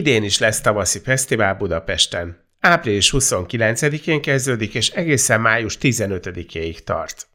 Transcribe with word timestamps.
Idén 0.00 0.22
is 0.22 0.38
lesz 0.38 0.60
tavaszi 0.60 0.98
fesztivál 1.04 1.54
Budapesten. 1.54 2.36
Április 2.60 3.12
29-én 3.16 4.20
kezdődik, 4.20 4.74
és 4.74 4.88
egészen 4.88 5.40
május 5.40 5.78
15-éig 5.80 6.78
tart. 6.78 7.28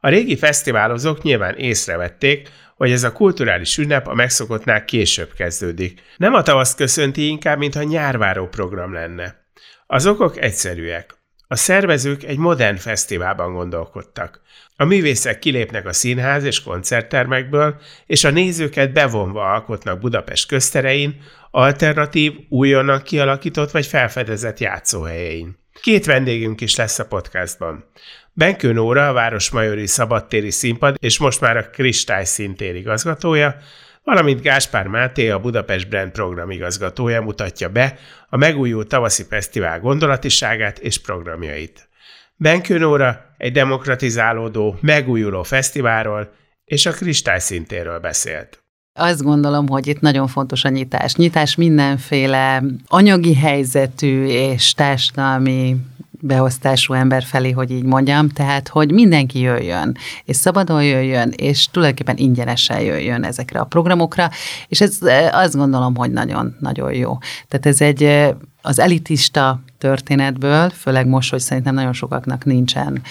A 0.00 0.08
régi 0.08 0.36
fesztiválozók 0.36 1.22
nyilván 1.22 1.54
észrevették, 1.56 2.48
hogy 2.76 2.90
ez 2.90 3.02
a 3.02 3.12
kulturális 3.12 3.78
ünnep 3.78 4.06
a 4.06 4.14
megszokottnál 4.14 4.84
később 4.84 5.32
kezdődik. 5.32 6.02
Nem 6.16 6.34
a 6.34 6.42
tavasz 6.42 6.74
köszönti 6.74 7.26
inkább, 7.26 7.58
mintha 7.58 7.82
nyárváró 7.82 8.46
program 8.48 8.92
lenne. 8.92 9.46
Az 9.86 10.06
okok 10.06 10.42
egyszerűek. 10.42 11.14
A 11.48 11.56
szervezők 11.56 12.22
egy 12.22 12.38
modern 12.38 12.76
fesztiválban 12.76 13.52
gondolkodtak. 13.52 14.40
A 14.76 14.84
művészek 14.84 15.38
kilépnek 15.38 15.86
a 15.86 15.92
színház 15.92 16.44
és 16.44 16.62
koncerttermekből, 16.62 17.80
és 18.06 18.24
a 18.24 18.30
nézőket 18.30 18.92
bevonva 18.92 19.52
alkotnak 19.52 20.00
Budapest 20.00 20.48
közterein, 20.48 21.20
alternatív, 21.56 22.32
újonnan 22.48 23.02
kialakított 23.02 23.70
vagy 23.70 23.86
felfedezett 23.86 24.58
játszóhelyein. 24.58 25.58
Két 25.80 26.04
vendégünk 26.04 26.60
is 26.60 26.76
lesz 26.76 26.98
a 26.98 27.06
podcastban. 27.06 27.90
Benkő 28.32 28.72
Nóra, 28.72 29.08
a 29.08 29.12
Városmajori 29.12 29.86
Szabadtéri 29.86 30.50
Színpad 30.50 30.96
és 30.98 31.18
most 31.18 31.40
már 31.40 31.56
a 31.56 31.70
Kristály 31.70 32.24
Színtér 32.24 32.74
igazgatója, 32.74 33.56
valamint 34.04 34.40
Gáspár 34.40 34.86
Máté, 34.86 35.30
a 35.30 35.38
Budapest 35.38 35.88
Brand 35.88 36.10
program 36.10 36.50
igazgatója 36.50 37.22
mutatja 37.22 37.68
be 37.68 37.98
a 38.28 38.36
megújult 38.36 38.88
tavaszi 38.88 39.24
fesztivál 39.28 39.80
gondolatiságát 39.80 40.78
és 40.78 41.00
programjait. 41.00 41.88
Benkő 42.34 42.78
Nóra 42.78 43.34
egy 43.36 43.52
demokratizálódó, 43.52 44.78
megújuló 44.80 45.42
fesztiválról 45.42 46.32
és 46.64 46.86
a 46.86 46.92
Kristály 46.92 47.38
Színtéről 47.38 47.98
beszélt. 47.98 48.65
Azt 48.98 49.22
gondolom, 49.22 49.68
hogy 49.68 49.86
itt 49.86 50.00
nagyon 50.00 50.26
fontos 50.26 50.64
a 50.64 50.68
nyitás. 50.68 51.14
Nyitás 51.14 51.54
mindenféle 51.54 52.62
anyagi 52.86 53.34
helyzetű 53.34 54.24
és 54.24 54.72
társadalmi 54.72 55.76
beosztású 56.20 56.92
ember 56.92 57.22
felé, 57.22 57.50
hogy 57.50 57.70
így 57.70 57.84
mondjam, 57.84 58.28
tehát, 58.28 58.68
hogy 58.68 58.92
mindenki 58.92 59.40
jöjjön, 59.40 59.96
és 60.24 60.36
szabadon 60.36 60.84
jöjjön, 60.84 61.32
és 61.36 61.68
tulajdonképpen 61.70 62.16
ingyenesen 62.16 62.80
jöjjön 62.80 63.24
ezekre 63.24 63.60
a 63.60 63.64
programokra, 63.64 64.30
és 64.68 64.80
ez 64.80 64.98
azt 65.32 65.56
gondolom, 65.56 65.94
hogy 65.96 66.10
nagyon-nagyon 66.10 66.92
jó. 66.92 67.18
Tehát 67.48 67.66
ez 67.66 67.80
egy 67.80 68.34
az 68.62 68.78
elitista 68.78 69.60
történetből, 69.78 70.70
főleg 70.70 71.06
most, 71.06 71.30
hogy 71.30 71.40
szerintem 71.40 71.74
nagyon 71.74 71.92
sokaknak 71.92 72.44
nincsen 72.44 73.02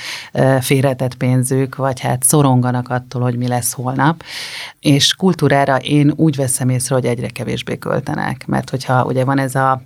félretett 0.59 1.15
pénzük, 1.15 1.75
vagy 1.75 1.99
hát 1.99 2.23
szoronganak 2.23 2.89
attól, 2.89 3.21
hogy 3.21 3.37
mi 3.37 3.47
lesz 3.47 3.73
holnap. 3.73 4.23
És 4.79 5.13
kultúrára 5.13 5.77
én 5.77 6.13
úgy 6.15 6.35
veszem 6.35 6.69
észre, 6.69 6.95
hogy 6.95 7.05
egyre 7.05 7.27
kevésbé 7.27 7.77
költenek, 7.77 8.45
mert 8.47 8.69
hogyha 8.69 9.05
ugye 9.05 9.23
van 9.23 9.39
ez 9.39 9.55
a 9.55 9.81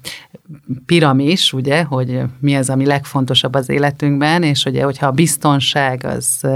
piramis, 0.86 1.54
ugye, 1.54 1.84
hogy 1.84 2.22
mi 2.40 2.56
az, 2.56 2.70
ami 2.70 2.86
legfontosabb 2.86 3.54
az 3.54 3.70
életünkben, 3.70 4.44
és 4.44 4.66
ugye, 4.66 4.84
hogyha 4.84 5.08
a 5.08 5.12
biztonság 5.12 6.06
az 6.06 6.48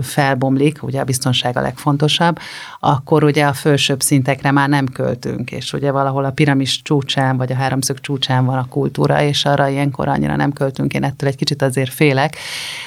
felbomlik, 0.00 0.82
ugye 0.82 1.00
a 1.00 1.04
biztonság 1.04 1.56
a 1.56 1.60
legfontosabb, 1.60 2.38
akkor 2.80 3.24
ugye 3.24 3.44
a 3.44 3.52
felsőbb 3.52 4.00
szintekre 4.00 4.50
már 4.50 4.68
nem 4.68 4.86
költünk, 4.86 5.50
és 5.50 5.72
ugye 5.72 5.90
valahol 5.90 6.24
a 6.24 6.30
piramis 6.30 6.82
csúcsán, 6.82 7.36
vagy 7.36 7.52
a 7.52 7.54
háromszög 7.54 8.00
csúcsán 8.00 8.44
van 8.44 8.58
a 8.58 8.68
kultúra, 8.68 9.22
és 9.22 9.44
arra 9.44 9.68
ilyenkor 9.68 10.08
annyira 10.08 10.36
nem 10.36 10.52
költünk, 10.52 10.94
én 10.94 11.04
ettől 11.04 11.28
egy 11.28 11.36
kicsit 11.36 11.62
azért 11.62 11.92
félek, 11.92 12.36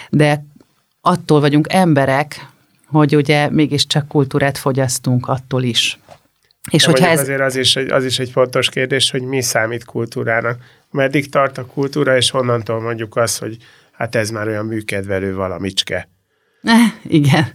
de 0.10 0.46
attól 1.02 1.40
vagyunk 1.40 1.74
emberek, 1.74 2.48
hogy 2.88 3.16
ugye 3.16 3.50
mégiscsak 3.50 4.08
kultúrát 4.08 4.58
fogyasztunk 4.58 5.28
attól 5.28 5.64
is. 5.64 6.00
És 6.72 6.86
hogyha 6.86 7.08
ez... 7.08 7.20
azért 7.20 7.42
az 7.42 7.56
is, 7.56 7.76
egy, 7.76 7.92
az 7.92 8.06
is 8.06 8.20
egy 8.20 8.30
fontos 8.30 8.70
kérdés, 8.70 9.12
hogy 9.12 9.22
mi 9.22 9.42
számít 9.42 9.86
kultúrának. 9.86 10.60
Meddig 10.92 11.30
tart 11.30 11.58
a 11.58 11.66
kultúra, 11.66 12.18
és 12.18 12.30
honnantól 12.30 12.82
mondjuk 12.82 13.16
azt, 13.16 13.40
hogy 13.40 13.58
hát 13.92 14.16
ez 14.16 14.30
már 14.30 14.48
olyan 14.48 14.66
műkedvelő 14.66 15.36
valamicske. 15.36 16.08
Igen, 17.04 17.46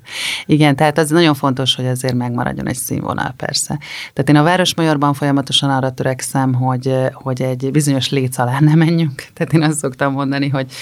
igen, 0.46 0.76
tehát 0.76 0.98
az 0.98 1.10
nagyon 1.10 1.34
fontos, 1.34 1.74
hogy 1.74 1.86
azért 1.86 2.14
megmaradjon 2.14 2.68
egy 2.68 2.76
színvonal 2.76 3.34
persze. 3.36 3.78
Tehát 4.12 4.28
én 4.28 4.36
a 4.36 4.42
Városmajorban 4.42 5.14
folyamatosan 5.14 5.70
arra 5.70 5.90
törekszem, 5.90 6.54
hogy, 6.54 6.94
hogy 7.12 7.42
egy 7.42 7.70
bizonyos 7.70 8.10
léc 8.10 8.38
alá 8.38 8.60
ne 8.60 8.74
menjünk. 8.74 9.24
Tehát 9.34 9.52
én 9.52 9.62
azt 9.62 9.78
szoktam 9.78 10.12
mondani, 10.12 10.48
hogy 10.48 10.72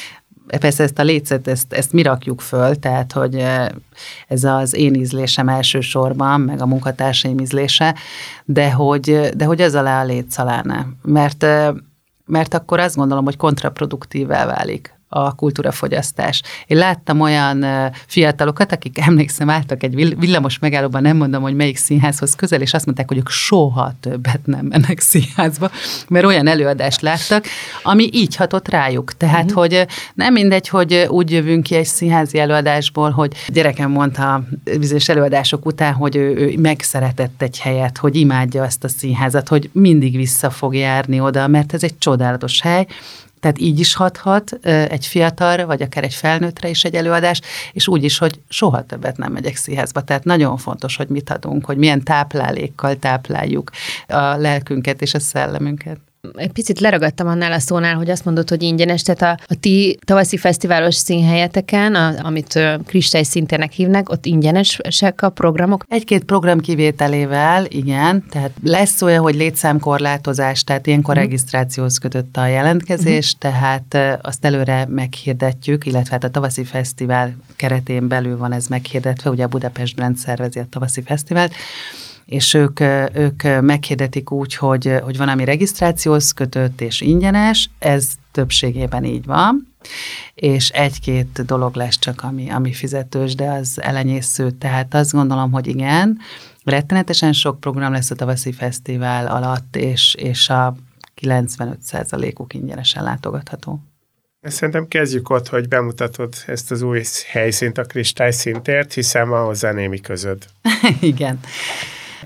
persze 0.47 0.83
ezt 0.83 0.99
a 0.99 1.03
lécet, 1.03 1.49
ezt, 1.49 1.73
ezt 1.73 1.93
mi 1.93 2.03
rakjuk 2.03 2.41
föl, 2.41 2.75
tehát 2.75 3.13
hogy 3.13 3.45
ez 4.29 4.45
az 4.45 4.75
én 4.75 4.95
ízlésem 4.95 5.49
elsősorban, 5.49 6.41
meg 6.41 6.61
a 6.61 6.67
munkatársaim 6.67 7.39
ízlése, 7.39 7.95
de 8.45 8.73
hogy, 8.73 9.31
de 9.37 9.45
hogy 9.45 9.61
ez 9.61 9.75
alá 9.75 10.03
a 10.03 10.05
léc 10.05 10.39
alá 10.39 10.61
ne. 10.65 10.85
Mert, 11.03 11.47
mert 12.25 12.55
akkor 12.55 12.81
azt 12.81 12.97
gondolom, 12.97 13.25
hogy 13.25 13.37
kontraproduktívvel 13.37 14.47
válik 14.47 14.96
a 15.17 15.33
kultúrafogyasztás. 15.33 16.43
Én 16.67 16.77
láttam 16.77 17.21
olyan 17.21 17.65
fiatalokat, 18.07 18.73
akik 18.73 18.99
emlékszem 19.09 19.51
álltak 19.51 19.83
egy 19.83 20.19
villamos 20.19 20.59
megállóban, 20.59 21.03
nem 21.03 21.17
mondom, 21.17 21.43
hogy 21.43 21.55
melyik 21.55 21.77
színházhoz 21.77 22.35
közel, 22.35 22.61
és 22.61 22.75
azt 22.75 22.85
mondták, 22.85 23.09
hogy 23.09 23.17
ők 23.17 23.29
soha 23.29 23.93
többet 24.01 24.41
nem 24.45 24.67
mennek 24.67 25.01
színházba, 25.01 25.71
mert 26.09 26.25
olyan 26.25 26.47
előadást 26.47 27.01
láttak, 27.01 27.45
ami 27.83 28.09
így 28.13 28.37
hatott 28.37 28.69
rájuk. 28.69 29.13
Tehát, 29.17 29.45
uh-huh. 29.45 29.59
hogy 29.59 29.87
nem 30.15 30.33
mindegy, 30.33 30.69
hogy 30.69 31.07
úgy 31.09 31.31
jövünk 31.31 31.63
ki 31.63 31.75
egy 31.75 31.87
színházi 31.87 32.39
előadásból, 32.39 33.11
hogy 33.11 33.33
gyerekem 33.49 33.91
mondta 33.91 34.43
bizonyos 34.79 35.09
előadások 35.09 35.67
után, 35.67 35.93
hogy 35.93 36.17
ő, 36.17 36.37
ő 36.37 36.55
megszeretett 36.59 37.43
egy 37.43 37.59
helyet, 37.59 37.99
hogy 37.99 38.17
imádja 38.17 38.63
azt 38.63 38.85
a 38.85 38.89
színházat, 38.89 39.49
hogy 39.49 39.71
mindig 39.73 40.17
vissza 40.17 40.51
fog 40.51 40.75
járni 40.75 41.21
oda, 41.21 41.47
mert 41.47 41.75
ez 41.75 41.83
egy 41.83 41.99
csodálatos 41.99 42.61
hely, 42.61 42.87
tehát 43.41 43.59
így 43.59 43.81
is 43.81 43.95
hathat 43.95 44.53
egy 44.63 45.07
fiatalra, 45.07 45.67
vagy 45.67 45.83
akár 45.83 46.05
egy 46.05 46.15
felnőttre 46.15 46.69
is 46.69 46.85
egy 46.85 46.95
előadás, 46.95 47.41
és 47.73 47.89
úgy 47.89 48.05
is, 48.05 48.19
hogy 48.19 48.41
soha 48.49 48.83
többet 48.83 49.17
nem 49.17 49.33
megyek 49.33 49.57
színházba. 49.57 50.01
Tehát 50.01 50.25
nagyon 50.25 50.57
fontos, 50.57 50.97
hogy 50.97 51.09
mit 51.09 51.31
adunk, 51.31 51.65
hogy 51.65 51.77
milyen 51.77 52.03
táplálékkal 52.03 52.97
tápláljuk 52.97 53.71
a 54.09 54.37
lelkünket 54.37 55.03
és 55.03 55.15
a 55.15 55.21
szellemünket 55.21 55.99
egy 56.35 56.53
picit 56.53 56.81
leragadtam 56.81 57.27
annál 57.27 57.53
a 57.53 57.59
szónál, 57.59 57.95
hogy 57.95 58.11
azt 58.11 58.25
mondod, 58.25 58.49
hogy 58.49 58.63
ingyenes, 58.63 59.03
tehát 59.03 59.23
a, 59.23 59.45
a 59.49 59.55
ti 59.61 59.99
tavaszi 60.05 60.37
fesztiválos 60.37 60.95
színhelyeteken, 60.95 61.95
a, 61.95 62.15
amit 62.23 62.61
kristály 62.87 63.23
szintének 63.23 63.73
hívnak, 63.73 64.09
ott 64.09 64.27
ingyenesek 64.27 65.23
a 65.23 65.29
programok? 65.29 65.85
Egy-két 65.89 66.25
program 66.25 66.61
kivételével, 66.61 67.65
igen, 67.69 68.25
tehát 68.31 68.51
lesz 68.63 69.03
olyan, 69.03 69.23
hogy 69.23 69.35
létszámkorlátozás, 69.35 70.65
tehát 70.65 70.87
ilyenkor 70.87 71.15
uh-huh. 71.15 71.29
regisztrációhoz 71.29 71.99
kötött 71.99 72.37
a 72.37 72.47
jelentkezés, 72.47 73.35
uh-huh. 73.35 73.53
tehát 73.53 74.19
azt 74.23 74.45
előre 74.45 74.87
meghirdetjük, 74.89 75.87
illetve 75.87 76.11
hát 76.11 76.25
a 76.25 76.31
tavaszi 76.31 76.65
fesztivál 76.65 77.37
keretén 77.57 78.09
belül 78.09 78.37
van 78.37 78.53
ez 78.53 78.67
meghirdetve, 78.67 79.31
ugye 79.31 79.45
a 79.45 79.49
Budapest 79.49 79.95
Brand 79.95 80.17
szervezi 80.17 80.59
a 80.59 80.67
tavaszi 80.71 81.03
fesztivált, 81.03 81.53
és 82.27 82.55
ők, 82.55 82.81
ők 83.15 83.43
meghirdetik 83.61 84.31
úgy, 84.31 84.55
hogy, 84.55 84.93
hogy 85.03 85.17
van, 85.17 85.29
ami 85.29 85.45
regisztrációhoz 85.45 86.33
kötött 86.33 86.81
és 86.81 87.01
ingyenes, 87.01 87.71
ez 87.79 88.09
többségében 88.33 89.05
így 89.05 89.25
van, 89.25 89.75
és 90.35 90.69
egy-két 90.69 91.45
dolog 91.45 91.75
lesz 91.75 91.99
csak, 91.99 92.23
ami, 92.23 92.51
ami 92.51 92.73
fizetős, 92.73 93.35
de 93.35 93.51
az 93.51 93.83
elenyésző, 93.83 94.51
tehát 94.51 94.95
azt 94.95 95.13
gondolom, 95.13 95.53
hogy 95.53 95.67
igen, 95.67 96.19
rettenetesen 96.65 97.33
sok 97.33 97.61
program 97.61 97.93
lesz 97.93 98.11
a 98.11 98.15
tavaszi 98.15 98.53
fesztivál 98.53 99.27
alatt, 99.27 99.77
és, 99.77 100.15
és 100.19 100.49
a 100.49 100.77
95%-uk 101.23 102.55
ingyenesen 102.55 103.03
látogatható. 103.03 103.81
Szerintem 104.43 104.89
kezdjük 104.89 105.31
ott, 105.31 105.49
hogy 105.49 105.69
bemutatod 105.69 106.35
ezt 106.47 106.71
az 106.71 106.83
új 106.83 107.03
helyszínt, 107.31 107.79
a 107.79 107.85
Kristály 107.85 108.31
szintért, 108.31 108.93
hiszen 108.93 109.29
van 109.29 109.45
hozzá 109.45 109.73
némi 109.73 110.01
közöd. 110.01 110.45
Igen. 111.01 111.41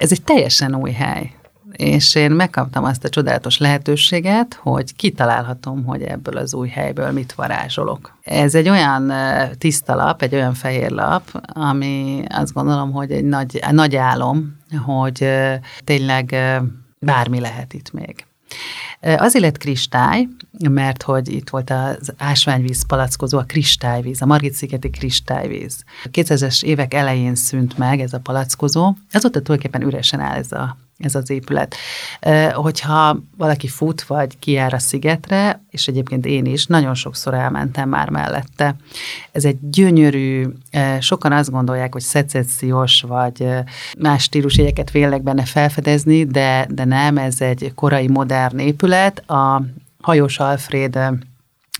Ez 0.00 0.12
egy 0.12 0.22
teljesen 0.22 0.74
új 0.74 0.90
hely, 0.90 1.32
és 1.72 2.14
én 2.14 2.30
megkaptam 2.30 2.84
azt 2.84 3.04
a 3.04 3.08
csodálatos 3.08 3.58
lehetőséget, 3.58 4.58
hogy 4.62 4.96
kitalálhatom, 4.96 5.84
hogy 5.84 6.02
ebből 6.02 6.36
az 6.36 6.54
új 6.54 6.68
helyből 6.68 7.10
mit 7.10 7.32
varázsolok. 7.32 8.16
Ez 8.22 8.54
egy 8.54 8.68
olyan 8.68 9.12
tiszta 9.58 9.94
lap, 9.94 10.22
egy 10.22 10.34
olyan 10.34 10.54
fehér 10.54 10.90
lap, 10.90 11.42
ami 11.42 12.22
azt 12.28 12.52
gondolom, 12.52 12.92
hogy 12.92 13.10
egy 13.10 13.24
nagy, 13.24 13.60
nagy 13.70 13.96
álom, 13.96 14.56
hogy 14.84 15.28
tényleg 15.84 16.36
bármi 16.98 17.40
lehet 17.40 17.72
itt 17.72 17.92
még. 17.92 18.24
Azért 19.00 19.44
lett 19.44 19.58
kristály, 19.58 20.28
mert 20.58 21.02
hogy 21.02 21.28
itt 21.28 21.48
volt 21.48 21.70
az 21.70 22.12
ásványvíz 22.18 22.86
palackozó, 22.86 23.38
a 23.38 23.44
kristályvíz, 23.44 24.22
a 24.22 24.26
Margit-szigeti 24.26 24.90
kristályvíz. 24.90 25.84
A 26.04 26.08
2000-es 26.08 26.62
évek 26.62 26.94
elején 26.94 27.34
szűnt 27.34 27.78
meg 27.78 28.00
ez 28.00 28.12
a 28.12 28.20
palackozó, 28.20 28.94
azóta 29.12 29.42
tulajdonképpen 29.42 29.88
üresen 29.88 30.20
áll 30.20 30.36
ez 30.36 30.52
a 30.52 30.76
ez 31.00 31.14
az 31.14 31.30
épület. 31.30 31.74
Hogyha 32.52 33.18
valaki 33.36 33.68
fut, 33.68 34.02
vagy 34.02 34.38
kijár 34.38 34.74
a 34.74 34.78
szigetre, 34.78 35.62
és 35.70 35.86
egyébként 35.86 36.26
én 36.26 36.44
is, 36.44 36.66
nagyon 36.66 36.94
sokszor 36.94 37.34
elmentem 37.34 37.88
már 37.88 38.08
mellette. 38.08 38.76
Ez 39.32 39.44
egy 39.44 39.56
gyönyörű, 39.70 40.46
sokan 41.00 41.32
azt 41.32 41.50
gondolják, 41.50 41.92
hogy 41.92 42.02
szecessziós, 42.02 43.04
vagy 43.08 43.46
más 43.98 44.22
stílusjegyeket 44.22 44.90
vélek 44.90 45.22
benne 45.22 45.44
felfedezni, 45.44 46.24
de, 46.24 46.66
de 46.70 46.84
nem, 46.84 47.18
ez 47.18 47.40
egy 47.40 47.72
korai 47.74 48.08
modern 48.08 48.58
épület. 48.58 49.30
A 49.30 49.62
Hajós 50.00 50.38
Alfred 50.38 50.98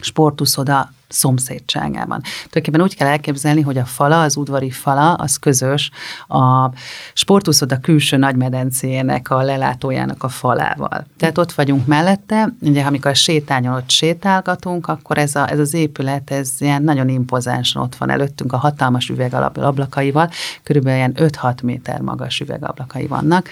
sportuszoda 0.01 0.93
szomszédságában. 1.13 2.21
Tulajdonképpen 2.23 2.81
úgy 2.81 2.97
kell 2.97 3.09
elképzelni, 3.09 3.61
hogy 3.61 3.79
a 3.79 3.85
fala, 3.85 4.23
az 4.23 4.37
udvari 4.37 4.71
fala, 4.71 5.13
az 5.15 5.37
közös 5.37 5.91
a 6.29 6.71
sportuszoda 7.13 7.79
külső 7.79 8.17
nagymedencéjének 8.17 9.31
a 9.31 9.43
lelátójának 9.43 10.23
a 10.23 10.29
falával. 10.29 11.07
Tehát 11.17 11.39
ott 11.39 11.53
vagyunk 11.53 11.87
mellette, 11.87 12.55
ugye 12.61 12.83
amikor 12.83 13.11
a 13.11 13.15
sétányon 13.15 13.75
ott 13.75 13.91
sétálgatunk, 13.91 14.89
akkor 14.89 15.19
ez, 15.19 15.35
a, 15.35 15.51
ez 15.51 15.59
az 15.59 15.75
épület, 15.75 16.31
ez 16.31 16.51
ilyen 16.59 16.83
nagyon 16.83 17.09
impozánsan 17.09 17.83
ott 17.83 17.97
van 17.97 18.11
előttünk 18.11 18.53
a 18.53 18.57
hatalmas 18.57 19.09
üvegablakaival, 19.09 20.31
körülbelül 20.63 20.99
ilyen 20.99 21.15
5-6 21.17 21.63
méter 21.63 22.01
magas 22.01 22.41
üvegablakai 22.41 23.07
vannak, 23.07 23.49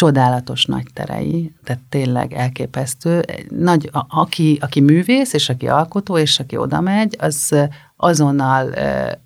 csodálatos 0.00 0.64
nagy 0.64 0.86
terei, 0.92 1.52
tehát 1.64 1.82
tényleg 1.88 2.32
elképesztő. 2.32 3.24
Nagy, 3.48 3.88
a, 3.92 4.04
aki, 4.08 4.58
aki 4.60 4.80
művész, 4.80 5.32
és 5.32 5.48
aki 5.48 5.68
alkotó, 5.68 6.18
és 6.18 6.38
aki 6.38 6.56
oda 6.56 6.80
megy, 6.80 7.16
az 7.18 7.54
azonnal 7.96 8.74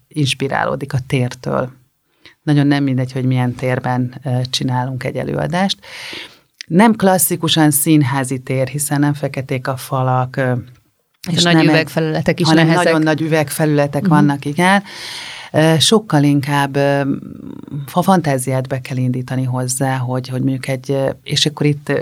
inspirálódik 0.08 0.92
a 0.92 0.98
tértől. 1.06 1.72
Nagyon 2.42 2.66
nem 2.66 2.82
mindegy, 2.82 3.12
hogy 3.12 3.24
milyen 3.24 3.54
térben 3.54 4.20
csinálunk 4.50 5.04
egy 5.04 5.16
előadást. 5.16 5.78
Nem 6.66 6.94
klasszikusan 6.96 7.70
színházi 7.70 8.38
tér, 8.38 8.68
hiszen 8.68 9.00
nem 9.00 9.14
feketék 9.14 9.68
a 9.68 9.76
falak, 9.76 10.34
uh, 10.38 10.58
és 11.30 11.42
nagy 11.42 11.54
nem 11.54 11.64
üvegfelületek 11.64 12.40
is 12.40 12.46
hanem 12.46 12.66
nehezek. 12.66 12.84
nagyon 12.84 13.02
nagy 13.02 13.20
üvegfelületek 13.20 14.02
uh-huh. 14.02 14.16
vannak, 14.16 14.44
igen 14.44 14.82
sokkal 15.78 16.22
inkább 16.22 16.76
a 17.92 18.02
fantáziát 18.02 18.68
be 18.68 18.80
kell 18.80 18.96
indítani 18.96 19.42
hozzá, 19.44 19.96
hogy, 19.96 20.28
hogy 20.28 20.40
mondjuk 20.40 20.68
egy, 20.68 20.98
és 21.22 21.46
akkor 21.46 21.66
itt 21.66 21.92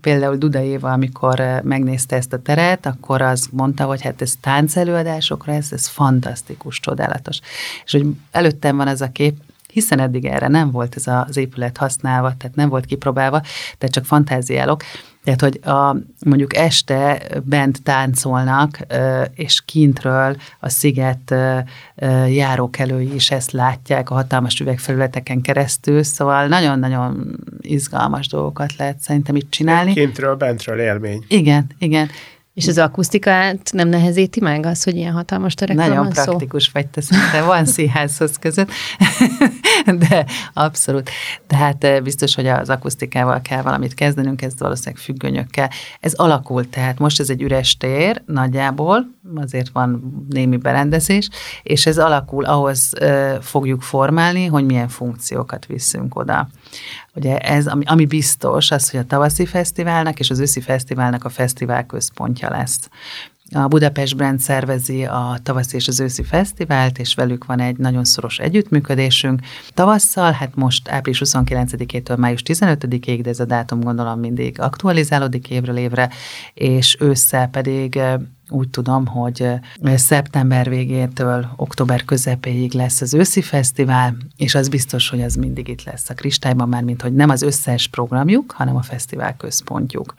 például 0.00 0.36
Duda 0.36 0.62
Éva, 0.62 0.92
amikor 0.92 1.60
megnézte 1.64 2.16
ezt 2.16 2.32
a 2.32 2.42
teret, 2.42 2.86
akkor 2.86 3.22
az 3.22 3.48
mondta, 3.50 3.84
hogy 3.84 4.02
hát 4.02 4.22
ez 4.22 4.34
táncelőadásokra, 4.40 5.52
ez, 5.52 5.72
ez 5.72 5.86
fantasztikus, 5.86 6.80
csodálatos. 6.80 7.40
És 7.84 7.92
hogy 7.92 8.06
előttem 8.30 8.76
van 8.76 8.88
ez 8.88 9.00
a 9.00 9.12
kép, 9.12 9.36
hiszen 9.72 9.98
eddig 9.98 10.24
erre 10.24 10.48
nem 10.48 10.70
volt 10.70 10.96
ez 10.96 11.06
az 11.06 11.36
épület 11.36 11.76
használva, 11.76 12.34
tehát 12.38 12.56
nem 12.56 12.68
volt 12.68 12.84
kipróbálva, 12.84 13.40
tehát 13.78 13.94
csak 13.94 14.04
fantáziálok, 14.04 14.82
tehát, 15.24 15.40
hogy 15.40 15.60
a, 15.62 15.96
mondjuk 16.26 16.56
este 16.56 17.22
bent 17.44 17.82
táncolnak, 17.82 18.78
és 19.34 19.62
kintről 19.64 20.36
a 20.60 20.68
sziget 20.68 21.34
járókelői 22.28 23.14
is 23.14 23.30
ezt 23.30 23.50
látják 23.50 24.10
a 24.10 24.14
hatalmas 24.14 24.60
üvegfelületeken 24.60 25.40
keresztül, 25.40 26.02
szóval 26.02 26.46
nagyon-nagyon 26.46 27.36
izgalmas 27.60 28.28
dolgokat 28.28 28.76
lehet 28.76 29.00
szerintem 29.00 29.36
itt 29.36 29.50
csinálni. 29.50 29.92
Kintről, 29.92 30.34
bentről 30.34 30.80
élmény. 30.80 31.24
Igen, 31.28 31.66
igen. 31.78 32.08
És 32.54 32.66
az 32.68 32.78
akusztikát 32.78 33.70
nem 33.72 33.88
nehezíti 33.88 34.40
meg 34.40 34.66
az, 34.66 34.82
hogy 34.82 34.96
ilyen 34.96 35.12
hatalmas 35.12 35.54
terekről 35.54 35.86
Nagyon 35.86 36.04
van 36.04 36.12
praktikus 36.12 36.64
szó? 36.64 36.70
vagy 36.72 36.86
te 36.86 37.00
szinte 37.00 37.42
van 37.42 37.64
színházhoz 37.64 38.38
között, 38.38 38.70
de 40.08 40.26
abszolút. 40.52 41.10
Tehát 41.46 42.02
biztos, 42.02 42.34
hogy 42.34 42.46
az 42.46 42.70
akusztikával 42.70 43.40
kell 43.40 43.62
valamit 43.62 43.94
kezdenünk, 43.94 44.42
ez 44.42 44.52
valószínűleg 44.58 45.02
függönyökkel. 45.02 45.70
Ez 46.00 46.12
alakult, 46.12 46.68
tehát 46.68 46.98
most 46.98 47.20
ez 47.20 47.30
egy 47.30 47.42
üres 47.42 47.76
tér 47.76 48.22
nagyjából, 48.26 49.06
azért 49.34 49.68
van 49.68 50.24
némi 50.28 50.56
berendezés, 50.56 51.28
és 51.62 51.86
ez 51.86 51.98
alakul, 51.98 52.44
ahhoz 52.44 52.92
fogjuk 53.40 53.82
formálni, 53.82 54.46
hogy 54.46 54.64
milyen 54.64 54.88
funkciókat 54.88 55.66
viszünk 55.66 56.16
oda. 56.16 56.48
Ugye 57.14 57.38
ez, 57.38 57.66
ami, 57.66 57.84
ami 57.86 58.06
biztos, 58.06 58.70
az, 58.70 58.90
hogy 58.90 59.00
a 59.00 59.04
tavaszi 59.04 59.46
fesztiválnak 59.46 60.18
és 60.18 60.30
az 60.30 60.38
őszi 60.38 60.60
fesztiválnak 60.60 61.24
a 61.24 61.28
fesztivál 61.28 61.86
központja 61.86 62.50
lesz. 62.50 62.88
A 63.54 63.66
Budapest 63.66 64.16
Brand 64.16 64.40
szervezi 64.40 65.04
a 65.04 65.38
tavaszi 65.42 65.76
és 65.76 65.88
az 65.88 66.00
őszi 66.00 66.22
fesztivált, 66.22 66.98
és 66.98 67.14
velük 67.14 67.44
van 67.44 67.60
egy 67.60 67.76
nagyon 67.76 68.04
szoros 68.04 68.38
együttműködésünk. 68.38 69.40
Tavasszal, 69.74 70.32
hát 70.32 70.54
most 70.54 70.88
április 70.88 71.22
29-től 71.24 72.18
május 72.18 72.42
15-ig, 72.44 73.18
de 73.22 73.30
ez 73.30 73.40
a 73.40 73.44
dátum 73.44 73.80
gondolom 73.80 74.20
mindig 74.20 74.60
aktualizálódik 74.60 75.50
évről 75.50 75.76
évre, 75.76 76.10
és 76.54 76.96
ősszel 77.00 77.48
pedig 77.48 78.00
úgy 78.48 78.68
tudom, 78.68 79.06
hogy 79.06 79.48
szeptember 79.94 80.68
végétől 80.68 81.46
október 81.56 82.04
közepéig 82.04 82.72
lesz 82.72 83.00
az 83.00 83.14
őszi 83.14 83.42
fesztivál, 83.42 84.16
és 84.36 84.54
az 84.54 84.68
biztos, 84.68 85.08
hogy 85.08 85.22
az 85.22 85.34
mindig 85.34 85.68
itt 85.68 85.84
lesz 85.84 86.10
a 86.10 86.14
kristályban, 86.14 86.68
már 86.68 86.82
mint 86.82 87.02
hogy 87.02 87.14
nem 87.14 87.30
az 87.30 87.42
összes 87.42 87.88
programjuk, 87.88 88.52
hanem 88.52 88.76
a 88.76 88.82
fesztivál 88.82 89.36
központjuk. 89.36 90.14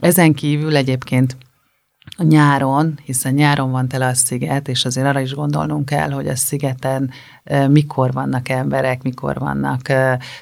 Ezen 0.00 0.34
kívül 0.34 0.76
egyébként 0.76 1.36
a 2.16 2.22
nyáron, 2.22 2.98
hiszen 3.04 3.34
nyáron 3.34 3.70
van 3.70 3.88
tele 3.88 4.06
a 4.06 4.14
sziget, 4.14 4.68
és 4.68 4.84
azért 4.84 5.06
arra 5.06 5.20
is 5.20 5.34
gondolnunk 5.34 5.84
kell, 5.84 6.10
hogy 6.10 6.28
a 6.28 6.36
szigeten 6.36 7.10
mikor 7.68 8.12
vannak 8.12 8.48
emberek, 8.48 9.02
mikor 9.02 9.38
vannak 9.38 9.92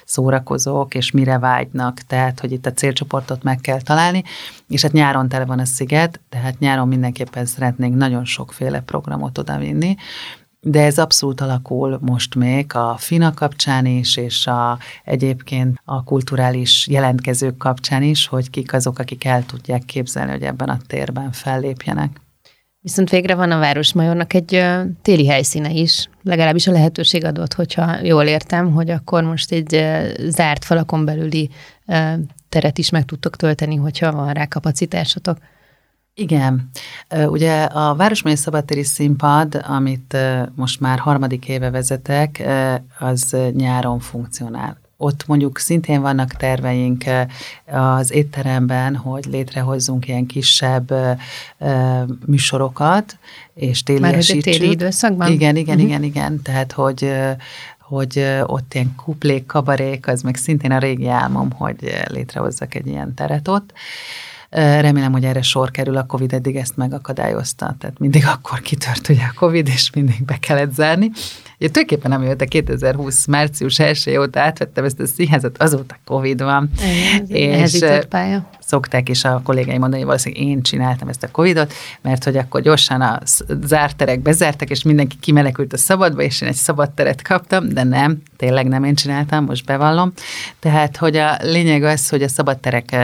szórakozók, 0.05 0.95
és 0.95 1.11
mire 1.11 1.39
vágynak, 1.39 1.99
tehát, 1.99 2.39
hogy 2.39 2.51
itt 2.51 2.65
a 2.65 2.73
célcsoportot 2.73 3.43
meg 3.43 3.59
kell 3.61 3.81
találni, 3.81 4.23
és 4.69 4.81
hát 4.81 4.91
nyáron 4.91 5.29
tele 5.29 5.45
van 5.45 5.59
a 5.59 5.65
sziget, 5.65 6.19
tehát 6.29 6.59
nyáron 6.59 6.87
mindenképpen 6.87 7.45
szeretnénk 7.45 7.95
nagyon 7.95 8.25
sokféle 8.25 8.79
programot 8.79 9.37
odavinni, 9.37 9.95
de 10.65 10.81
ez 10.81 10.97
abszolút 10.97 11.41
alakul 11.41 11.99
most 12.01 12.35
még 12.35 12.75
a 12.75 12.95
FINA 12.97 13.33
kapcsán 13.33 13.85
is, 13.85 14.17
és 14.17 14.47
a, 14.47 14.79
egyébként 15.03 15.81
a 15.85 16.03
kulturális 16.03 16.87
jelentkezők 16.87 17.57
kapcsán 17.57 18.03
is, 18.03 18.27
hogy 18.27 18.49
kik 18.49 18.73
azok, 18.73 18.99
akik 18.99 19.23
el 19.23 19.45
tudják 19.45 19.85
képzelni, 19.85 20.31
hogy 20.31 20.43
ebben 20.43 20.69
a 20.69 20.77
térben 20.87 21.31
fellépjenek. 21.31 22.21
Viszont 22.79 23.09
végre 23.09 23.35
van 23.35 23.51
a 23.51 23.59
Városmajornak 23.59 24.33
egy 24.33 24.65
téli 25.01 25.27
helyszíne 25.27 25.69
is, 25.69 26.09
legalábbis 26.23 26.67
a 26.67 26.71
lehetőség 26.71 27.25
adott, 27.25 27.53
hogyha 27.53 28.01
jól 28.01 28.23
értem, 28.23 28.71
hogy 28.71 28.89
akkor 28.89 29.23
most 29.23 29.51
egy 29.51 29.85
zárt 30.29 30.65
falakon 30.65 31.05
belüli 31.05 31.49
teret 32.49 32.77
is 32.77 32.89
meg 32.89 33.05
tudtok 33.05 33.35
tölteni, 33.35 33.75
hogyha 33.75 34.11
van 34.11 34.33
rá 34.33 34.45
kapacitásotok. 34.45 35.37
Igen. 36.15 36.69
Ugye 37.27 37.63
a 37.63 37.95
Városmai 37.95 38.35
Szabadtéri 38.35 38.83
Színpad, 38.83 39.63
amit 39.67 40.17
most 40.55 40.79
már 40.79 40.99
harmadik 40.99 41.47
éve 41.47 41.69
vezetek, 41.69 42.43
az 42.99 43.35
nyáron 43.51 43.99
funkcionál. 43.99 44.81
Ott 44.97 45.27
mondjuk 45.27 45.59
szintén 45.59 46.01
vannak 46.01 46.33
terveink 46.33 47.03
az 47.65 48.11
étteremben, 48.11 48.95
hogy 48.95 49.25
létrehozzunk 49.25 50.07
ilyen 50.07 50.25
kisebb 50.25 50.93
műsorokat, 52.25 53.17
és 53.53 53.83
téli 53.83 53.99
Már 53.99 54.23
téli 54.23 54.69
időszakban? 54.69 55.31
Igen, 55.31 55.55
igen, 55.55 55.75
uh-huh. 55.75 55.89
igen, 55.89 56.03
igen. 56.03 56.41
Tehát, 56.41 56.71
hogy 56.71 57.13
hogy 57.79 58.41
ott 58.43 58.73
ilyen 58.73 58.95
kuplék, 58.95 59.45
kabarék, 59.45 60.07
az 60.07 60.21
meg 60.21 60.35
szintén 60.35 60.71
a 60.71 60.77
régi 60.77 61.07
álmom, 61.07 61.51
hogy 61.51 62.03
létrehozzak 62.07 62.75
egy 62.75 62.87
ilyen 62.87 63.13
teret 63.13 63.47
ott. 63.47 63.73
Remélem, 64.55 65.11
hogy 65.11 65.23
erre 65.23 65.41
sor 65.41 65.71
kerül, 65.71 65.97
a 65.97 66.05
Covid 66.05 66.33
eddig 66.33 66.55
ezt 66.55 66.77
megakadályozta, 66.77 67.75
tehát 67.79 67.99
mindig 67.99 68.25
akkor 68.25 68.61
kitört 68.61 69.09
ugye 69.09 69.23
a 69.23 69.33
Covid, 69.35 69.67
és 69.67 69.89
mindig 69.89 70.25
be 70.25 70.37
kellett 70.39 70.73
zárni. 70.73 71.11
Ugye 71.63 71.71
tulajdonképpen 71.71 72.11
amióta 72.11 72.45
2020 72.45 73.25
március 73.25 73.79
1 73.79 74.17
óta 74.17 74.39
átvettem 74.39 74.83
ezt 74.83 74.99
a 74.99 75.07
színházat, 75.07 75.61
azóta 75.61 75.97
Covid 76.05 76.41
van. 76.41 76.69
Igen, 77.27 77.59
és 77.59 77.79
pálya. 78.09 78.49
szokták 78.59 79.09
is 79.09 79.23
a 79.23 79.41
kollégáim 79.43 79.79
mondani, 79.79 79.97
hogy 79.97 80.05
valószínűleg 80.05 80.47
én 80.47 80.61
csináltam 80.61 81.07
ezt 81.07 81.23
a 81.23 81.31
Covidot, 81.31 81.73
mert 82.01 82.23
hogy 82.23 82.37
akkor 82.37 82.61
gyorsan 82.61 83.01
a 83.01 83.19
zárt 83.63 83.95
terek 83.95 84.19
bezártak, 84.19 84.69
és 84.69 84.83
mindenki 84.83 85.15
kimenekült 85.19 85.73
a 85.73 85.77
szabadba, 85.77 86.21
és 86.21 86.41
én 86.41 86.49
egy 86.49 86.55
szabad 86.55 86.91
teret 86.91 87.21
kaptam, 87.21 87.69
de 87.69 87.83
nem, 87.83 88.21
tényleg 88.37 88.67
nem 88.67 88.83
én 88.83 88.95
csináltam, 88.95 89.45
most 89.45 89.65
bevallom. 89.65 90.13
Tehát, 90.59 90.97
hogy 90.97 91.15
a 91.15 91.37
lényeg 91.41 91.83
az, 91.83 92.09
hogy 92.09 92.23
a 92.23 92.27
szabad 92.27 92.57
terek 92.57 92.95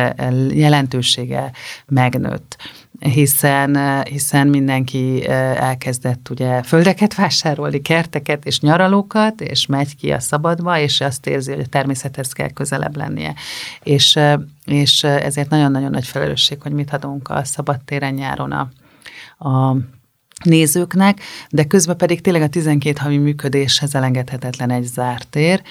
jelentősége 0.50 1.52
megnőtt 1.88 2.58
hiszen, 3.00 4.04
hiszen 4.04 4.48
mindenki 4.48 5.28
elkezdett 5.28 6.30
ugye 6.30 6.64
földeket 6.64 7.16
vásárolni, 7.16 7.82
kerteket 7.82 8.46
és 8.46 8.60
nyaralókat, 8.60 9.42
és 9.42 9.66
megy 9.66 9.96
ki 9.96 10.12
a 10.12 10.20
szabadba, 10.20 10.80
és 10.80 11.02
azt 11.02 11.28
érzi, 11.28 11.52
hogy 11.52 11.64
a 11.64 11.70
természethez 11.70 12.32
kell 12.32 12.50
közelebb 12.50 12.96
lennie. 12.96 13.34
És, 13.84 14.20
és 14.66 15.04
ezért 15.04 15.50
nagyon-nagyon 15.50 15.92
nagy 15.92 16.08
felelősség, 16.08 16.62
hogy 16.62 16.72
mit 16.72 16.94
adunk 16.94 17.30
a 17.30 17.44
szabadtéren 17.44 18.14
nyáron 18.14 18.52
a, 18.52 18.70
a 19.50 19.78
nézőknek, 20.44 21.20
de 21.50 21.64
közben 21.64 21.98
pedig 21.98 22.22
tényleg 22.22 22.42
a 22.42 22.50
12 22.50 22.98
havi 23.00 23.18
működéshez 23.18 23.96
elengedhetetlen 23.96 24.70
egy 24.70 24.86
zárt 24.86 25.28
tér, 25.28 25.62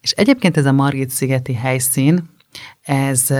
és 0.00 0.10
egyébként 0.10 0.56
ez 0.56 0.66
a 0.66 0.72
Margit-szigeti 0.72 1.54
helyszín, 1.54 2.30
ez, 2.82 3.30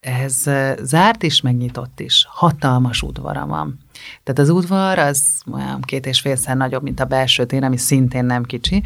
ez 0.00 0.42
zárt 0.82 1.22
is, 1.22 1.40
megnyitott 1.40 2.00
is. 2.00 2.26
Hatalmas 2.28 3.02
udvara 3.02 3.46
van. 3.46 3.78
Tehát 4.22 4.40
az 4.40 4.48
udvar 4.48 4.98
az 4.98 5.42
olyan 5.52 5.80
két 5.80 6.06
és 6.06 6.20
félszer 6.20 6.56
nagyobb, 6.56 6.82
mint 6.82 7.00
a 7.00 7.04
belső 7.04 7.46
tér, 7.46 7.64
ami 7.64 7.76
szintén 7.76 8.24
nem 8.24 8.42
kicsi, 8.44 8.82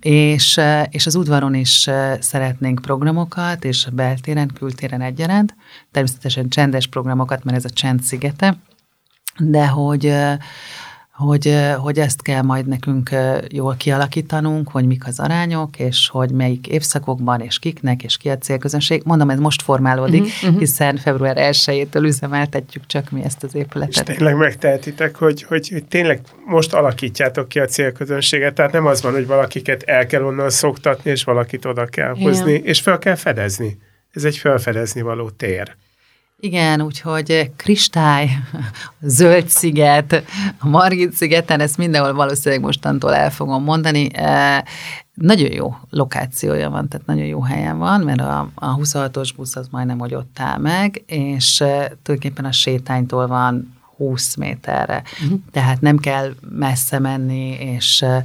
és, 0.00 0.60
és 0.90 1.06
az 1.06 1.14
udvaron 1.14 1.54
is 1.54 1.90
szeretnénk 2.18 2.80
programokat, 2.80 3.64
és 3.64 3.88
beltéren, 3.92 4.48
kültéren 4.48 5.00
egyaránt, 5.00 5.54
természetesen 5.90 6.48
csendes 6.48 6.86
programokat, 6.86 7.44
mert 7.44 7.56
ez 7.56 7.64
a 7.64 7.70
csend 7.70 8.02
szigete, 8.02 8.56
de 9.38 9.66
hogy, 9.66 10.14
hogy, 11.12 11.56
hogy 11.78 11.98
ezt 11.98 12.22
kell 12.22 12.42
majd 12.42 12.66
nekünk 12.66 13.10
jól 13.48 13.74
kialakítanunk, 13.78 14.68
hogy 14.68 14.86
mik 14.86 15.06
az 15.06 15.20
arányok, 15.20 15.78
és 15.78 16.08
hogy 16.08 16.30
melyik 16.30 16.66
évszakokban, 16.66 17.40
és 17.40 17.58
kiknek, 17.58 18.02
és 18.02 18.16
ki 18.16 18.28
a 18.28 18.38
célközönség. 18.38 19.02
Mondom, 19.04 19.30
ez 19.30 19.38
most 19.38 19.62
formálódik, 19.62 20.22
uh-huh, 20.22 20.58
hiszen 20.58 20.96
február 20.96 21.36
1-től 21.38 22.02
üzemeltetjük 22.02 22.86
csak 22.86 23.10
mi 23.10 23.22
ezt 23.24 23.42
az 23.42 23.54
épületet. 23.54 24.08
És 24.08 24.16
tényleg 24.16 24.36
megtehetitek, 24.36 25.16
hogy, 25.16 25.42
hogy, 25.42 25.68
hogy 25.68 25.84
tényleg 25.84 26.20
most 26.46 26.74
alakítjátok 26.74 27.48
ki 27.48 27.58
a 27.58 27.66
célközönséget, 27.66 28.54
tehát 28.54 28.72
nem 28.72 28.86
az 28.86 29.02
van, 29.02 29.12
hogy 29.12 29.26
valakiket 29.26 29.82
el 29.82 30.06
kell 30.06 30.22
onnan 30.22 30.50
szoktatni, 30.50 31.10
és 31.10 31.24
valakit 31.24 31.64
oda 31.64 31.84
kell 31.84 32.14
hozni, 32.14 32.52
Igen. 32.52 32.64
és 32.64 32.80
fel 32.80 32.98
kell 32.98 33.14
fedezni. 33.14 33.78
Ez 34.12 34.24
egy 34.24 34.36
felfedezni 34.36 35.02
való 35.02 35.30
tér. 35.30 35.76
Igen, 36.44 36.80
úgyhogy 36.80 37.50
kristály, 37.56 38.30
zöld 39.00 39.48
sziget, 39.48 40.24
a 40.58 40.68
Margit 40.68 41.12
szigeten, 41.12 41.60
ezt 41.60 41.76
mindenhol 41.76 42.12
valószínűleg 42.12 42.64
mostantól 42.64 43.14
el 43.14 43.30
fogom 43.30 43.62
mondani. 43.62 44.08
E, 44.14 44.64
nagyon 45.14 45.52
jó 45.52 45.76
lokációja 45.90 46.70
van, 46.70 46.88
tehát 46.88 47.06
nagyon 47.06 47.24
jó 47.24 47.42
helyen 47.42 47.78
van, 47.78 48.00
mert 48.00 48.20
a, 48.20 48.48
a 48.54 48.76
26-os 48.76 49.30
busz 49.36 49.56
az 49.56 49.68
majdnem, 49.70 49.98
hogy 49.98 50.14
ott 50.14 50.36
áll 50.38 50.58
meg, 50.58 51.02
és 51.06 51.60
e, 51.60 51.66
tulajdonképpen 52.02 52.44
a 52.44 52.52
sétánytól 52.52 53.26
van 53.26 53.74
20 53.96 54.34
méterre. 54.34 55.02
Uh-huh. 55.22 55.38
Tehát 55.52 55.80
nem 55.80 55.98
kell 55.98 56.34
messze 56.50 56.98
menni, 56.98 57.48
és 57.48 58.02
e, 58.02 58.22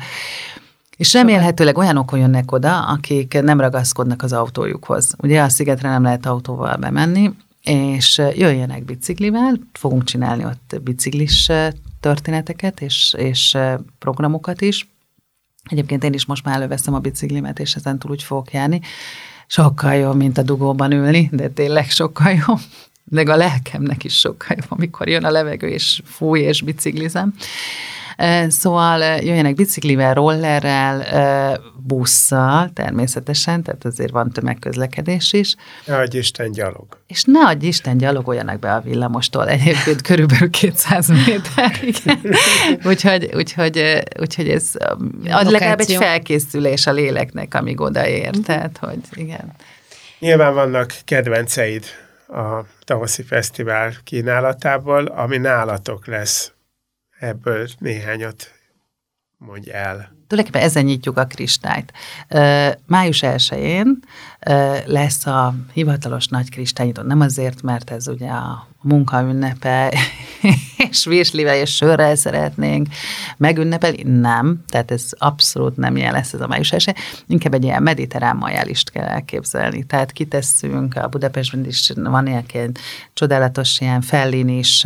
és 0.96 1.14
remélhetőleg 1.14 1.78
olyanok 1.78 2.12
jönnek 2.16 2.52
oda, 2.52 2.86
akik 2.86 3.42
nem 3.42 3.60
ragaszkodnak 3.60 4.24
az 4.24 4.34
autójukhoz. 4.34 5.14
Ugye 5.18 5.42
a 5.42 5.50
szigetre 5.50 5.90
nem 5.90 6.04
lehet 6.04 6.26
autóval 6.26 6.76
bemenni, 6.76 7.32
és 7.68 8.18
jöjjenek 8.18 8.86
biciklivel, 8.86 9.60
fogunk 9.74 10.04
csinálni 10.04 10.46
ott 10.46 10.80
biciklis 10.84 11.50
történeteket 12.00 12.82
és, 12.82 13.16
és 13.18 13.58
programokat 14.00 14.62
is. 14.62 14.88
Egyébként 15.64 16.04
én 16.04 16.14
is 16.14 16.26
most 16.26 16.46
már 16.46 16.56
előveszem 16.56 16.94
a 16.94 17.00
biciklimet, 17.00 17.60
és 17.60 17.76
ezen 17.76 18.00
túl 18.00 18.12
úgy 18.12 18.24
fogok 18.24 18.52
járni. 18.52 18.82
Sokkal 19.48 19.94
jobb, 19.94 20.16
mint 20.16 20.38
a 20.38 20.44
dugóban 20.44 20.92
ülni, 20.92 21.30
de 21.32 21.50
tényleg 21.50 21.90
sokkal 21.90 22.32
jobb. 22.32 22.60
De 23.04 23.22
a 23.22 23.36
lelkemnek 23.36 24.04
is 24.04 24.20
sokkal 24.20 24.58
jobb, 24.60 24.72
amikor 24.72 25.08
jön 25.08 25.26
a 25.26 25.32
levegő, 25.32 25.68
és 25.68 26.02
fúj, 26.06 26.40
és 26.40 26.62
biciklizem. 26.62 27.34
Szóval 28.48 29.00
jöjjenek 29.00 29.56
biciklivel, 29.56 30.14
rollerrel, 30.14 31.04
busszal 31.88 32.70
természetesen, 32.74 33.64
tehát 33.64 33.86
azért 33.86 34.12
van 34.12 34.32
tömegközlekedés 34.32 35.34
is. 35.34 35.56
Ne 35.86 35.98
adj 35.98 36.18
Isten 36.18 36.52
gyalog. 36.52 36.86
És 37.08 37.24
ne 37.24 37.40
adj 37.40 37.66
Isten 37.66 37.98
gyalogoljanak 37.98 38.60
be 38.60 38.74
a 38.74 38.82
villamostól 38.82 39.50
egyébként 39.50 40.02
körülbelül 40.02 40.50
200 40.50 41.08
méter. 41.08 41.80
Úgyhogy, 42.92 43.30
úgyhogy, 43.36 44.04
úgyhogy 44.20 44.50
ez 44.50 44.72
ad 45.30 45.52
legalább 45.52 45.80
egy 45.80 45.96
felkészülés 45.96 46.88
a 46.88 46.92
léleknek, 46.92 47.54
amíg 47.54 47.82
odaér. 47.82 48.38
Mm. 48.38 48.42
Tehát, 48.42 48.78
hogy 48.82 49.00
igen. 49.14 49.52
Nyilván 50.20 50.54
vannak 50.54 50.94
kedvenceid 51.06 51.86
a 52.28 52.62
tavaszi 52.84 53.24
fesztivál 53.24 53.94
kínálatából, 54.04 55.06
ami 55.06 55.38
nálatok 55.38 56.08
lesz 56.08 56.52
ebből 57.20 57.68
néhányat 57.78 58.52
mondj 59.38 59.72
el. 59.72 60.16
Tulajdonképpen 60.28 60.68
ezen 60.68 60.84
nyitjuk 60.84 61.18
a 61.18 61.26
kristályt. 61.26 61.94
Május 62.86 63.20
1-én 63.22 64.00
lesz 64.86 65.26
a 65.26 65.56
hivatalos 65.74 66.28
nagy 66.28 66.50
kristálynyitó. 66.50 67.02
Nem 67.02 67.22
azért, 67.22 67.62
mert 67.62 67.90
ez 67.92 68.08
ugye 68.08 68.30
a 68.30 68.67
munka 68.82 69.22
ünnepe, 69.22 69.94
és 70.90 71.06
virslivel 71.06 71.56
és 71.56 71.76
sörrel 71.76 72.16
szeretnénk 72.16 72.88
megünnepelni. 73.38 74.04
Nem, 74.04 74.64
tehát 74.68 74.92
ez 74.92 75.10
abszolút 75.18 75.78
nem 75.78 75.96
ilyen 75.96 76.14
lesz 76.14 76.34
ez 76.34 76.42
a 76.42 76.48
május 76.48 76.72
esély. 76.72 76.94
Inkább 77.28 77.54
egy 77.54 77.64
ilyen 77.64 77.84
mediterrán 77.84 78.36
majálist 78.36 78.90
kell 78.90 79.06
elképzelni. 79.06 79.84
Tehát 79.84 80.12
kitesszünk, 80.12 80.96
a 80.96 81.08
Budapestben 81.08 81.66
is 81.66 81.92
van 81.96 82.28
ilyen 82.28 82.72
csodálatos 83.14 83.80
ilyen 83.80 84.02
fellinis, 84.02 84.86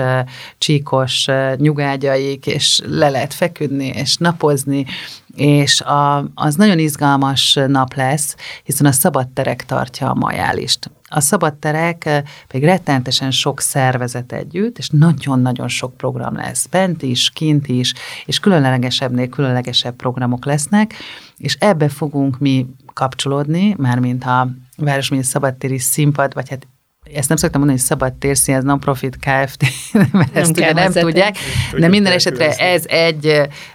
csíkos 0.58 1.28
nyugágyaik, 1.56 2.46
és 2.48 2.82
le 2.86 3.10
lehet 3.10 3.34
feküdni, 3.34 3.88
és 3.88 4.18
napozni, 4.18 4.86
és 5.36 5.82
a, 5.82 6.30
az 6.34 6.56
nagyon 6.56 6.80
izgalmas 6.80 7.60
nap 7.68 7.94
lesz, 7.94 8.36
hiszen 8.64 8.86
a 8.86 8.92
szabadterek 8.92 9.66
tartja 9.66 10.10
a 10.10 10.14
majálist. 10.14 10.92
A 11.14 11.20
szabadterek 11.20 12.06
eh, 12.06 12.24
pedig 12.48 12.64
rettenetesen 12.64 13.32
sok 13.32 13.62
szervezet 13.62 14.32
együtt, 14.32 14.78
és 14.78 14.90
nagyon-nagyon 14.90 15.68
sok 15.68 15.98
program 15.98 16.36
lesz. 16.36 16.66
Bent 16.66 17.02
is, 17.02 17.30
kint 17.30 17.68
is, 17.68 17.94
és 18.26 18.40
különlegesebbnél 18.40 19.30
különlegesebb 19.30 19.96
programok 19.96 20.46
lesznek, 20.46 20.94
és 21.38 21.56
ebbe 21.60 21.90
fogunk 21.90 22.40
mi 22.40 22.66
kapcsolódni, 22.94 23.76
mármint 23.78 24.24
a 24.24 24.50
Városmegye 24.78 25.24
Szabadtéri 25.24 25.80
Színpad, 25.80 26.34
vagy 26.34 26.50
hát 26.50 26.68
ezt 27.14 27.30
nem 27.30 27.38
szoktam 27.38 27.60
mondani, 27.60 27.80
hogy 27.80 27.90
szabad 27.90 28.14
térszín, 28.14 28.56
ez 28.56 28.64
non-profit 28.64 29.18
Kft., 29.18 29.66
mert 30.12 30.36
ezt 30.36 30.50
ugye 30.50 30.74
nem 30.74 30.92
tudják, 30.92 31.38
de 31.78 31.88
minden 31.88 32.14
esetre 32.14 32.56
ez 32.56 32.86
egy 32.88 33.26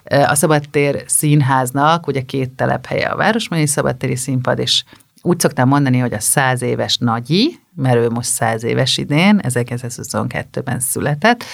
eh, 0.05 0.31
a 0.31 0.35
szabadtér 0.35 1.05
színháznak, 1.07 2.07
ugye 2.07 2.21
két 2.21 2.51
telephelye 2.51 3.07
a 3.07 3.17
Városmegye 3.17 3.67
Szabadtéri 3.67 4.17
Színpad, 4.17 4.59
és 4.59 4.83
úgy 5.23 5.41
szoktam 5.41 5.69
mondani, 5.69 5.99
hogy 5.99 6.13
a 6.13 6.21
száz 6.21 6.63
éves 6.63 6.97
nagyi, 6.97 7.59
mert 7.75 7.97
ő 7.97 8.09
most 8.09 8.29
száz 8.29 8.65
éves 8.65 8.97
idén, 8.97 9.41
1922-ben 9.43 10.81
született, 10.81 11.45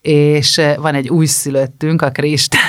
és 0.00 0.58
eh, 0.58 0.76
van 0.76 0.94
egy 0.94 1.08
újszülöttünk, 1.08 2.02
a 2.02 2.10
Kristály, 2.10 2.60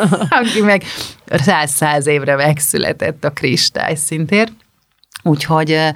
aki 0.40 0.60
meg 0.60 0.82
száz-száz 1.26 2.06
évre 2.06 2.36
megszületett 2.36 3.24
a 3.24 3.30
Kristály 3.30 3.94
szintén. 3.94 4.56
Úgyhogy 5.22 5.72
eh, 5.72 5.92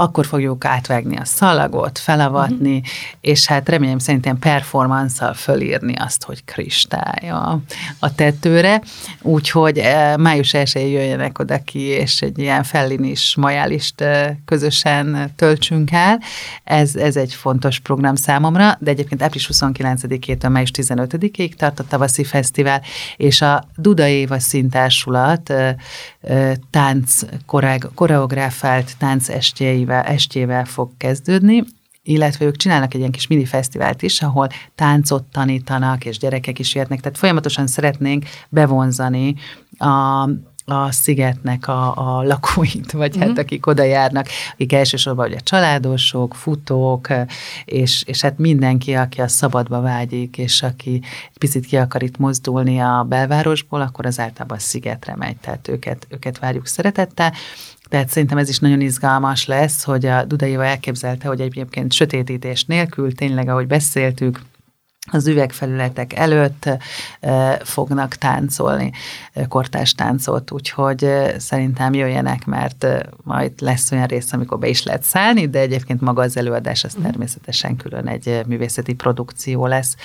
akkor 0.00 0.26
fogjuk 0.26 0.64
átvágni 0.64 1.16
a 1.16 1.24
szalagot, 1.24 1.98
felavatni, 1.98 2.76
uh-huh. 2.76 2.92
és 3.20 3.46
hát 3.46 3.68
remélem 3.68 3.98
szerintem 3.98 4.38
performanszal 4.38 5.34
fölírni 5.34 5.94
azt, 5.96 6.24
hogy 6.24 6.44
kristály 6.44 7.30
a, 7.30 7.58
a 7.98 8.14
tetőre. 8.14 8.82
Úgyhogy 9.22 9.78
eh, 9.78 10.16
május 10.16 10.54
1 10.54 10.72
jöjjenek 10.74 11.38
oda 11.38 11.62
ki, 11.64 11.80
és 11.80 12.22
egy 12.22 12.38
ilyen 12.38 12.62
fellinis 12.62 13.34
majálist 13.36 14.00
eh, 14.00 14.36
közösen 14.44 15.32
töltsünk 15.36 15.92
el. 15.92 16.20
Ez, 16.64 16.96
ez 16.96 17.16
egy 17.16 17.34
fontos 17.34 17.78
program 17.78 18.14
számomra, 18.14 18.76
de 18.80 18.90
egyébként 18.90 19.22
április 19.22 19.50
29-től 19.52 20.50
május 20.50 20.70
15-ig 20.76 21.54
tart 21.54 21.78
a 21.80 21.84
tavaszi 21.88 22.24
fesztivál, 22.24 22.82
és 23.16 23.42
a 23.42 23.64
Duda 23.76 24.06
Éva 24.06 24.38
szintársulat 24.38 25.52
tánc, 26.70 27.20
koreográfált 27.94 28.96
tánc 28.98 29.28
estjei 29.28 29.84
estével, 29.90 30.14
estével 30.14 30.64
fog 30.64 30.90
kezdődni, 30.96 31.64
illetve 32.02 32.44
ők 32.44 32.56
csinálnak 32.56 32.94
egy 32.94 33.00
ilyen 33.00 33.12
kis 33.12 33.26
mini 33.26 33.44
fesztivált 33.44 34.02
is, 34.02 34.22
ahol 34.22 34.48
táncot 34.74 35.24
tanítanak, 35.24 36.04
és 36.04 36.18
gyerekek 36.18 36.58
is 36.58 36.74
jöhetnek, 36.74 37.00
tehát 37.00 37.18
folyamatosan 37.18 37.66
szeretnénk 37.66 38.24
bevonzani 38.48 39.34
a, 39.78 40.22
a 40.64 40.90
szigetnek 40.90 41.68
a, 41.68 41.96
a 41.96 42.22
lakóit, 42.22 42.92
vagy 42.92 43.10
mm-hmm. 43.10 43.20
hát 43.20 43.30
mhm. 43.30 43.40
akik 43.40 43.66
oda 43.66 43.82
járnak, 43.82 44.26
akik 44.52 44.72
elsősorban 44.72 45.28
ugye 45.28 45.38
családosok, 45.38 46.34
futók, 46.34 47.08
és, 47.64 48.02
és 48.06 48.20
hát 48.20 48.38
mindenki, 48.38 48.94
aki 48.94 49.20
a 49.20 49.28
szabadba 49.28 49.80
vágyik, 49.80 50.38
és 50.38 50.62
aki 50.62 51.00
egy 51.32 51.38
picit 51.38 51.66
ki 51.66 51.76
akar 51.76 52.02
itt 52.02 52.18
mozdulni 52.18 52.78
a 52.78 53.06
belvárosból, 53.08 53.80
akkor 53.80 54.06
az 54.06 54.18
általában 54.18 54.56
a 54.56 54.60
szigetre 54.60 55.16
megy, 55.16 55.36
tehát 55.36 55.68
őket, 55.68 56.06
őket 56.10 56.38
várjuk 56.38 56.66
szeretettel. 56.66 57.32
Tehát 57.90 58.08
szerintem 58.08 58.38
ez 58.38 58.48
is 58.48 58.58
nagyon 58.58 58.80
izgalmas 58.80 59.46
lesz, 59.46 59.84
hogy 59.84 60.06
a 60.06 60.24
Dudaiva 60.24 60.64
elképzelte, 60.64 61.28
hogy 61.28 61.40
egyébként 61.40 61.92
sötétítés 61.92 62.64
nélkül, 62.64 63.14
tényleg, 63.14 63.48
ahogy 63.48 63.66
beszéltük, 63.66 64.40
az 65.12 65.26
üvegfelületek 65.26 66.12
előtt 66.12 66.68
fognak 67.62 68.14
táncolni, 68.14 68.92
kortás 69.48 69.92
táncot, 69.92 70.50
úgyhogy 70.50 71.08
szerintem 71.36 71.94
jöjjenek, 71.94 72.46
mert 72.46 72.86
majd 73.22 73.52
lesz 73.60 73.92
olyan 73.92 74.06
rész, 74.06 74.32
amikor 74.32 74.58
be 74.58 74.68
is 74.68 74.82
lehet 74.82 75.02
szállni, 75.02 75.48
de 75.48 75.58
egyébként 75.58 76.00
maga 76.00 76.22
az 76.22 76.36
előadás 76.36 76.84
az 76.84 76.96
természetesen 77.02 77.76
külön 77.76 78.06
egy 78.06 78.42
művészeti 78.46 78.94
produkció 78.94 79.66
lesz. 79.66 79.96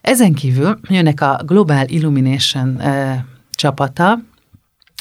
Ezen 0.00 0.32
kívül 0.32 0.78
jönnek 0.88 1.20
a 1.20 1.42
Global 1.44 1.86
Illumination 1.86 2.82
csapata, 3.50 4.18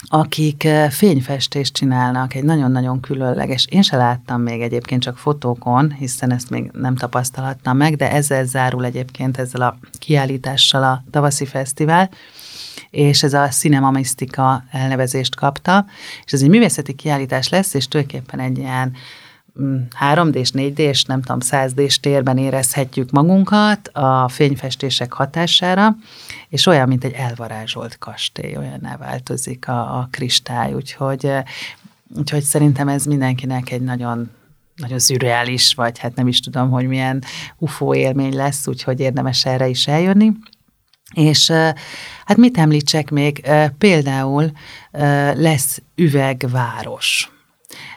akik 0.04 0.68
fényfestést 0.90 1.74
csinálnak, 1.74 2.34
egy 2.34 2.44
nagyon-nagyon 2.44 3.00
különleges, 3.00 3.66
én 3.70 3.82
se 3.82 3.98
láttam 3.98 4.42
még 4.42 4.62
egyébként 4.62 5.02
csak 5.02 5.18
fotókon, 5.18 5.92
hiszen 5.92 6.32
ezt 6.32 6.50
még 6.50 6.70
nem 6.74 6.96
tapasztalhattam 6.96 7.78
meg, 7.78 7.96
de 7.96 8.12
ezzel 8.12 8.46
zárul 8.46 8.86
egyébként 8.86 9.38
ezzel 9.38 9.62
a 9.62 9.78
kiállítással 10.00 10.84
a 10.84 11.04
tavaszi 11.12 11.46
fesztivál, 11.46 12.10
és 12.90 13.24
ez 13.24 13.34
a 13.34 13.48
Cinema 13.48 13.92
Mystica 13.92 14.64
elnevezést 14.72 15.36
kapta, 15.36 15.86
és 16.26 16.32
ez 16.32 16.42
egy 16.42 16.50
művészeti 16.50 16.94
kiállítás 16.94 17.50
lesz, 17.50 17.74
és 17.74 17.88
tulajdonképpen 17.88 18.40
egy 18.40 18.58
ilyen 18.58 18.94
3D-s, 20.00 20.52
4D-s, 20.54 21.04
nem 21.04 21.22
tudom, 21.22 21.40
100D-s 21.42 22.00
térben 22.00 22.38
érezhetjük 22.38 23.12
magunkat 23.12 23.88
a 23.88 24.28
fényfestések 24.30 25.14
hatására, 25.14 25.96
és 26.50 26.66
olyan, 26.66 26.88
mint 26.88 27.04
egy 27.04 27.14
elvarázsolt 27.14 27.98
kastély, 27.98 28.58
olyan 28.58 28.96
változik 29.00 29.68
a, 29.68 29.98
a 29.98 30.08
kristály, 30.12 30.74
úgyhogy, 30.74 31.32
úgyhogy 32.16 32.44
szerintem 32.44 32.88
ez 32.88 33.06
mindenkinek 33.06 33.72
egy 33.72 33.82
nagyon 33.82 34.32
nagyon 34.76 35.00
szürreális, 35.00 35.74
vagy 35.74 36.00
hát 36.00 36.16
nem 36.16 36.28
is 36.28 36.40
tudom, 36.40 36.70
hogy 36.70 36.88
milyen 36.88 37.24
UFO 37.58 37.94
élmény 37.94 38.36
lesz, 38.36 38.68
úgyhogy 38.68 39.00
érdemes 39.00 39.46
erre 39.46 39.68
is 39.68 39.88
eljönni. 39.88 40.32
És 41.14 41.50
hát 42.26 42.38
mit 42.38 42.58
említsek 42.58 43.10
még? 43.10 43.46
Például 43.78 44.52
lesz 45.34 45.82
üvegváros 45.96 47.35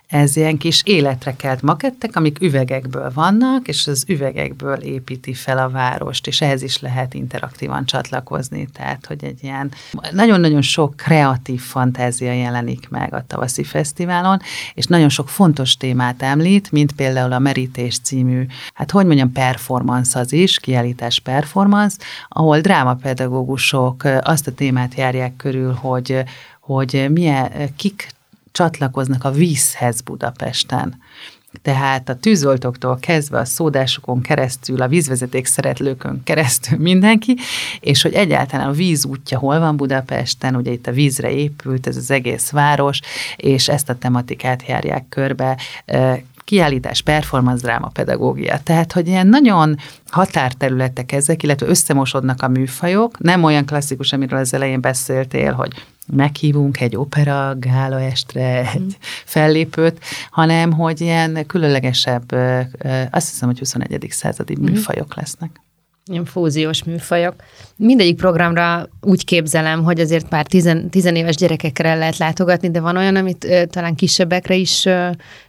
ez 0.08 0.36
ilyen 0.36 0.56
kis 0.56 0.82
életre 0.84 1.36
kelt 1.36 1.62
makettek, 1.62 2.16
amik 2.16 2.40
üvegekből 2.40 3.10
vannak, 3.14 3.68
és 3.68 3.86
az 3.86 4.04
üvegekből 4.06 4.76
építi 4.76 5.34
fel 5.34 5.58
a 5.58 5.68
várost, 5.68 6.26
és 6.26 6.40
ehhez 6.40 6.62
is 6.62 6.80
lehet 6.80 7.14
interaktívan 7.14 7.84
csatlakozni, 7.84 8.68
tehát 8.72 9.06
hogy 9.06 9.24
egy 9.24 9.38
ilyen 9.42 9.72
nagyon-nagyon 10.12 10.62
sok 10.62 10.96
kreatív 10.96 11.60
fantázia 11.60 12.32
jelenik 12.32 12.88
meg 12.88 13.14
a 13.14 13.24
tavaszi 13.26 13.64
fesztiválon, 13.64 14.38
és 14.74 14.84
nagyon 14.84 15.08
sok 15.08 15.28
fontos 15.28 15.76
témát 15.76 16.22
említ, 16.22 16.72
mint 16.72 16.92
például 16.92 17.32
a 17.32 17.38
Merítés 17.38 17.98
című, 17.98 18.46
hát 18.74 18.90
hogy 18.90 19.06
mondjam, 19.06 19.32
performance 19.32 20.18
az 20.18 20.32
is, 20.32 20.58
kiállítás 20.58 21.18
performance, 21.18 21.96
ahol 22.28 22.60
drámapedagógusok 22.60 24.04
azt 24.20 24.46
a 24.46 24.54
témát 24.54 24.94
járják 24.94 25.36
körül, 25.36 25.72
hogy 25.72 26.24
hogy 26.60 27.06
milyen, 27.10 27.50
kik 27.76 28.08
csatlakoznak 28.58 29.24
a 29.24 29.30
vízhez 29.30 30.00
Budapesten. 30.00 31.00
Tehát 31.62 32.08
a 32.08 32.14
tűzoltóktól 32.14 32.98
kezdve 33.00 33.38
a 33.38 33.44
szódásokon 33.44 34.20
keresztül, 34.20 34.82
a 34.82 34.88
vízvezeték 34.88 35.46
szeretlőkön 35.46 36.20
keresztül 36.24 36.78
mindenki, 36.78 37.36
és 37.80 38.02
hogy 38.02 38.12
egyáltalán 38.12 38.68
a 38.68 38.72
víz 38.72 39.04
útja 39.04 39.38
hol 39.38 39.58
van 39.58 39.76
Budapesten, 39.76 40.56
ugye 40.56 40.70
itt 40.70 40.86
a 40.86 40.92
vízre 40.92 41.30
épült 41.30 41.86
ez 41.86 41.96
az 41.96 42.10
egész 42.10 42.50
város, 42.50 43.00
és 43.36 43.68
ezt 43.68 43.88
a 43.88 43.98
tematikát 43.98 44.66
járják 44.66 45.04
körbe 45.08 45.58
kiállítás, 46.48 47.00
performance, 47.00 47.62
dráma, 47.62 47.88
pedagógia. 47.88 48.60
Tehát, 48.62 48.92
hogy 48.92 49.08
ilyen 49.08 49.26
nagyon 49.26 49.76
határterületek 50.06 51.12
ezek, 51.12 51.42
illetve 51.42 51.66
összemosodnak 51.66 52.42
a 52.42 52.48
műfajok, 52.48 53.18
nem 53.18 53.44
olyan 53.44 53.66
klasszikus, 53.66 54.12
amiről 54.12 54.38
az 54.38 54.54
elején 54.54 54.80
beszéltél, 54.80 55.52
hogy 55.52 55.72
meghívunk 56.12 56.80
egy 56.80 56.96
opera, 56.96 57.54
gála 57.58 58.00
estre, 58.00 58.70
egy 58.72 58.80
mm. 58.80 58.88
fellépőt, 59.24 59.98
hanem 60.30 60.72
hogy 60.72 61.00
ilyen 61.00 61.46
különlegesebb, 61.46 62.32
azt 63.10 63.28
hiszem, 63.30 63.48
hogy 63.48 63.58
21. 63.58 64.06
századi 64.10 64.56
mm. 64.60 64.64
műfajok 64.64 65.14
lesznek 65.16 65.50
ilyen 66.10 66.24
fúziós 66.24 66.84
műfajok. 66.84 67.34
Mindegyik 67.76 68.16
programra 68.16 68.88
úgy 69.00 69.24
képzelem, 69.24 69.82
hogy 69.82 70.00
azért 70.00 70.28
pár 70.28 70.46
tizen, 70.46 70.90
tizenéves 70.90 71.36
gyerekekre 71.36 71.94
lehet 71.94 72.16
látogatni, 72.16 72.70
de 72.70 72.80
van 72.80 72.96
olyan, 72.96 73.16
amit 73.16 73.44
ö, 73.44 73.66
talán 73.66 73.94
kisebbekre 73.94 74.54
is 74.54 74.84
ö, 74.84 75.08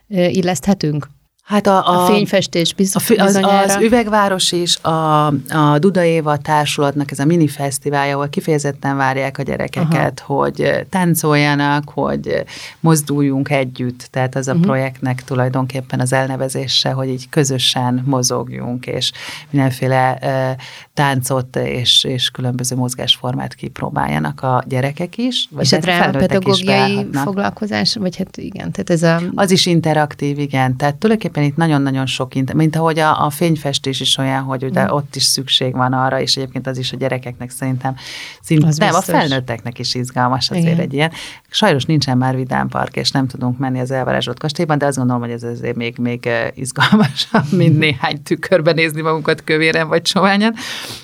illeszthetünk? 0.10 1.10
Hát 1.50 1.68
a, 1.68 1.88
a, 1.88 2.04
a 2.04 2.06
fényfestés 2.06 2.74
bizony, 2.74 3.18
a, 3.18 3.24
az, 3.24 3.36
az 3.36 3.78
Üvegváros 3.82 4.52
is, 4.52 4.78
a, 4.82 5.26
a 5.28 5.80
Duda 5.80 6.04
Éva 6.04 6.38
társulatnak 6.38 7.12
ez 7.12 7.20
a 7.20 7.26
mini 7.26 7.48
fesztiválja, 7.48 8.14
ahol 8.14 8.30
kifejezetten 8.30 8.98
várják 8.98 9.38
a 9.38 9.42
gyerekeket, 9.42 10.24
Aha. 10.26 10.34
hogy 10.34 10.86
táncoljanak, 10.90 11.90
hogy 11.90 12.44
mozduljunk 12.80 13.50
együtt. 13.50 14.08
Tehát 14.12 14.36
az 14.36 14.48
a 14.48 14.52
uh-huh. 14.52 14.66
projektnek 14.66 15.24
tulajdonképpen 15.24 16.00
az 16.00 16.14
elnevezése, 16.14 16.92
hogy 16.92 17.08
így 17.08 17.30
közösen 17.30 18.04
mozogjunk, 18.06 18.86
és 18.86 19.12
mindenféle 19.50 20.18
uh, 20.22 20.62
táncot 20.94 21.56
és, 21.56 22.04
és 22.04 22.30
különböző 22.30 22.76
mozgásformát 22.76 23.54
kipróbáljanak 23.54 24.42
a 24.42 24.64
gyerekek 24.68 25.18
is. 25.18 25.48
Vagy 25.52 25.64
és 25.64 25.86
hát 25.86 26.16
a 26.16 26.18
pedagógiai 26.18 27.08
foglalkozás, 27.14 27.96
vagy 27.96 28.18
hát 28.18 28.38
igen, 28.38 28.72
tehát 28.72 28.90
ez 28.90 29.04
a... 29.04 29.22
Az 29.36 29.52
is 29.52 29.66
interaktív, 29.66 30.40
igen. 30.40 30.76
Tehát 30.76 30.96
tulajdonképpen 30.96 31.39
tulajdonképpen 31.40 31.44
itt 31.44 31.56
nagyon-nagyon 31.56 32.06
sok, 32.06 32.34
mint 32.54 32.76
ahogy 32.76 33.00
a, 33.00 33.26
a 33.26 33.30
fényfestés 33.30 34.00
is 34.00 34.18
olyan, 34.18 34.44
hogy 34.44 34.64
ugye 34.64 34.84
mm. 34.84 34.88
ott 34.88 35.16
is 35.16 35.24
szükség 35.24 35.74
van 35.74 35.94
arra, 35.94 36.20
és 36.22 36.38
egyébként 36.38 36.68
az 36.68 36.78
is 36.78 36.92
a 36.92 36.98
gyerekeknek 36.98 37.50
szerintem, 37.50 37.96
szint, 38.42 38.64
az 38.64 38.78
nem, 38.78 38.90
biztos. 38.90 39.16
a 39.16 39.18
felnőtteknek 39.18 39.80
is 39.80 39.96
izgalmas 39.96 40.50
azért 40.50 40.66
Igen. 40.66 40.80
egy 40.80 40.94
ilyen. 40.94 41.12
Sajnos 41.50 41.86
nincsen 41.86 42.18
már 42.18 42.36
vidámpark, 42.36 42.96
és 42.96 43.12
nem 43.12 43.28
tudunk 43.28 43.58
menni 43.58 43.80
az 43.80 43.92
elvarázsolt 43.92 44.40
kastélyban, 44.40 44.78
de 44.78 44.86
azt 44.86 44.98
gondolom, 44.98 45.22
hogy 45.22 45.32
ez 45.32 45.44
azért 45.44 45.76
még, 45.76 45.98
még 45.98 46.30
izgalmasabb, 46.54 47.52
mint 47.62 47.78
néhány 47.78 48.24
tükörben 48.24 48.76
nézni 48.76 49.02
magunkat 49.02 49.44
kövéren 49.44 49.88
vagy 49.88 50.06
soványan. 50.06 50.54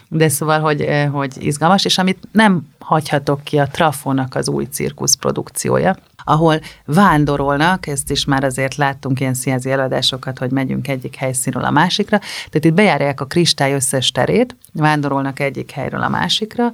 De 0.10 0.30
szóval, 0.30 0.60
hogy, 0.60 0.88
hogy 1.12 1.32
izgalmas, 1.40 1.86
és 1.86 1.98
amit 1.98 2.18
nem 2.32 2.68
hagyhatok 2.80 3.44
ki 3.44 3.58
a 3.58 3.68
Trafónak 3.68 4.36
az 4.36 4.50
új 4.50 4.66
cirkusz 4.72 5.16
produkciója, 5.16 5.96
ahol 6.26 6.60
vándorolnak, 6.86 7.88
ezt 7.88 8.12
is 8.12 8.26
már 8.26 8.44
azért 8.44 8.76
láttunk 8.76 9.20
ilyen 9.20 9.34
színházi 9.34 9.72
előadásokat, 9.72 10.38
hogy 10.38 10.52
megyünk 10.52 10.88
egyik 10.88 11.16
helyszínről 11.16 11.64
a 11.64 11.72
másikra, 11.72 12.18
tehát 12.18 12.66
itt 12.66 12.74
bejárják 12.74 13.22
a 13.22 13.26
kristály 13.26 13.74
összes 13.74 14.12
terét, 14.12 14.56
vándorolnak 14.76 15.40
egyik 15.40 15.72
helyről 15.72 16.02
a 16.02 16.10
másikra, 16.10 16.72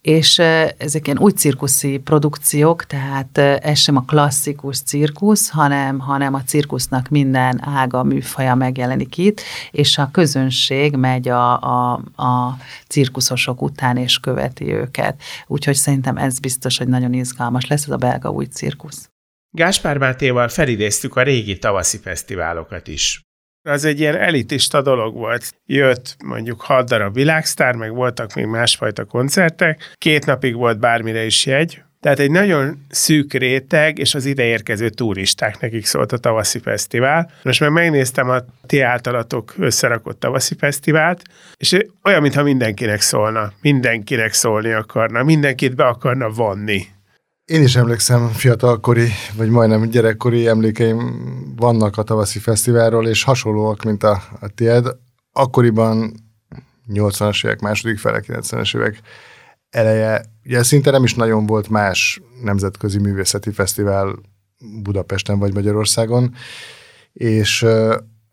és 0.00 0.38
ezek 0.78 1.06
ilyen 1.06 1.18
új 1.18 1.30
cirkuszi 1.30 1.98
produkciók, 1.98 2.84
tehát 2.84 3.38
ez 3.38 3.78
sem 3.78 3.96
a 3.96 4.04
klasszikus 4.04 4.80
cirkusz, 4.80 5.50
hanem, 5.50 5.98
hanem 5.98 6.34
a 6.34 6.42
cirkusznak 6.42 7.08
minden 7.08 7.60
ága, 7.64 8.02
műfaja 8.02 8.54
megjelenik 8.54 9.16
itt, 9.18 9.40
és 9.70 9.98
a 9.98 10.08
közönség 10.12 10.96
megy 10.96 11.28
a, 11.28 11.60
a, 11.60 11.92
a 12.16 12.56
cirkuszosok 12.88 13.62
után 13.62 13.96
és 13.96 14.18
követi 14.18 14.72
őket. 14.72 15.22
Úgyhogy 15.46 15.74
szerintem 15.74 16.16
ez 16.16 16.38
biztos, 16.38 16.78
hogy 16.78 16.88
nagyon 16.88 17.12
izgalmas 17.12 17.66
lesz, 17.66 17.84
ez 17.84 17.90
a 17.90 17.96
belga 17.96 18.30
új 18.30 18.44
cirkusz. 18.44 19.08
Gáspár 19.50 19.98
Mátéval 19.98 20.48
felidéztük 20.48 21.16
a 21.16 21.22
régi 21.22 21.58
tavaszi 21.58 21.98
fesztiválokat 21.98 22.88
is. 22.88 23.23
Az 23.66 23.84
egy 23.84 24.00
ilyen 24.00 24.16
elitista 24.16 24.82
dolog 24.82 25.14
volt. 25.14 25.54
Jött 25.66 26.16
mondjuk 26.24 26.60
hat 26.60 26.88
darab 26.88 27.14
világsztár, 27.14 27.74
meg 27.74 27.94
voltak 27.94 28.34
még 28.34 28.46
másfajta 28.46 29.04
koncertek. 29.04 29.92
Két 29.94 30.26
napig 30.26 30.54
volt 30.54 30.78
bármire 30.78 31.24
is 31.24 31.46
jegy, 31.46 31.82
tehát 32.00 32.18
egy 32.18 32.30
nagyon 32.30 32.78
szűk 32.88 33.32
réteg, 33.32 33.98
és 33.98 34.14
az 34.14 34.24
ideérkező 34.24 34.88
turisták 34.88 35.60
nekik 35.60 35.86
szólt 35.86 36.12
a 36.12 36.18
tavaszi 36.18 36.58
fesztivál. 36.58 37.30
Most 37.42 37.60
meg 37.60 37.72
megnéztem 37.72 38.28
a 38.28 38.38
ti 38.66 38.80
általatok 38.80 39.54
összerakott 39.58 40.20
tavaszi 40.20 40.54
fesztivált, 40.58 41.22
és 41.56 41.76
olyan, 42.02 42.22
mintha 42.22 42.42
mindenkinek 42.42 43.00
szólna, 43.00 43.52
mindenkinek 43.60 44.32
szólni 44.32 44.72
akarna, 44.72 45.22
mindenkit 45.22 45.74
be 45.74 45.84
akarna 45.84 46.28
vonni. 46.28 46.86
Én 47.44 47.62
is 47.62 47.76
emlékszem 47.76 48.28
fiatalkori, 48.28 49.08
vagy 49.36 49.48
majdnem 49.48 49.88
gyerekkori 49.88 50.46
emlékeim 50.46 50.98
vannak 51.56 51.96
a 51.96 52.02
tavaszi 52.02 52.38
fesztiválról, 52.38 53.08
és 53.08 53.22
hasonlóak, 53.22 53.82
mint 53.82 54.02
a, 54.02 54.22
a 54.40 54.48
tied. 54.48 54.86
Akkoriban 55.32 56.14
80-as 56.92 57.44
évek, 57.44 57.60
második 57.60 57.98
fele, 57.98 58.20
90-es 58.26 58.76
évek 58.76 59.00
eleje, 59.70 60.24
ugye 60.44 60.62
szinte 60.62 60.90
nem 60.90 61.04
is 61.04 61.14
nagyon 61.14 61.46
volt 61.46 61.68
más 61.68 62.20
nemzetközi 62.42 62.98
művészeti 62.98 63.50
fesztivál 63.50 64.14
Budapesten 64.82 65.38
vagy 65.38 65.54
Magyarországon, 65.54 66.34
és 67.12 67.66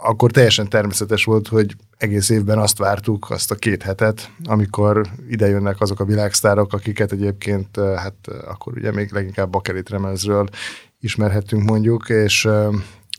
akkor 0.02 0.32
teljesen 0.32 0.70
természetes 0.70 1.24
volt, 1.24 1.48
hogy 1.48 1.76
egész 1.98 2.30
évben 2.30 2.58
azt 2.58 2.78
vártuk, 2.78 3.30
azt 3.30 3.52
a 3.52 3.56
két 3.56 3.84
hetet, 3.84 4.32
amikor 4.44 5.08
ide 5.30 5.48
jönnek 5.48 5.82
azok 5.82 6.00
a 6.00 6.06
világsztárok, 6.06 6.74
akiket 6.74 7.12
egyébként, 7.12 7.78
hát 7.78 8.28
akkor 8.48 8.74
ugye 8.78 8.92
még 8.92 9.12
leginkább 9.12 9.50
bakelit 9.50 9.90
remezről 9.90 10.48
ismerhettünk 11.00 11.64
mondjuk, 11.64 12.10
és 12.10 12.50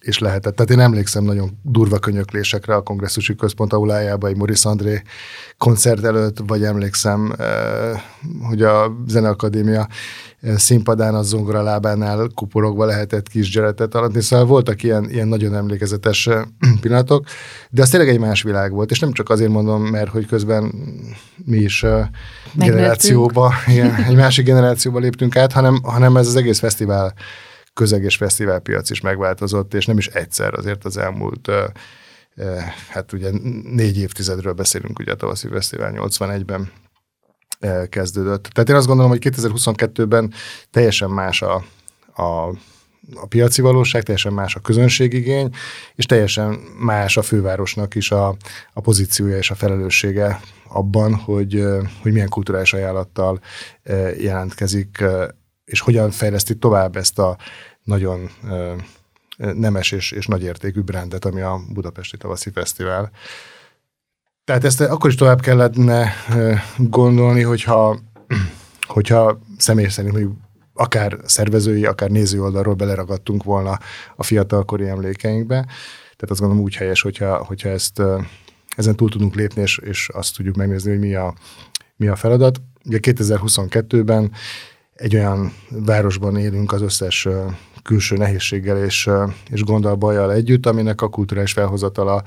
és 0.02 0.18
lehetett. 0.18 0.56
Tehát 0.56 0.70
én 0.70 0.80
emlékszem 0.80 1.24
nagyon 1.24 1.58
durva 1.62 1.98
könyöklésekre 1.98 2.74
a 2.74 2.82
kongresszusi 2.82 3.34
központ 3.34 3.72
aulájába, 3.72 4.28
egy 4.28 4.36
Maurice 4.36 4.68
André 4.68 5.02
koncert 5.58 6.04
előtt, 6.04 6.38
vagy 6.46 6.64
emlékszem, 6.64 7.32
hogy 8.48 8.62
a 8.62 8.96
Zeneakadémia 9.06 9.88
színpadán 10.56 11.14
a 11.14 11.22
zongora 11.22 11.62
lábánál 11.62 12.30
kuporogva 12.34 12.84
lehetett 12.84 13.28
kis 13.28 13.50
gyeretet 13.50 13.94
alatni, 13.94 14.20
szóval 14.20 14.46
voltak 14.46 14.82
ilyen, 14.82 15.10
ilyen 15.10 15.28
nagyon 15.28 15.54
emlékezetes 15.54 16.28
pillanatok, 16.80 17.26
de 17.70 17.82
az 17.82 17.88
tényleg 17.88 18.08
egy 18.08 18.18
más 18.18 18.42
világ 18.42 18.72
volt, 18.72 18.90
és 18.90 18.98
nem 18.98 19.12
csak 19.12 19.30
azért 19.30 19.50
mondom, 19.50 19.82
mert 19.82 20.10
hogy 20.10 20.26
közben 20.26 20.72
mi 21.44 21.56
is 21.56 21.84
generációba, 22.52 23.52
igen, 23.66 23.94
egy 23.94 24.16
másik 24.16 24.44
generációba 24.44 24.98
léptünk 24.98 25.36
át, 25.36 25.52
hanem, 25.52 25.78
hanem 25.82 26.16
ez 26.16 26.26
az 26.26 26.36
egész 26.36 26.58
fesztivál 26.58 27.14
közeg 27.74 28.02
és 28.02 28.16
fesztiválpiac 28.16 28.90
is 28.90 29.00
megváltozott, 29.00 29.74
és 29.74 29.86
nem 29.86 29.98
is 29.98 30.06
egyszer 30.06 30.54
azért 30.54 30.84
az 30.84 30.96
elmúlt 30.96 31.50
hát 32.88 33.12
ugye 33.12 33.30
négy 33.62 33.98
évtizedről 33.98 34.52
beszélünk, 34.52 34.98
ugye 34.98 35.12
a 35.12 35.16
tavaszi 35.16 35.48
fesztivál 35.48 35.92
81-ben 35.96 36.72
kezdődött. 37.88 38.42
Tehát 38.42 38.68
én 38.68 38.76
azt 38.76 38.86
gondolom, 38.86 39.10
hogy 39.10 39.32
2022-ben 39.36 40.32
teljesen 40.70 41.10
más 41.10 41.42
a, 41.42 41.54
a, 42.14 42.48
a 43.14 43.26
piaci 43.28 43.62
valóság, 43.62 44.02
teljesen 44.02 44.32
más 44.32 44.54
a 44.54 44.60
közönségigény, 44.60 45.50
és 45.94 46.06
teljesen 46.06 46.58
más 46.78 47.16
a 47.16 47.22
fővárosnak 47.22 47.94
is 47.94 48.10
a, 48.10 48.36
a 48.72 48.80
pozíciója 48.80 49.36
és 49.36 49.50
a 49.50 49.54
felelőssége 49.54 50.40
abban, 50.68 51.14
hogy, 51.14 51.64
hogy 52.02 52.12
milyen 52.12 52.28
kulturális 52.28 52.72
ajánlattal 52.72 53.40
jelentkezik 54.18 55.04
és 55.64 55.80
hogyan 55.80 56.10
fejleszti 56.10 56.54
tovább 56.54 56.96
ezt 56.96 57.18
a 57.18 57.36
nagyon 57.82 58.30
nemes 59.36 59.92
és, 59.92 60.10
és 60.10 60.26
nagyértékű 60.26 60.80
brandet, 60.80 61.24
ami 61.24 61.40
a 61.40 61.60
Budapesti 61.72 62.16
Tavaszi 62.16 62.50
Fesztivál. 62.50 63.10
Tehát 64.44 64.64
ezt 64.64 64.80
akkor 64.80 65.10
is 65.10 65.16
tovább 65.16 65.40
kellene 65.40 66.12
gondolni, 66.76 67.42
hogyha, 67.42 67.98
hogyha 68.86 69.38
személy 69.56 69.88
szerint 69.88 70.14
hogy 70.14 70.28
akár 70.74 71.18
szervezői, 71.24 71.84
akár 71.84 72.10
néző 72.10 72.42
oldalról 72.42 72.74
beleragadtunk 72.74 73.42
volna 73.42 73.78
a 74.16 74.22
fiatalkori 74.22 74.88
emlékeinkbe. 74.88 75.60
Tehát 76.00 76.30
azt 76.30 76.40
gondolom 76.40 76.64
úgy 76.64 76.74
helyes, 76.74 77.00
hogyha, 77.00 77.44
hogyha 77.44 77.68
ezt 77.68 78.02
ezen 78.76 78.96
túl 78.96 79.10
tudunk 79.10 79.34
lépni, 79.34 79.62
és, 79.62 79.78
és 79.78 80.08
azt 80.08 80.36
tudjuk 80.36 80.56
megnézni, 80.56 80.90
hogy 80.90 80.98
mi 81.00 81.14
a, 81.14 81.34
mi 81.96 82.06
a 82.06 82.16
feladat. 82.16 82.60
Ugye 82.84 82.98
2022-ben 83.02 84.22
egy 84.22 84.30
olyan 85.14 85.52
városban 85.68 86.36
élünk 86.36 86.72
az 86.72 86.82
összes 86.82 87.28
külső 87.82 88.16
nehézséggel 88.16 88.84
és, 88.84 89.10
és 89.50 89.64
gondol 89.64 89.94
bajjal 89.94 90.32
együtt, 90.32 90.66
aminek 90.66 91.00
a 91.02 91.08
kulturális 91.08 91.52
felhozatala 91.52 92.22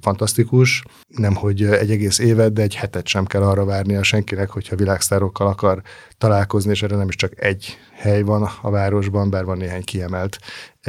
fantasztikus. 0.00 0.84
Nem, 1.08 1.34
hogy 1.34 1.64
egy 1.64 1.90
egész 1.90 2.18
évet, 2.18 2.52
de 2.52 2.62
egy 2.62 2.74
hetet 2.74 3.06
sem 3.06 3.24
kell 3.24 3.42
arra 3.42 3.64
várnia 3.64 4.02
senkinek, 4.02 4.50
hogyha 4.50 4.76
világsztárokkal 4.76 5.46
akar 5.46 5.82
találkozni, 6.18 6.70
és 6.70 6.82
erre 6.82 6.96
nem 6.96 7.08
is 7.08 7.16
csak 7.16 7.44
egy 7.44 7.78
hely 7.92 8.22
van 8.22 8.48
a 8.62 8.70
városban, 8.70 9.30
bár 9.30 9.44
van 9.44 9.56
néhány 9.56 9.84
kiemelt 9.84 10.38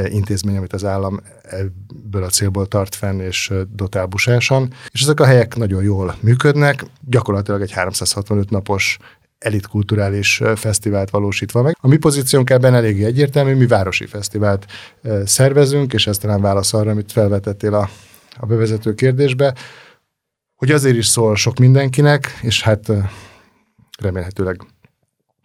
intézmény, 0.03 0.57
amit 0.57 0.73
az 0.73 0.85
állam 0.85 1.19
ebből 1.41 2.23
a 2.23 2.29
célból 2.29 2.65
tart 2.65 2.95
fenn 2.95 3.19
és 3.19 3.53
dotál. 3.71 4.07
És 4.91 5.01
ezek 5.01 5.19
a 5.19 5.25
helyek 5.25 5.55
nagyon 5.55 5.83
jól 5.83 6.15
működnek, 6.19 6.85
gyakorlatilag 7.01 7.61
egy 7.61 7.71
365 7.71 8.49
napos 8.49 8.97
elitkulturális 9.45 10.41
fesztivált 10.55 11.09
valósítva 11.09 11.61
meg. 11.61 11.77
A 11.79 11.87
mi 11.87 11.97
pozíciónk 11.97 12.49
ebben 12.49 12.73
eléggé 12.73 13.05
egyértelmű, 13.05 13.55
mi 13.55 13.67
városi 13.67 14.05
fesztivált 14.05 14.65
szervezünk, 15.25 15.93
és 15.93 16.07
ez 16.07 16.17
talán 16.17 16.41
válasz 16.41 16.73
arra, 16.73 16.91
amit 16.91 17.11
felvetettél 17.11 17.73
a, 17.73 17.89
a 18.37 18.45
bevezető 18.45 18.93
kérdésbe, 18.93 19.55
hogy 20.55 20.71
azért 20.71 20.95
is 20.95 21.05
szól 21.05 21.35
sok 21.35 21.59
mindenkinek, 21.59 22.39
és 22.41 22.61
hát 22.61 22.91
remélhetőleg 23.99 24.61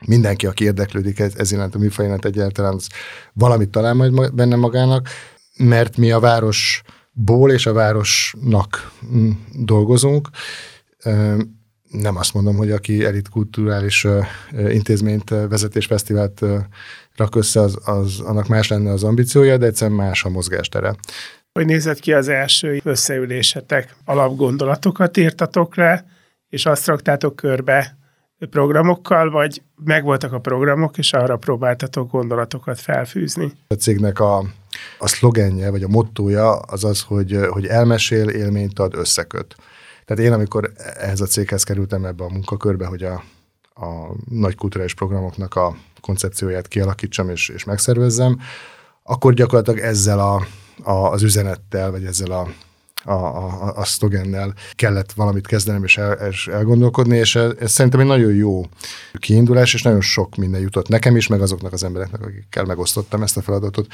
mindenki, 0.06 0.46
aki 0.46 0.64
érdeklődik 0.64 1.18
ez, 1.18 1.34
ez 1.36 1.52
iránt 1.52 1.74
a 1.74 1.78
műfaj 1.78 2.06
iránt 2.06 2.24
egyáltalán, 2.24 2.74
az 2.74 2.88
valamit 3.32 3.70
talál 3.70 3.94
majd 3.94 4.34
benne 4.34 4.56
magának, 4.56 5.08
mert 5.56 5.96
mi 5.96 6.10
a 6.10 6.20
városból 6.20 7.50
és 7.50 7.66
a 7.66 7.72
városnak 7.72 8.92
mm, 9.14 9.30
dolgozunk, 9.54 10.28
nem 11.90 12.16
azt 12.16 12.34
mondom, 12.34 12.56
hogy 12.56 12.70
aki 12.70 13.04
elit 13.04 13.28
kulturális 13.28 14.06
intézményt, 14.68 15.30
vezetés, 15.30 15.86
fesztivált 15.86 16.42
rak 17.16 17.36
össze, 17.36 17.60
az, 17.60 17.78
az, 17.84 18.20
annak 18.20 18.48
más 18.48 18.68
lenne 18.68 18.90
az 18.90 19.04
ambíciója, 19.04 19.56
de 19.56 19.66
egyszerűen 19.66 19.96
más 19.96 20.24
a 20.24 20.28
mozgástere. 20.28 20.94
Hogy 21.52 21.66
nézett 21.66 21.98
ki 21.98 22.12
az 22.12 22.28
első 22.28 22.80
összeülésetek? 22.84 23.96
Alapgondolatokat 24.04 25.16
írtatok 25.16 25.76
le, 25.76 26.04
és 26.48 26.66
azt 26.66 26.86
raktátok 26.86 27.36
körbe 27.36 27.98
programokkal, 28.50 29.30
vagy 29.30 29.62
megvoltak 29.84 30.32
a 30.32 30.38
programok, 30.38 30.98
és 30.98 31.12
arra 31.12 31.36
próbáltatok 31.36 32.10
gondolatokat 32.10 32.80
felfűzni? 32.80 33.52
A 33.66 33.74
cégnek 33.74 34.20
a, 34.20 34.38
a 34.98 35.08
szlogenje, 35.08 35.70
vagy 35.70 35.82
a 35.82 35.88
mottója 35.88 36.52
az 36.56 36.84
az, 36.84 37.00
hogy, 37.00 37.38
hogy 37.48 37.66
elmesél, 37.66 38.28
élményt 38.28 38.78
ad, 38.78 38.94
összeköt. 38.94 39.56
Tehát 40.10 40.24
én, 40.24 40.32
amikor 40.32 40.72
ehhez 40.76 41.20
a 41.20 41.26
céghez 41.26 41.62
kerültem 41.62 42.04
ebbe 42.04 42.24
a 42.24 42.28
munkakörbe, 42.28 42.86
hogy 42.86 43.02
a, 43.02 43.22
a 43.74 44.14
nagy 44.30 44.54
kulturális 44.54 44.94
programoknak 44.94 45.54
a 45.54 45.76
koncepcióját 46.00 46.68
kialakítsam 46.68 47.28
és, 47.28 47.48
és 47.48 47.64
megszervezzem, 47.64 48.40
akkor 49.02 49.34
gyakorlatilag 49.34 49.78
ezzel 49.78 50.18
a, 50.18 50.46
a, 50.82 51.10
az 51.10 51.22
üzenettel, 51.22 51.90
vagy 51.90 52.04
ezzel 52.04 52.30
a, 52.30 52.48
a, 53.04 53.12
a, 53.12 53.72
a 53.76 53.84
szlogennel 53.84 54.54
kellett 54.72 55.12
valamit 55.12 55.46
kezdenem 55.46 55.84
és, 55.84 55.98
el, 55.98 56.12
és 56.12 56.46
elgondolkodni, 56.46 57.16
és 57.16 57.34
ez, 57.34 57.52
ez 57.58 57.70
szerintem 57.70 58.00
egy 58.00 58.06
nagyon 58.06 58.34
jó 58.34 58.62
kiindulás, 59.18 59.74
és 59.74 59.82
nagyon 59.82 60.00
sok 60.00 60.36
minden 60.36 60.60
jutott 60.60 60.88
nekem 60.88 61.16
is, 61.16 61.26
meg 61.26 61.40
azoknak 61.40 61.72
az 61.72 61.84
embereknek, 61.84 62.22
akikkel 62.22 62.64
megosztottam 62.64 63.22
ezt 63.22 63.36
a 63.36 63.42
feladatot. 63.42 63.86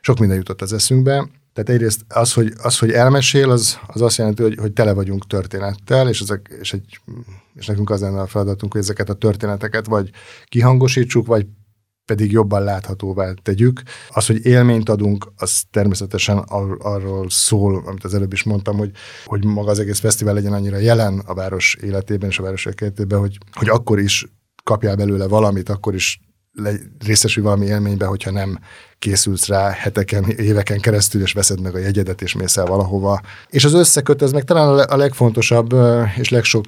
Sok 0.00 0.18
minden 0.18 0.36
jutott 0.36 0.62
az 0.62 0.72
eszünkbe, 0.72 1.28
tehát 1.54 1.70
egyrészt 1.70 2.00
az, 2.08 2.32
hogy, 2.32 2.52
az, 2.62 2.78
hogy 2.78 2.90
elmesél, 2.90 3.50
az, 3.50 3.78
az 3.86 4.02
azt 4.02 4.16
jelenti, 4.16 4.42
hogy, 4.42 4.56
hogy 4.60 4.72
tele 4.72 4.92
vagyunk 4.92 5.26
történettel, 5.26 6.08
és, 6.08 6.20
ezek, 6.20 6.56
és, 6.60 6.72
egy, 6.72 7.00
és 7.54 7.66
nekünk 7.66 7.90
az 7.90 8.00
lenne 8.00 8.20
a 8.20 8.26
feladatunk, 8.26 8.72
hogy 8.72 8.80
ezeket 8.80 9.08
a 9.08 9.14
történeteket 9.14 9.86
vagy 9.86 10.10
kihangosítsuk, 10.48 11.26
vagy 11.26 11.46
pedig 12.04 12.32
jobban 12.32 12.62
láthatóvá 12.62 13.32
tegyük. 13.42 13.82
Az, 14.08 14.26
hogy 14.26 14.46
élményt 14.46 14.88
adunk, 14.88 15.32
az 15.36 15.62
természetesen 15.70 16.38
ar- 16.38 16.82
arról 16.82 17.30
szól, 17.30 17.82
amit 17.86 18.04
az 18.04 18.14
előbb 18.14 18.32
is 18.32 18.42
mondtam, 18.42 18.76
hogy, 18.76 18.90
hogy 19.24 19.44
maga 19.44 19.70
az 19.70 19.78
egész 19.78 19.98
fesztivál 19.98 20.34
legyen 20.34 20.52
annyira 20.52 20.76
jelen 20.76 21.18
a 21.18 21.34
város 21.34 21.76
életében 21.80 22.28
és 22.28 22.38
a 22.38 22.42
város 22.42 22.66
életében, 22.66 23.18
hogy, 23.18 23.38
hogy 23.52 23.68
akkor 23.68 23.98
is 23.98 24.26
kapjál 24.64 24.96
belőle 24.96 25.26
valamit, 25.26 25.68
akkor 25.68 25.94
is 25.94 26.20
részesülj 27.04 27.46
valami 27.46 27.66
élménybe, 27.66 28.06
hogyha 28.06 28.30
nem 28.30 28.58
készülsz 28.98 29.46
rá 29.46 29.70
heteken, 29.70 30.24
éveken 30.24 30.80
keresztül, 30.80 31.22
és 31.22 31.32
veszed 31.32 31.60
meg 31.60 31.74
a 31.74 31.78
jegyedet, 31.78 32.22
és 32.22 32.34
mész 32.34 32.56
el 32.56 32.66
valahova. 32.66 33.20
És 33.48 33.64
az 33.64 33.72
összeköt, 33.72 34.22
ez 34.22 34.32
meg 34.32 34.44
talán 34.44 34.78
a 34.78 34.96
legfontosabb 34.96 35.74
és 36.16 36.28
legsok 36.28 36.66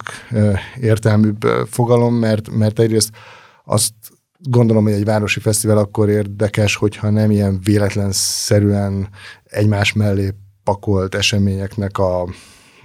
értelműbb 0.81 1.42
fogalom, 1.70 2.14
mert, 2.14 2.51
mert 2.51 2.79
egyrészt 2.79 3.11
azt 3.64 3.92
gondolom, 4.38 4.85
hogy 4.85 4.92
egy 4.92 5.05
városi 5.05 5.40
fesztivál 5.40 5.79
akkor 5.79 6.09
érdekes, 6.09 6.77
hogyha 6.77 7.11
nem 7.11 7.31
ilyen 7.31 7.61
véletlenszerűen 7.64 9.09
egymás 9.44 9.92
mellé 9.92 10.35
pakolt 10.64 11.14
eseményeknek 11.14 11.99
a 11.99 12.29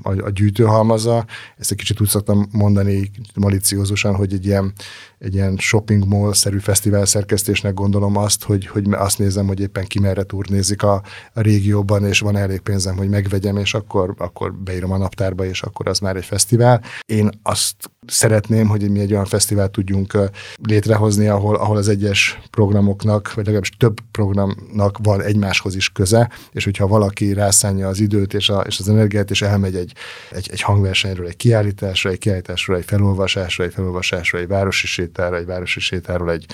a, 0.01 0.25
a 0.25 0.29
gyűjtőhalmaza. 0.29 1.25
Ezt 1.57 1.71
egy 1.71 1.77
kicsit 1.77 2.01
úgy 2.01 2.07
szoktam 2.07 2.47
mondani 2.51 3.11
maliciózusan, 3.35 4.15
hogy 4.15 4.33
egy 4.33 4.45
ilyen, 4.45 4.73
egy 5.19 5.33
ilyen 5.33 5.57
shopping 5.57 6.05
mall-szerű 6.05 6.57
fesztivál 6.57 7.05
szerkesztésnek 7.05 7.73
gondolom 7.73 8.17
azt, 8.17 8.43
hogy, 8.43 8.67
hogy 8.67 8.85
azt 8.91 9.19
nézem, 9.19 9.47
hogy 9.47 9.59
éppen 9.59 9.85
ki 9.85 9.99
merre 9.99 10.23
turnézik 10.23 10.83
a, 10.83 11.03
a 11.33 11.41
régióban, 11.41 12.05
és 12.05 12.19
van 12.19 12.35
elég 12.35 12.59
pénzem, 12.59 12.97
hogy 12.97 13.09
megvegyem, 13.09 13.57
és 13.57 13.73
akkor, 13.73 14.13
akkor 14.17 14.53
beírom 14.53 14.91
a 14.91 14.97
naptárba, 14.97 15.45
és 15.45 15.61
akkor 15.61 15.87
az 15.87 15.99
már 15.99 16.15
egy 16.15 16.25
fesztivál. 16.25 16.81
Én 17.05 17.29
azt 17.43 17.75
szeretném, 18.07 18.67
hogy 18.67 18.89
mi 18.89 18.99
egy 18.99 19.11
olyan 19.11 19.25
fesztivált 19.25 19.71
tudjunk 19.71 20.17
létrehozni, 20.61 21.27
ahol, 21.27 21.55
ahol 21.55 21.77
az 21.77 21.87
egyes 21.87 22.39
programoknak, 22.51 23.33
vagy 23.33 23.43
legalábbis 23.43 23.69
több 23.69 23.97
programnak 24.11 24.97
van 25.03 25.21
egymáshoz 25.21 25.75
is 25.75 25.89
köze, 25.89 26.29
és 26.51 26.63
hogyha 26.63 26.87
valaki 26.87 27.33
rászánja 27.33 27.87
az 27.87 27.99
időt 27.99 28.33
és, 28.33 28.49
a, 28.49 28.59
és 28.59 28.79
az 28.79 28.89
energiát, 28.89 29.29
és 29.29 29.41
elmegy 29.41 29.75
egy, 29.75 29.93
egy, 30.31 30.49
egy 30.51 30.61
hangversenyről, 30.61 31.27
egy 31.27 31.35
kiállításra, 31.35 32.09
egy 32.09 32.17
kiállításról, 32.17 32.77
egy 32.77 32.85
felolvasásra, 32.85 33.63
egy 33.63 33.73
felolvasásra, 33.73 34.39
egy 34.39 34.47
városi 34.47 34.87
sétára, 34.87 35.37
egy 35.37 35.45
városi 35.45 35.79
sétáról, 35.79 36.31
egy, 36.31 36.45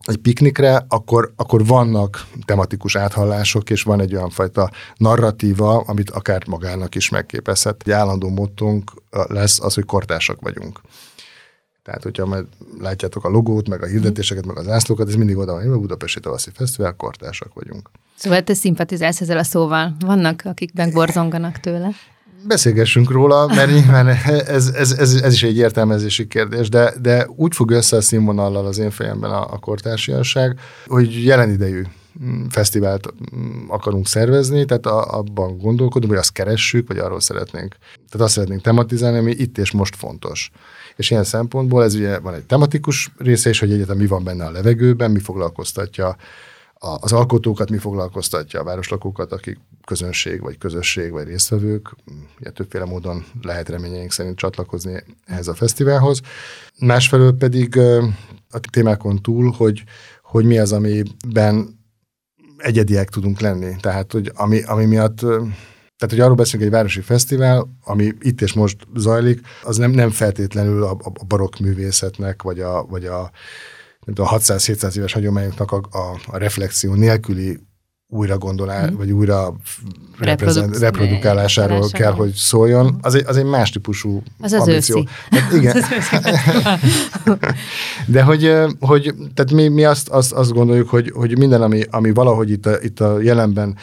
egy 0.00 0.16
piknikre, 0.16 0.84
akkor, 0.88 1.32
akkor 1.36 1.66
vannak 1.66 2.26
tematikus 2.44 2.96
áthallások, 2.96 3.70
és 3.70 3.82
van 3.82 4.00
egy 4.00 4.14
olyan 4.14 4.30
fajta 4.30 4.70
narratíva, 4.96 5.80
amit 5.80 6.10
akár 6.10 6.42
magának 6.46 6.94
is 6.94 7.08
megképezhet. 7.08 7.82
Egy 7.84 7.92
állandó 7.92 8.28
mottónk 8.28 8.92
lesz 9.28 9.60
az, 9.60 9.74
hogy 9.74 9.84
kortársak 9.84 10.40
vagyunk. 10.40 10.80
Tehát, 11.86 12.02
hogyha 12.02 12.26
majd 12.26 12.44
látjátok 12.80 13.24
a 13.24 13.28
logót, 13.28 13.68
meg 13.68 13.82
a 13.82 13.86
hirdetéseket, 13.86 14.46
meg 14.46 14.58
az 14.58 14.68
ászlókat, 14.68 15.08
ez 15.08 15.14
mindig 15.14 15.36
oda 15.36 15.52
van, 15.52 15.72
a 15.72 15.78
Budapesti 15.78 16.20
Tavaszi 16.20 16.50
Fesztivál, 16.54 16.92
kortársak 16.92 17.54
vagyunk. 17.54 17.90
Szóval 18.14 18.42
te 18.42 18.54
szimpatizálsz 18.54 19.20
ezzel 19.20 19.38
a 19.38 19.42
szóval. 19.42 19.96
Vannak, 20.00 20.42
akik 20.44 20.72
megborzonganak 20.74 21.60
tőle. 21.60 21.90
Beszélgessünk 22.46 23.10
róla, 23.10 23.46
mert 23.46 23.70
nyilván 23.70 24.08
ez, 24.08 24.68
ez, 24.68 24.92
ez, 24.92 25.14
ez 25.14 25.32
is 25.32 25.42
egy 25.42 25.56
értelmezési 25.56 26.26
kérdés, 26.26 26.68
de, 26.68 26.94
de 27.02 27.28
úgy 27.36 27.54
fog 27.54 27.70
össze 27.70 27.96
a 27.96 28.00
színvonallal 28.00 28.66
az 28.66 28.78
én 28.78 28.90
fejemben 28.90 29.30
a, 29.30 29.52
a 29.52 29.58
kortársiasság, 29.58 30.58
hogy 30.86 31.24
jelen 31.24 31.50
idejű 31.50 31.82
fesztivált 32.48 33.14
mm, 33.36 33.68
akarunk 33.68 34.06
szervezni, 34.06 34.64
tehát 34.64 34.86
abban 34.86 35.58
gondolkodunk, 35.58 36.12
hogy 36.12 36.20
azt 36.20 36.32
keressük, 36.32 36.88
vagy 36.88 36.98
arról 36.98 37.20
szeretnénk. 37.20 37.76
Tehát 37.94 38.26
azt 38.26 38.32
szeretnénk 38.32 38.60
tematizálni, 38.60 39.18
ami 39.18 39.30
itt 39.30 39.58
és 39.58 39.70
most 39.70 39.96
fontos. 39.96 40.50
És 40.96 41.10
ilyen 41.10 41.24
szempontból 41.24 41.82
ez 41.82 41.94
ugye 41.94 42.18
van 42.18 42.34
egy 42.34 42.44
tematikus 42.44 43.12
része 43.16 43.50
is, 43.50 43.58
hogy 43.58 43.72
egyetem 43.72 43.96
mi 43.96 44.06
van 44.06 44.24
benne 44.24 44.44
a 44.44 44.50
levegőben, 44.50 45.10
mi 45.10 45.20
foglalkoztatja 45.20 46.16
az 46.78 47.12
alkotókat, 47.12 47.70
mi 47.70 47.78
foglalkoztatja 47.78 48.60
a 48.60 48.64
városlakókat, 48.64 49.32
akik 49.32 49.58
közönség, 49.84 50.40
vagy 50.40 50.58
közösség, 50.58 51.10
vagy 51.10 51.26
résztvevők. 51.26 51.96
Ugye 52.40 52.50
többféle 52.50 52.84
módon 52.84 53.24
lehet 53.42 53.68
reményeink 53.68 54.12
szerint 54.12 54.36
csatlakozni 54.36 55.02
ehhez 55.24 55.48
a 55.48 55.54
fesztiválhoz. 55.54 56.20
Másfelől 56.80 57.32
pedig 57.32 57.78
a 58.50 58.60
témákon 58.70 59.22
túl, 59.22 59.50
hogy, 59.56 59.84
hogy 60.22 60.44
mi 60.44 60.58
az, 60.58 60.72
amiben 60.72 61.75
egyediek 62.56 63.08
tudunk 63.08 63.40
lenni. 63.40 63.76
Tehát, 63.80 64.12
hogy 64.12 64.32
ami, 64.34 64.62
ami 64.62 64.84
miatt 64.84 65.24
tehát, 65.98 66.14
hogy 66.14 66.20
arról 66.20 66.34
beszélünk, 66.34 66.64
egy 66.64 66.76
városi 66.76 67.00
fesztivál, 67.00 67.68
ami 67.84 68.12
itt 68.20 68.40
és 68.40 68.52
most 68.52 68.86
zajlik, 68.94 69.40
az 69.62 69.76
nem, 69.76 69.90
nem 69.90 70.10
feltétlenül 70.10 70.82
a, 70.82 70.90
a 71.14 71.24
barokk 71.24 71.58
művészetnek, 71.58 72.42
vagy 72.42 72.60
a, 72.60 72.84
vagy 72.84 73.04
a, 73.04 73.20
a 74.14 74.38
600-700 74.38 74.96
éves 74.96 75.12
hagyományoknak 75.12 75.72
a, 75.72 75.76
a, 75.76 76.20
a 76.26 76.36
reflexió 76.36 76.94
nélküli 76.94 77.58
újra 78.08 78.38
gondolás, 78.38 78.90
mm. 78.90 78.96
vagy 78.96 79.10
újra 79.10 79.54
Reproduc- 80.18 80.78
reprodukálásáról 80.78 81.88
kell, 81.90 82.12
hogy 82.12 82.32
szóljon, 82.32 82.98
az 83.00 83.14
egy, 83.14 83.24
az 83.26 83.36
egy 83.36 83.44
más 83.44 83.70
típusú 83.70 84.22
az 84.40 84.52
az 84.52 84.60
ambíció. 84.60 85.06
Hát 85.30 85.52
igen. 85.52 85.76
De 88.06 88.22
hogy, 88.22 88.52
hogy 88.80 89.14
tehát 89.34 89.52
mi, 89.52 89.68
mi 89.68 89.84
azt, 89.84 90.08
azt, 90.08 90.32
azt 90.32 90.52
gondoljuk, 90.52 90.88
hogy, 90.88 91.10
hogy 91.14 91.38
minden, 91.38 91.62
ami, 91.62 91.82
ami 91.90 92.12
valahogy 92.12 92.50
itt 92.50 92.66
a, 92.66 92.82
itt 92.82 93.00
a 93.00 93.20
jelenben 93.20 93.76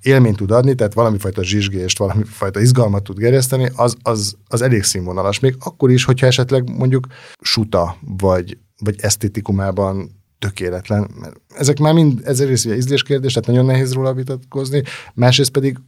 élményt 0.00 0.36
tud 0.36 0.50
adni, 0.50 0.74
tehát 0.74 0.94
valami 0.94 1.18
fajta 1.18 1.42
zsizsgést, 1.44 1.98
valami 1.98 2.22
fajta 2.24 2.60
izgalmat 2.60 3.02
tud 3.02 3.18
gerjeszteni, 3.18 3.70
az, 3.74 3.96
az, 4.02 4.36
az 4.48 4.62
elég 4.62 4.82
színvonalas. 4.82 5.40
Még 5.40 5.56
akkor 5.58 5.90
is, 5.90 6.04
hogyha 6.04 6.26
esetleg 6.26 6.76
mondjuk 6.76 7.06
suta, 7.40 7.96
vagy, 8.18 8.58
vagy 8.78 8.94
esztétikumában 9.00 10.15
tökéletlen. 10.38 11.10
Mert 11.20 11.40
ezek 11.48 11.78
már 11.78 11.94
mind, 11.94 12.20
ez 12.24 12.40
egyrészt 12.40 12.64
ugye 12.64 12.76
ízléskérdés, 12.76 13.32
tehát 13.32 13.48
nagyon 13.48 13.64
nehéz 13.64 13.92
róla 13.92 14.14
vitatkozni, 14.14 14.82
másrészt 15.14 15.50
pedig 15.50 15.78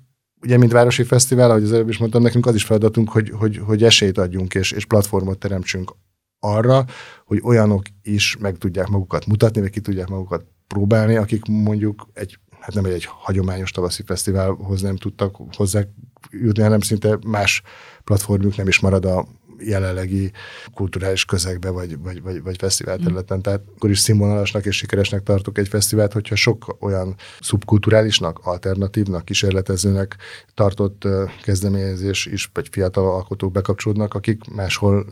ugye, 0.42 0.56
mint 0.56 0.72
Városi 0.72 1.02
Fesztivál, 1.02 1.50
ahogy 1.50 1.62
az 1.62 1.72
előbb 1.72 1.88
is 1.88 1.98
mondtam, 1.98 2.22
nekünk 2.22 2.46
az 2.46 2.54
is 2.54 2.64
feladatunk, 2.64 3.11
hogy, 3.11 3.30
hogy, 3.30 3.56
hogy 3.56 3.84
esélyt 3.84 4.18
adjunk 4.18 4.54
és, 4.54 4.72
és 4.72 4.84
platformot 4.84 5.38
teremtsünk 5.38 5.94
arra, 6.40 6.84
hogy 7.24 7.40
olyanok 7.42 7.82
is 8.02 8.37
meg 8.40 8.56
tudják 8.56 8.88
magukat 8.88 9.26
mutatni, 9.26 9.61
vagy 9.61 9.70
ki 9.70 9.80
tudják 9.80 10.08
magukat 10.08 10.44
próbálni, 10.66 11.16
akik 11.16 11.44
mondjuk 11.44 12.08
egy, 12.12 12.38
hát 12.61 12.74
nem 12.74 12.84
egy, 12.84 12.92
egy 12.92 13.04
hagyományos 13.04 13.70
tavaszi 13.70 14.02
fesztiválhoz 14.02 14.82
nem 14.82 14.96
tudtak 14.96 15.37
hozzá 15.56 15.82
jutni, 16.30 16.62
hanem 16.62 16.80
szinte 16.80 17.18
más 17.26 17.62
platformjuk 18.04 18.56
nem 18.56 18.68
is 18.68 18.80
marad 18.80 19.04
a 19.04 19.26
jelenlegi 19.60 20.30
kulturális 20.74 21.24
közegbe, 21.24 21.70
vagy, 21.70 21.98
vagy, 21.98 22.22
vagy, 22.22 22.42
vagy 22.42 22.56
fesztivál 22.58 22.98
területen. 22.98 23.42
Tehát 23.42 23.60
akkor 23.76 23.90
is 23.90 23.98
színvonalasnak 23.98 24.66
és 24.66 24.76
sikeresnek 24.76 25.22
tartok 25.22 25.58
egy 25.58 25.68
fesztivált, 25.68 26.12
hogyha 26.12 26.34
sok 26.34 26.76
olyan 26.80 27.14
szubkulturálisnak, 27.40 28.38
alternatívnak, 28.42 29.24
kísérletezőnek 29.24 30.16
tartott 30.54 31.08
kezdeményezés 31.42 32.26
is, 32.26 32.50
vagy 32.52 32.68
fiatal 32.70 33.14
alkotók 33.14 33.52
bekapcsolódnak, 33.52 34.14
akik 34.14 34.54
máshol 34.54 35.06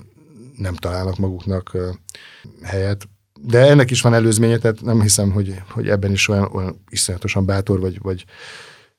nem 0.57 0.75
találnak 0.75 1.19
maguknak 1.19 1.77
helyet. 2.63 3.09
De 3.41 3.59
ennek 3.59 3.91
is 3.91 4.01
van 4.01 4.15
előzménye, 4.15 4.59
tehát 4.59 4.83
nem 4.83 5.01
hiszem, 5.01 5.31
hogy, 5.31 5.63
hogy 5.71 5.89
ebben 5.89 6.13
is 6.13 6.29
olyan, 6.29 6.51
olyan 6.53 6.83
iszonyatosan 6.89 7.47
bátor 7.47 7.81
vagy, 7.81 7.99
vagy 8.03 8.25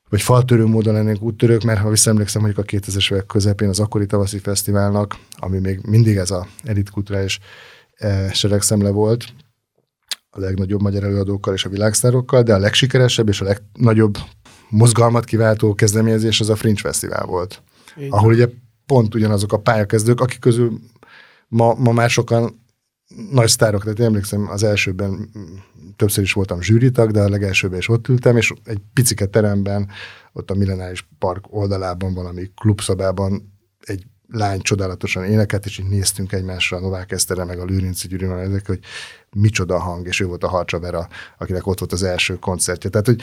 vagy 0.08 0.22
faltörő 0.22 0.64
módon 0.64 0.94
lennénk 0.94 1.22
úttörők, 1.22 1.62
mert 1.62 1.80
ha 1.80 1.88
visszaemlékszem, 1.88 2.42
hogy 2.42 2.54
a 2.56 2.62
2000-es 2.62 3.12
évek 3.12 3.26
közepén 3.26 3.68
az 3.68 3.80
akkori 3.80 4.06
tavaszi 4.06 4.38
fesztiválnak, 4.38 5.16
ami 5.36 5.58
még 5.58 5.80
mindig 5.86 6.16
ez 6.16 6.30
a 6.30 6.46
elitkulturális 6.64 7.38
eh, 7.94 8.30
seregszemle 8.32 8.90
volt, 8.90 9.24
a 10.30 10.40
legnagyobb 10.40 10.82
magyar 10.82 11.04
előadókkal 11.04 11.54
és 11.54 11.64
a 11.64 11.68
világsztárokkal, 11.68 12.42
de 12.42 12.54
a 12.54 12.58
legsikeresebb 12.58 13.28
és 13.28 13.40
a 13.40 13.44
legnagyobb 13.44 14.18
mozgalmat 14.68 15.24
kiváltó 15.24 15.74
kezdeményezés 15.74 16.40
az 16.40 16.48
a 16.48 16.56
Fringe 16.56 16.80
Fesztivál 16.80 17.24
volt. 17.26 17.62
Igen. 17.96 18.10
Ahol 18.10 18.32
ugye 18.32 18.48
pont 18.86 19.14
ugyanazok 19.14 19.52
a 19.52 19.58
pályakezdők, 19.58 20.20
akik 20.20 20.38
közül 20.38 20.78
ma, 21.48 21.74
ma 21.74 21.92
már 21.92 22.10
sokan 22.10 22.66
nagy 23.30 23.48
sztárok, 23.48 23.82
tehát 23.82 24.00
emlékszem 24.00 24.48
az 24.48 24.62
elsőben 24.62 25.30
többször 25.96 26.24
is 26.24 26.32
voltam 26.32 26.60
zsűritag, 26.60 27.10
de 27.10 27.20
a 27.20 27.28
legelsőben 27.28 27.78
is 27.78 27.88
ott 27.88 28.08
ültem, 28.08 28.36
és 28.36 28.52
egy 28.64 28.80
picike 28.92 29.26
teremben, 29.26 29.88
ott 30.32 30.50
a 30.50 30.54
Millenáris 30.54 31.08
Park 31.18 31.44
oldalában 31.54 32.14
valami 32.14 32.50
klubszobában 32.54 33.52
egy 33.80 34.06
lány 34.30 34.60
csodálatosan 34.60 35.24
énekelt, 35.24 35.66
és 35.66 35.78
így 35.78 35.88
néztünk 35.88 36.32
egymásra, 36.32 36.76
a 36.76 36.80
Novák 36.80 37.12
Esztere, 37.12 37.44
meg 37.44 37.58
a 37.58 37.64
Lőrinci 37.64 38.08
Gyuri, 38.08 38.24
ezek, 38.24 38.66
hogy 38.66 38.78
micsoda 39.36 39.78
hang, 39.78 40.06
és 40.06 40.20
ő 40.20 40.26
volt 40.26 40.44
a 40.44 40.48
Harcsa 40.48 40.78
Vera, 40.80 41.08
akinek 41.38 41.66
ott 41.66 41.78
volt 41.78 41.92
az 41.92 42.02
első 42.02 42.38
koncertje. 42.38 42.90
Tehát, 42.90 43.06
hogy 43.06 43.22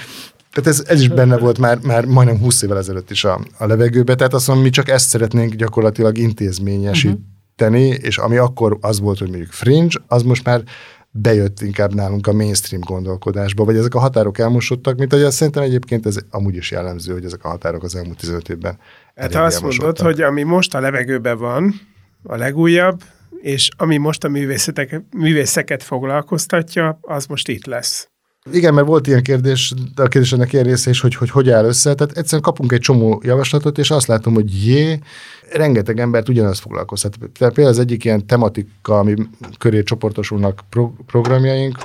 tehát 0.52 0.70
ez, 0.70 0.84
ez 0.88 1.02
is 1.02 1.08
benne 1.08 1.38
volt 1.38 1.58
már, 1.58 1.80
már 1.80 2.06
majdnem 2.06 2.40
20 2.40 2.62
évvel 2.62 2.78
ezelőtt 2.78 3.12
is 3.12 3.24
a, 3.24 3.42
a 3.58 3.66
levegőbe, 3.66 4.16
tehát 4.16 4.34
azt 4.34 4.48
mondom, 4.48 4.66
mi 4.66 4.72
csak 4.72 4.90
ezt 4.90 5.10
szeretnénk 5.10 5.54
gyakorlatilag 5.54 6.18
intézményesíteni, 6.18 7.20
uh-huh. 7.20 7.35
És 8.02 8.18
ami 8.18 8.38
akkor 8.38 8.78
az 8.82 9.00
volt, 9.00 9.20
hogy 9.20 9.30
mondjuk 9.30 9.52
fringe, 9.52 10.00
az 10.08 10.24
most 10.24 10.46
már 10.46 10.64
bejött 11.12 11.62
inkább 11.62 11.94
nálunk 11.94 12.28
a 12.28 12.34
mainstream 12.34 12.82
gondolkodásba, 12.82 13.64
vagy 13.66 13.78
ezek 13.78 13.96
a 13.96 14.00
határok 14.00 14.38
elmosodtak, 14.38 14.98
mint 14.98 15.14
ahogy 15.14 15.26
azt 15.26 15.38
szerintem 15.38 15.64
egyébként 15.64 16.06
ez 16.06 16.18
amúgy 16.30 16.56
is 16.56 16.72
jellemző, 16.72 17.14
hogy 17.14 17.26
ezek 17.26 17.44
a 17.44 17.48
határok 17.48 17.84
az 17.84 17.96
elmúlt 17.96 18.18
15 18.18 18.50
évben 18.50 18.78
Hát 19.16 19.34
ha 19.34 19.44
azt 19.44 19.62
mondod, 19.62 20.00
hogy 20.00 20.22
ami 20.22 20.44
most 20.44 20.76
a 20.76 20.80
levegőben 20.80 21.38
van, 21.38 21.74
a 22.24 22.36
legújabb, 22.36 23.04
és 23.42 23.70
ami 23.78 23.98
most 23.98 24.24
a 24.24 24.28
művészetek, 24.28 25.02
művészeket 25.18 25.84
foglalkoztatja, 25.84 26.98
az 27.02 27.26
most 27.26 27.48
itt 27.48 27.66
lesz. 27.66 28.10
Igen, 28.52 28.74
mert 28.74 28.88
volt 28.88 29.08
ilyen 29.08 29.24
kérdés, 29.24 29.74
de 29.96 30.04
a 30.04 30.08
kérdésnek 30.08 30.54
ilyen 30.54 30.66
része 30.66 30.90
is, 30.90 31.00
hogy, 31.00 31.16
hogy 31.16 31.30
hogy 31.30 31.50
áll 31.50 31.66
össze. 31.66 31.94
Tehát 31.96 32.18
egyszerűen 32.18 32.42
kapunk 32.42 32.72
egy 32.72 32.80
csomó 32.80 33.22
javaslatot, 33.24 33.78
és 33.78 33.92
azt 33.92 34.08
látom, 34.08 34.34
hogy 34.34 34.66
jé, 34.66 35.00
rengeteg 35.52 36.00
embert 36.00 36.30
ugyanazt 36.30 36.62
foglalkoztat. 36.62 37.18
Tehát 37.20 37.54
például 37.54 37.68
az 37.76 37.80
egyik 37.80 38.04
ilyen 38.04 38.26
tematika, 38.26 39.00
ami 39.00 39.16
köré 39.58 39.84
csoportosulnak 39.84 40.60
pro- 40.70 40.94
programjaink, 41.06 41.78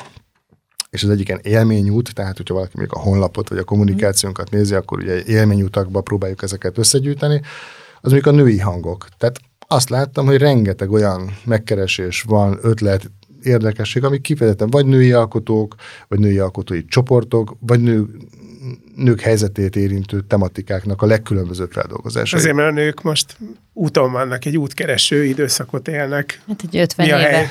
és 0.91 1.03
az 1.03 1.11
egyik 1.11 1.29
ilyen 1.29 1.41
élményút, 1.43 2.15
tehát 2.15 2.37
hogyha 2.37 2.55
valaki 2.55 2.79
még 2.79 2.89
a 2.91 2.99
honlapot 2.99 3.49
vagy 3.49 3.59
a 3.59 3.65
kommunikációnkat 3.65 4.51
nézi, 4.51 4.75
akkor 4.75 4.99
ugye 4.99 5.25
élményutakba 5.25 6.01
próbáljuk 6.01 6.43
ezeket 6.43 6.79
összegyűjteni, 6.79 7.41
az 8.01 8.13
mondjuk 8.13 8.35
a 8.35 8.37
női 8.37 8.59
hangok. 8.59 9.09
Tehát 9.19 9.41
azt 9.67 9.89
láttam, 9.89 10.27
hogy 10.27 10.37
rengeteg 10.37 10.91
olyan 10.91 11.37
megkeresés 11.45 12.23
van, 12.23 12.59
ötlet, 12.63 13.11
érdekesség, 13.43 14.05
ami 14.05 14.21
kifejezetten 14.21 14.71
vagy 14.71 14.87
női 14.87 15.13
alkotók, 15.13 15.75
vagy 16.09 16.19
női 16.19 16.39
alkotói 16.39 16.85
csoportok, 16.85 17.57
vagy 17.61 17.81
nő, 17.81 18.07
nők 18.97 19.21
helyzetét 19.21 19.77
érintő 19.77 20.21
tematikáknak 20.21 21.03
a 21.03 21.07
legkülönbözőbb 21.07 21.71
feldolgozása. 21.73 22.37
Azért, 22.37 22.55
mert 22.55 22.69
a 22.69 22.73
nők 22.73 23.03
most 23.03 23.37
úton 23.73 24.13
vannak, 24.13 24.45
egy 24.45 24.57
útkereső 24.57 25.25
időszakot 25.25 25.89
élnek. 25.89 26.41
Hát 26.49 26.63
egy 26.63 26.77
50 26.77 27.07
Mi 27.07 27.13
éve. 27.13 27.51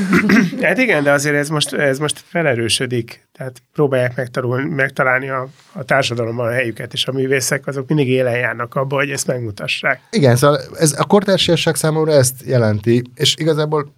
hát 0.66 0.78
igen, 0.78 1.02
de 1.02 1.12
azért 1.12 1.34
ez 1.34 1.48
most, 1.48 1.72
ez 1.72 1.98
most 1.98 2.22
felerősödik. 2.26 3.26
Tehát 3.32 3.62
próbálják 3.72 4.16
megtanulni, 4.16 4.74
megtalálni 4.74 5.28
a, 5.28 5.48
a 5.72 5.84
társadalomban 5.84 6.46
a 6.46 6.52
helyüket, 6.52 6.92
és 6.92 7.06
a 7.06 7.12
művészek 7.12 7.66
azok 7.66 7.88
mindig 7.88 8.08
élen 8.08 8.36
járnak 8.36 8.74
abba, 8.74 8.96
hogy 8.96 9.10
ezt 9.10 9.26
megmutassák. 9.26 10.00
Igen, 10.10 10.36
szóval 10.36 10.60
ez 10.78 10.94
a 10.98 11.04
kortársiasság 11.04 11.74
számomra 11.74 12.12
ezt 12.12 12.42
jelenti, 12.46 13.02
és 13.14 13.36
igazából 13.36 13.92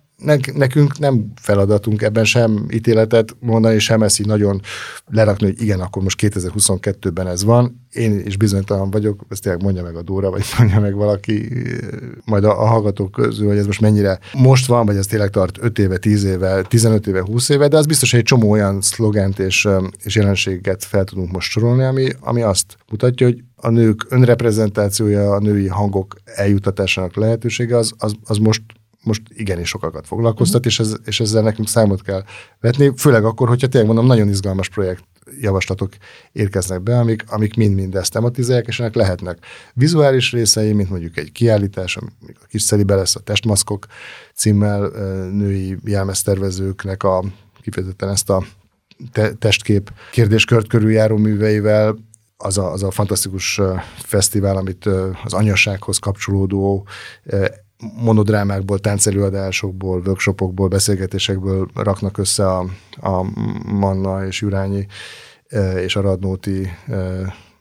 nekünk 0.55 0.99
nem 0.99 1.33
feladatunk 1.41 2.03
ebben 2.03 2.25
sem 2.25 2.67
ítéletet 2.73 3.37
mondani, 3.41 3.79
sem 3.79 4.03
ezt 4.03 4.21
így 4.21 4.27
nagyon 4.27 4.61
lerakni, 5.07 5.47
hogy 5.47 5.63
igen, 5.63 5.81
akkor 5.81 6.03
most 6.03 6.19
2022-ben 6.23 7.27
ez 7.27 7.45
van. 7.45 7.89
Én 7.93 8.23
is 8.25 8.37
bizonytalan 8.37 8.91
vagyok, 8.91 9.25
ezt 9.29 9.43
tényleg 9.43 9.63
mondja 9.63 9.83
meg 9.83 9.97
a 9.97 10.03
Dóra, 10.03 10.31
vagy 10.31 10.45
mondja 10.59 10.81
meg 10.81 10.95
valaki, 10.95 11.49
majd 12.25 12.45
a, 12.45 12.63
a 12.63 12.67
hallgatók 12.67 13.11
közül, 13.11 13.49
hogy 13.49 13.57
ez 13.57 13.67
most 13.67 13.81
mennyire 13.81 14.19
most 14.35 14.67
van, 14.67 14.87
vagy 14.87 14.97
ez 14.97 15.07
tényleg 15.07 15.31
tart 15.31 15.59
5 15.61 15.79
éve, 15.79 15.97
10 15.97 16.25
éve, 16.25 16.63
15 16.63 17.07
éve, 17.07 17.21
20 17.21 17.49
éve, 17.49 17.69
de 17.69 17.77
az 17.77 17.87
biztos, 17.87 18.11
hogy 18.11 18.21
egy 18.21 18.27
csomó 18.27 18.51
olyan 18.51 18.81
szlogent 18.81 19.39
és, 19.39 19.69
és 20.03 20.17
jelenséget 20.17 20.85
fel 20.85 21.05
tudunk 21.05 21.33
most 21.33 21.51
sorolni, 21.51 21.83
ami, 21.83 22.09
ami 22.21 22.43
azt 22.43 22.77
mutatja, 22.91 23.27
hogy 23.27 23.43
a 23.57 23.71
nők 23.71 24.07
önreprezentációja, 24.09 25.33
a 25.33 25.41
női 25.41 25.67
hangok 25.67 26.17
eljutatásának 26.25 27.17
lehetősége, 27.17 27.77
az, 27.77 27.93
az, 27.99 28.13
az 28.25 28.37
most 28.37 28.63
most 29.03 29.23
igenis 29.29 29.69
sokakat 29.69 30.07
foglalkoztat, 30.07 30.67
uh-huh. 30.67 30.73
és, 30.73 30.81
ez, 30.81 30.95
és 31.05 31.21
ezzel 31.21 31.43
nekünk 31.43 31.69
számot 31.69 32.03
kell 32.03 32.25
vetni, 32.61 32.93
főleg 32.97 33.25
akkor, 33.25 33.49
hogyha 33.49 33.67
tényleg 33.67 33.87
mondom, 33.87 34.07
nagyon 34.07 34.29
izgalmas 34.29 34.69
projekt 34.69 35.05
javaslatok 35.41 35.93
érkeznek 36.33 36.83
be, 36.83 36.99
amik, 36.99 37.25
amik 37.29 37.55
mind-mind 37.55 37.95
ezt 37.95 38.13
tematizálják, 38.13 38.67
és 38.67 38.81
ennek 38.81 38.95
lehetnek 38.95 39.39
vizuális 39.75 40.33
részei, 40.33 40.73
mint 40.73 40.91
mondjuk 40.91 41.17
egy 41.17 41.33
kiállítás, 41.33 41.97
amik 41.97 42.37
a 42.43 42.47
kis 42.47 42.63
szelibe 42.63 42.95
lesz 42.95 43.17
a 43.17 43.21
testmaszkok 43.21 43.87
címmel 44.35 44.89
női 45.33 45.77
jelmeztervezőknek 45.85 47.03
a 47.03 47.25
kifejezetten 47.63 48.09
ezt 48.09 48.31
a 48.31 48.45
te- 49.13 49.33
testkép 49.33 49.93
kérdéskört 50.11 50.67
körüljáró 50.67 51.17
műveivel, 51.17 51.97
az 52.37 52.59
a, 52.59 52.73
az 52.73 52.83
a 52.83 52.91
fantasztikus 52.91 53.61
fesztivál, 53.97 54.57
amit 54.57 54.87
az 55.25 55.33
anyassághoz 55.33 55.99
kapcsolódó 55.99 56.87
monodrámákból, 57.81 58.79
táncelőadásokból, 58.79 60.03
workshopokból, 60.07 60.69
beszélgetésekből 60.69 61.71
raknak 61.75 62.19
össze 62.19 62.47
a, 62.49 62.67
a 63.01 63.23
Manna 63.65 64.27
és 64.27 64.41
Jurányi 64.41 64.87
és 65.77 65.97
a 65.97 66.01
Radnóti 66.01 66.71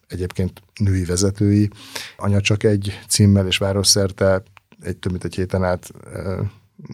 egyébként 0.07 0.61
női 0.79 1.05
vezetői. 1.05 1.69
Anya 2.17 2.41
csak 2.41 2.63
egy 2.63 2.99
címmel 3.07 3.47
és 3.47 3.57
városszerte 3.57 4.43
egy 4.81 4.97
több 4.97 5.11
mint 5.11 5.23
egy 5.23 5.35
héten 5.35 5.63
át 5.63 5.91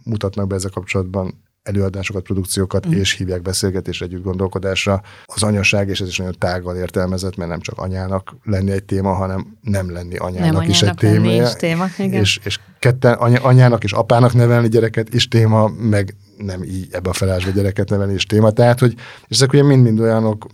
mutatnak 0.03 0.47
be 0.47 0.55
ezzel 0.55 0.71
kapcsolatban 0.71 1.43
előadásokat, 1.65 2.23
produkciókat, 2.23 2.87
mm. 2.87 2.91
és 2.91 3.13
hívják 3.13 3.41
beszélgetésre, 3.41 4.05
együtt 4.05 4.23
gondolkodásra. 4.23 5.01
Az 5.25 5.43
anyaság, 5.43 5.89
és 5.89 6.01
ez 6.01 6.07
is 6.07 6.17
nagyon 6.17 6.35
tágan 6.39 6.75
értelmezett, 6.75 7.35
mert 7.35 7.49
nem 7.49 7.59
csak 7.59 7.77
anyának 7.77 8.35
lenni 8.43 8.71
egy 8.71 8.83
téma, 8.83 9.13
hanem 9.13 9.57
nem 9.61 9.91
lenni 9.91 10.15
anyának, 10.15 10.61
nem 10.61 10.69
is 10.69 10.81
egy 10.81 10.95
téma. 10.95 11.31
Is 11.31 11.53
téma 11.53 11.85
igen. 11.97 12.21
És, 12.21 12.39
és 12.43 12.59
ketten 12.79 13.13
anya, 13.13 13.41
anyának 13.41 13.83
és 13.83 13.93
apának 13.93 14.33
nevelni 14.33 14.67
gyereket 14.67 15.13
is 15.13 15.27
téma, 15.27 15.67
meg 15.67 16.15
nem 16.37 16.63
így 16.63 16.87
ebbe 16.91 17.09
a 17.09 17.13
felásba 17.13 17.51
gyereket 17.51 17.89
nevelni 17.89 18.13
is 18.13 18.25
téma. 18.25 18.51
Tehát, 18.51 18.79
hogy, 18.79 18.93
és 19.27 19.35
ezek 19.35 19.53
ugye 19.53 19.63
mind-mind 19.63 19.99
olyanok, 19.99 20.45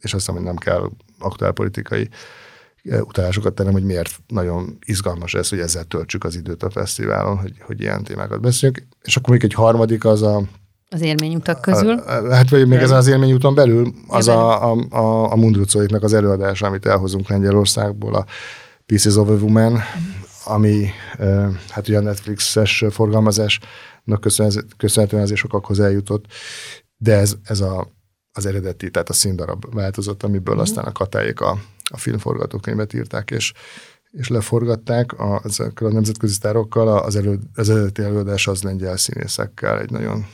és 0.00 0.14
azt 0.14 0.26
hiszem, 0.26 0.34
hogy 0.34 0.44
nem 0.44 0.56
kell 0.56 0.90
aktuálpolitikai 1.18 2.08
utalásokat 2.90 3.54
tennem, 3.54 3.72
hogy 3.72 3.84
miért 3.84 4.10
nagyon 4.26 4.78
izgalmas 4.86 5.34
ez, 5.34 5.48
hogy 5.48 5.58
ezzel 5.58 5.84
töltsük 5.84 6.24
az 6.24 6.36
időt 6.36 6.62
a 6.62 6.70
fesztiválon, 6.70 7.38
hogy, 7.38 7.52
hogy 7.60 7.80
ilyen 7.80 8.04
témákat 8.04 8.40
beszéljünk. 8.40 8.86
És 9.02 9.16
akkor 9.16 9.32
még 9.32 9.44
egy 9.44 9.54
harmadik 9.54 10.04
az 10.04 10.22
a 10.22 10.42
az 10.90 11.00
élményutak 11.00 11.60
közül? 11.60 11.90
A, 11.90 12.24
a, 12.24 12.34
hát 12.34 12.48
vagy 12.48 12.68
még 12.68 12.78
ez 12.78 12.90
az 12.90 13.06
élményúton 13.06 13.54
belül, 13.54 13.92
az 14.06 14.28
a, 14.28 14.70
a, 14.72 14.76
a, 14.90 15.32
a 15.32 15.36
Mundrucoiknak 15.36 16.02
az 16.02 16.12
előadása, 16.12 16.66
amit 16.66 16.86
elhozunk 16.86 17.28
Lengyelországból, 17.28 18.14
a 18.14 18.24
Pieces 18.86 19.16
of 19.16 19.28
a 19.28 19.32
Woman, 19.32 19.80
ami 20.44 20.90
hát 21.68 21.88
ugye 21.88 21.98
a 21.98 22.00
Netflixes 22.00 22.84
forgalmazásnak 22.90 24.20
köszönhetően 24.76 25.22
azért 25.22 25.38
sokakhoz 25.38 25.80
eljutott, 25.80 26.24
de 26.96 27.14
ez, 27.14 27.34
ez 27.44 27.60
a, 27.60 27.92
az 28.32 28.46
eredeti, 28.46 28.90
tehát 28.90 29.08
a 29.08 29.12
színdarab 29.12 29.74
változat, 29.74 30.22
amiből 30.22 30.54
mm. 30.54 30.58
aztán 30.58 30.84
a 30.84 30.92
katályék 30.92 31.40
a, 31.40 31.58
a 31.90 31.96
filmforgatókönyvet 31.96 32.92
írták, 32.92 33.30
és, 33.30 33.52
és 34.10 34.28
leforgatták 34.28 35.12
a, 35.12 35.40
ezekkel 35.44 35.86
a 35.86 35.92
nemzetközi 35.92 36.32
sztárokkal. 36.32 36.88
Az, 36.88 37.16
elő, 37.16 37.38
az 37.54 37.70
eredeti 37.70 38.02
előadás 38.02 38.46
az 38.46 38.62
lengyel 38.62 38.96
színészekkel, 38.96 39.80
egy 39.80 39.90
nagyon, 39.90 40.26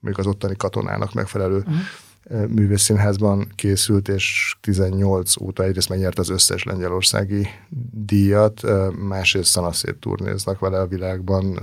még 0.00 0.18
az 0.18 0.26
ottani 0.26 0.56
katonának 0.56 1.12
megfelelő 1.12 1.56
uh-huh. 1.56 2.48
művészszínházban 2.48 3.52
készült, 3.54 4.08
és 4.08 4.56
18 4.60 5.40
óta 5.40 5.62
egyrészt 5.62 5.88
megnyert 5.88 6.18
az 6.18 6.28
összes 6.28 6.64
lengyelországi 6.64 7.48
díjat, 7.90 8.62
másrészt 9.08 9.50
szanaszét 9.50 9.96
turnéznak 9.96 10.58
vele 10.58 10.80
a 10.80 10.86
világban, 10.86 11.60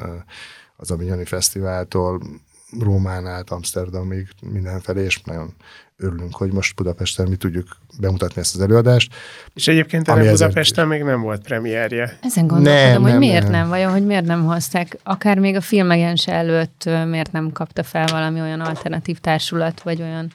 az 0.76 0.92
Avignoni 0.92 1.26
Fesztiváltól, 1.26 2.22
Rómán 2.80 3.28
át 3.28 3.50
Amsterdamig 3.50 4.28
mindenfelé, 4.42 5.04
és 5.04 5.22
nagyon 5.22 5.54
örülünk, 5.98 6.36
hogy 6.36 6.52
most 6.52 6.76
Budapesten 6.76 7.28
mi 7.28 7.36
tudjuk 7.36 7.68
bemutatni 8.00 8.42
ezt 8.42 8.56
az 8.56 8.62
előadást. 8.62 9.14
És 9.54 9.68
egyébként 9.68 10.08
erre 10.08 10.32
Budapesten 10.32 10.86
ezért... 10.86 10.88
még 10.88 11.04
nem 11.04 11.22
volt 11.22 11.42
premierje. 11.42 12.18
Ezen 12.22 12.48
gondolkodom, 12.48 12.88
nem, 12.88 13.02
hogy 13.02 13.12
nem, 13.12 13.20
miért 13.20 13.44
nem. 13.44 13.52
nem, 13.52 13.68
vajon, 13.68 13.92
hogy 13.92 14.06
miért 14.06 14.26
nem 14.26 14.46
hozták, 14.46 14.98
akár 15.04 15.40
még 15.40 15.56
a 15.56 15.62
film 15.62 15.92
előtt 16.26 16.90
miért 17.08 17.32
nem 17.32 17.52
kapta 17.52 17.84
fel 17.84 18.08
valami 18.12 18.42
olyan 18.42 18.60
alternatív 18.60 19.20
társulat, 19.20 19.82
vagy 19.82 20.02
olyan 20.02 20.32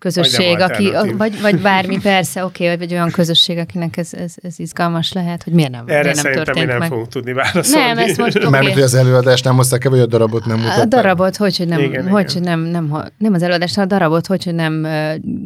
közösség, 0.00 0.58
vagy 0.58 0.62
aki, 0.62 0.92
vagy, 1.16 1.40
vagy 1.40 1.60
bármi, 1.60 1.98
persze, 1.98 2.44
oké, 2.44 2.64
okay, 2.64 2.76
vagy 2.76 2.92
olyan 2.92 3.10
közösség, 3.10 3.58
akinek 3.58 3.96
ez, 3.96 4.14
ez, 4.14 4.34
ez 4.42 4.58
izgalmas 4.58 5.12
lehet, 5.12 5.42
hogy 5.42 5.52
miért 5.52 5.70
nem, 5.70 5.84
Erre 5.86 6.00
miért 6.00 6.22
nem 6.22 6.32
történt 6.32 6.66
nem 6.66 6.78
meg. 6.78 6.88
fogunk 6.88 7.08
tudni 7.08 7.32
válaszolni. 7.32 7.86
Nem, 7.86 7.98
ezt 7.98 8.18
most 8.18 8.36
okay. 8.36 8.50
Mármint, 8.50 8.74
hogy 8.74 8.82
az 8.82 8.94
előadást 8.94 9.44
nem 9.44 9.56
hozták 9.56 9.84
el, 9.84 9.90
vagy 9.90 10.00
a 10.00 10.06
darabot 10.06 10.46
nem 10.46 10.56
mutatták? 10.56 10.82
A 10.82 10.84
darabot, 10.84 11.36
hogy, 11.36 11.56
hogy 11.56 11.68
nem, 11.68 11.80
igen, 11.80 12.08
hogy, 12.08 12.30
igen. 12.30 12.42
nem, 12.42 12.60
nem, 12.60 13.04
nem 13.18 13.34
az 13.34 13.42
előadást, 13.42 13.78
a 13.78 13.86
darabot, 13.86 14.26
hogy, 14.26 14.44
hogy 14.44 14.54
nem 14.54 14.86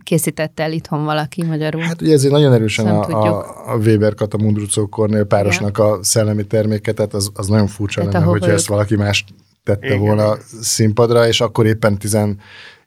készítette 0.04 0.62
el 0.62 0.72
itthon 0.72 1.04
valaki 1.04 1.44
magyarul. 1.44 1.82
Hát 1.82 2.02
ugye 2.02 2.12
ezért 2.12 2.32
nagyon 2.32 2.52
erősen 2.52 2.86
a, 2.86 3.24
a, 3.24 3.44
a 3.72 3.76
Weber 3.76 4.14
Kata 4.14 4.38
Mundrucó 4.38 4.86
Kornél 4.86 5.24
párosnak 5.24 5.78
igen. 5.78 5.90
a 5.90 5.98
szellemi 6.02 6.46
terméke, 6.46 6.92
tehát 6.92 7.14
az, 7.14 7.30
az 7.34 7.46
nagyon 7.46 7.66
furcsa 7.66 8.00
tehát 8.00 8.12
lenne, 8.12 8.26
hogyha 8.26 8.50
ezt 8.50 8.66
valaki 8.66 8.96
más 8.96 9.24
tette 9.64 9.86
igen. 9.86 9.98
volna 9.98 10.36
színpadra, 10.60 11.26
és 11.26 11.40
akkor 11.40 11.66
éppen 11.66 11.98
tizen 11.98 12.38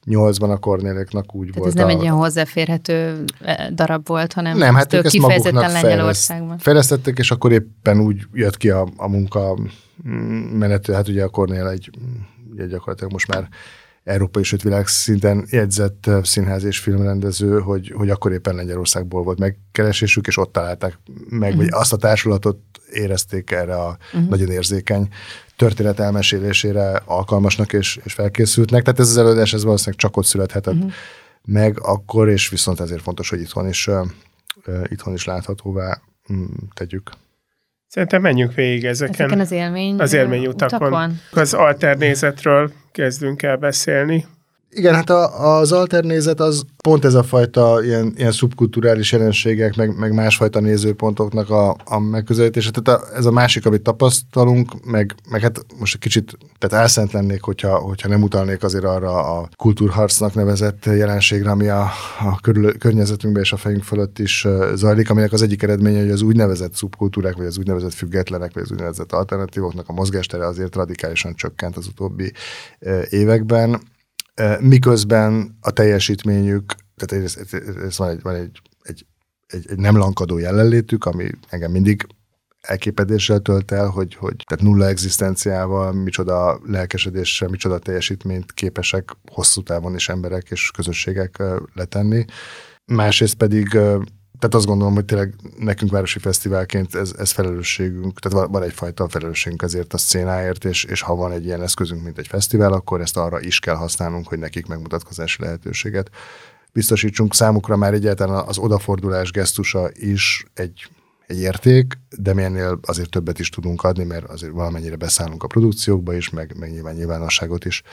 8-ban 0.10 0.50
a 0.50 0.58
Kornéléknak 0.58 1.36
úgy 1.36 1.48
Tehát 1.48 1.58
volt. 1.58 1.68
ez 1.68 1.74
nem 1.74 1.88
a... 1.88 1.90
egy 1.90 2.02
ilyen 2.02 2.14
hozzáférhető 2.14 3.24
darab 3.72 4.08
volt, 4.08 4.34
hanem 4.34 4.58
nem, 4.58 4.76
hát 4.76 4.94
ők 4.94 5.06
ezt 5.06 5.14
kifejezetten 5.14 5.72
Lengyelországban. 5.72 6.58
Fejlesztették, 6.58 7.18
és 7.18 7.32
akkor 7.32 7.52
éppen 7.52 8.00
úgy 8.00 8.22
jött 8.34 8.58
ki 8.58 8.70
a, 8.70 8.88
a 8.96 9.10
munka 9.10 9.58
menető, 10.54 10.94
hát 10.94 11.08
ugye 11.08 11.24
a 11.24 11.30
Kornél 11.30 11.68
egy, 11.68 11.90
ugye 12.52 12.66
gyakorlatilag 12.66 13.12
most 13.12 13.28
már 13.28 13.48
európai, 14.04 14.44
sőt 14.44 14.62
világ 14.62 14.88
szinten 14.88 15.46
jegyzett 15.50 16.10
színház 16.24 16.64
és 16.64 16.80
filmrendező, 16.80 17.60
hogy, 17.60 17.94
hogy 17.96 18.10
akkor 18.10 18.32
éppen 18.32 18.56
Lengyelországból 18.56 19.24
volt 19.24 19.40
megkeresésük, 19.40 20.28
és 20.28 20.38
ott 20.38 20.52
találták 20.52 21.00
meg, 21.30 21.50
uh-huh. 21.50 21.64
vagy 21.64 21.68
azt 21.80 21.94
a 21.94 21.98
társulatot 21.98 22.58
érezték 22.92 23.52
erre 23.52 23.76
a 23.76 23.98
uh-huh. 24.14 24.30
nagyon 24.30 24.50
érzékeny 24.50 25.08
történet 25.58 26.00
elmesélésére 26.00 27.02
alkalmasnak 27.06 27.74
és, 27.74 28.00
és 28.04 28.14
felkészültnek. 28.14 28.84
Tehát 28.84 29.00
ez 29.00 29.10
az 29.10 29.18
előadás, 29.18 29.54
ez 29.54 29.64
valószínűleg 29.64 30.00
csak 30.00 30.18
ott 30.18 30.26
születhetett 30.26 30.74
uh-huh. 30.74 30.92
meg 31.46 31.80
akkor, 31.82 32.30
és 32.30 32.50
viszont 32.50 32.80
ezért 32.80 33.02
fontos, 33.02 33.30
hogy 33.30 33.40
itthon 33.40 33.68
is, 33.68 33.88
uh, 33.88 34.06
itthon 34.84 35.14
is 35.14 35.26
láthatóvá 35.26 36.02
um, 36.30 36.50
tegyük. 36.74 37.12
Szerintem 37.88 38.22
menjünk 38.22 38.54
végig 38.54 38.86
ezeken, 38.86 39.14
ezeken 39.14 39.40
az 39.40 39.52
élmény, 39.52 40.00
az 40.00 40.14
élményutakon. 40.14 40.88
Utakon. 40.88 41.20
Az 41.32 41.54
alternézetről 41.54 42.72
kezdünk 42.92 43.44
el 43.44 43.58
beszélni. 43.58 44.26
Igen, 44.70 44.96
hát 44.96 45.10
a, 45.10 45.58
az 45.58 45.72
alternézet 45.72 46.40
az 46.40 46.64
pont 46.84 47.06
ez 47.06 47.14
a 47.14 47.24
fajta 47.24 47.84
ilyen, 47.84 48.14
ilyen 48.18 48.32
szubkulturális 48.32 49.12
jelenségek, 49.12 49.76
meg, 49.76 49.98
meg 49.98 50.14
másfajta 50.14 50.60
nézőpontoknak 50.60 51.50
a, 51.50 51.76
a 51.86 52.00
megközelítése. 52.00 52.72
Tehát 52.72 53.02
a, 53.02 53.16
ez 53.16 53.26
a 53.26 53.32
másik, 53.32 53.66
amit 53.66 53.82
tapasztalunk, 53.82 54.86
meg, 54.86 55.16
meg 55.30 55.42
hát 55.42 55.66
most 55.80 55.94
egy 55.94 56.00
kicsit 56.00 56.38
tehát 56.58 56.84
elszent 56.84 57.12
lennék, 57.12 57.42
hogyha, 57.42 57.78
hogyha 57.78 58.08
nem 58.10 58.24
utalnék 58.24 58.64
azért 58.64 58.84
arra 58.84 59.40
a 59.40 59.50
kultúrharcnak 59.56 60.34
nevezett 60.34 60.86
jelenségre, 60.86 61.50
ami 61.50 61.68
a, 61.68 61.82
a 62.20 62.40
körül, 62.42 62.78
környezetünkben 62.78 63.44
és 63.44 63.52
a 63.52 63.58
fejünk 63.58 63.84
fölött 63.84 64.20
is 64.20 64.48
zajlik, 64.74 65.10
aminek 65.10 65.32
az 65.32 65.42
egyik 65.42 65.64
eredménye, 65.64 66.00
hogy 66.00 66.12
az 66.12 66.22
úgynevezett 66.22 66.74
szubkultúrák, 66.74 67.36
vagy 67.36 67.46
az 67.46 67.58
úgynevezett 67.58 67.94
függetlenek, 67.94 68.54
vagy 68.54 68.64
az 68.64 68.72
úgynevezett 68.72 69.12
alternatívoknak 69.12 69.90
a 69.90 69.94
mozgástere 69.94 70.46
azért 70.46 70.76
radikálisan 70.76 71.36
csökkent 71.36 71.78
az 71.78 71.88
utóbbi 71.88 72.32
években 73.10 73.82
miközben 74.60 75.58
a 75.62 75.72
teljesítményük, 75.72 76.76
tehát 76.96 77.26
ez, 77.26 77.38
ez 77.84 77.98
van, 77.98 78.10
egy, 78.10 78.22
van 78.22 78.36
egy, 78.36 78.62
egy, 78.82 79.06
egy, 79.48 79.66
egy 79.70 79.78
nem 79.78 79.98
lankadó 79.98 80.38
jelenlétük, 80.38 81.06
ami 81.06 81.30
engem 81.50 81.72
mindig 81.72 82.08
elképedéssel 82.62 83.40
tölt 83.40 83.72
el, 83.72 83.88
hogy, 83.88 84.16
hogy 84.16 84.36
tehát 84.48 84.64
nulla 84.64 84.88
egzisztenciával, 84.88 85.92
micsoda 85.92 86.60
lelkesedéssel, 86.66 87.50
micsoda 87.50 87.80
teljesítményt 87.80 88.52
képesek 88.54 89.12
hosszú 89.32 89.64
távon 89.64 89.96
is 89.96 90.10
emberek 90.10 90.50
és 90.50 90.72
közösségek 90.72 91.44
letenni. 91.74 92.26
Másrészt 92.86 93.36
pedig 93.36 93.78
tehát 94.40 94.56
azt 94.56 94.66
gondolom, 94.66 94.94
hogy 94.94 95.06
tényleg 95.06 95.34
nekünk 95.58 95.92
városi 95.92 96.20
fesztiválként 96.20 96.96
ez, 96.96 97.14
ez 97.18 97.32
felelősségünk, 97.32 98.20
tehát 98.20 98.40
van, 98.40 98.52
van 98.52 98.64
egyfajta 98.64 99.10
felelősségünk 99.10 99.62
ezért 99.62 99.94
a 99.94 99.98
szcénáért, 99.98 100.66
és, 100.66 100.84
és 100.84 101.02
ha 101.02 101.16
van 101.16 101.32
egy 101.32 101.46
ilyen 101.46 101.62
eszközünk, 101.62 102.04
mint 102.04 102.18
egy 102.18 102.28
fesztivál, 102.28 102.74
akkor 102.74 103.02
ezt 103.02 103.18
arra 103.18 103.42
is 103.42 103.60
kell 103.60 103.76
használnunk, 103.76 104.28
hogy 104.28 104.40
nekik 104.40 104.66
megmutatkozási 104.66 105.42
lehetőséget 105.42 106.10
biztosítsunk. 106.74 107.34
Számukra 107.34 107.76
már 107.76 107.94
egyáltalán 107.94 108.46
az 108.48 108.58
odafordulás 108.58 109.32
gesztusa 109.32 109.90
is 109.94 110.46
egy, 110.54 110.90
egy 111.28 111.40
érték, 111.40 112.00
de 112.18 112.34
mi 112.34 112.44
ennél 112.44 112.80
azért 112.82 113.10
többet 113.10 113.40
is 113.40 113.50
tudunk 113.50 113.84
adni, 113.84 114.04
mert 114.04 114.26
azért 114.26 114.54
valamennyire 114.54 114.96
beszállunk 114.96 115.44
a 115.44 115.48
produkciókba 115.48 116.14
is, 116.14 116.30
meg, 116.30 116.56
meg 116.60 116.72
nyilván 116.72 116.96
nyilvánosságot 116.96 117.66
is 117.66 117.84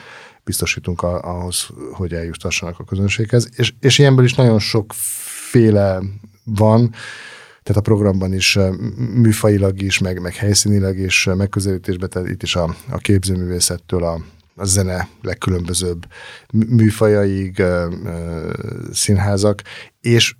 biztosítunk 0.43 1.01
a, 1.01 1.21
ahhoz, 1.21 1.67
hogy 1.91 2.13
eljuttassanak 2.13 2.79
a 2.79 2.83
közönséghez. 2.83 3.49
És, 3.55 3.73
és 3.79 3.99
ilyenből 3.99 4.25
is 4.25 4.33
nagyon 4.33 4.59
sokféle 4.59 6.01
van, 6.45 6.91
tehát 7.63 7.81
a 7.81 7.81
programban 7.81 8.33
is 8.33 8.57
műfajilag 9.13 9.81
is, 9.81 9.99
meg, 9.99 10.21
meg 10.21 10.35
helyszínileg 10.35 10.97
is 10.97 11.29
megközelítésben, 11.37 12.09
tehát 12.09 12.29
itt 12.29 12.43
is 12.43 12.55
a, 12.55 12.75
a 12.89 12.97
képzőművészettől 12.97 14.03
a, 14.03 14.21
a 14.55 14.65
zene 14.65 15.07
legkülönbözőbb 15.21 16.05
műfajaig, 16.53 17.63
színházak, 18.91 19.61
és 20.01 20.35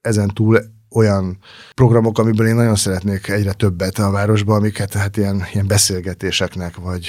ezen 0.00 0.28
túl 0.28 0.60
olyan 0.90 1.38
programok, 1.74 2.18
amiből 2.18 2.46
én 2.46 2.54
nagyon 2.54 2.76
szeretnék 2.76 3.28
egyre 3.28 3.52
többet 3.52 3.98
a 3.98 4.10
városban, 4.10 4.56
amiket 4.56 4.92
hát 4.92 5.16
ilyen, 5.16 5.42
ilyen 5.52 5.66
beszélgetéseknek, 5.66 6.76
vagy 6.76 7.08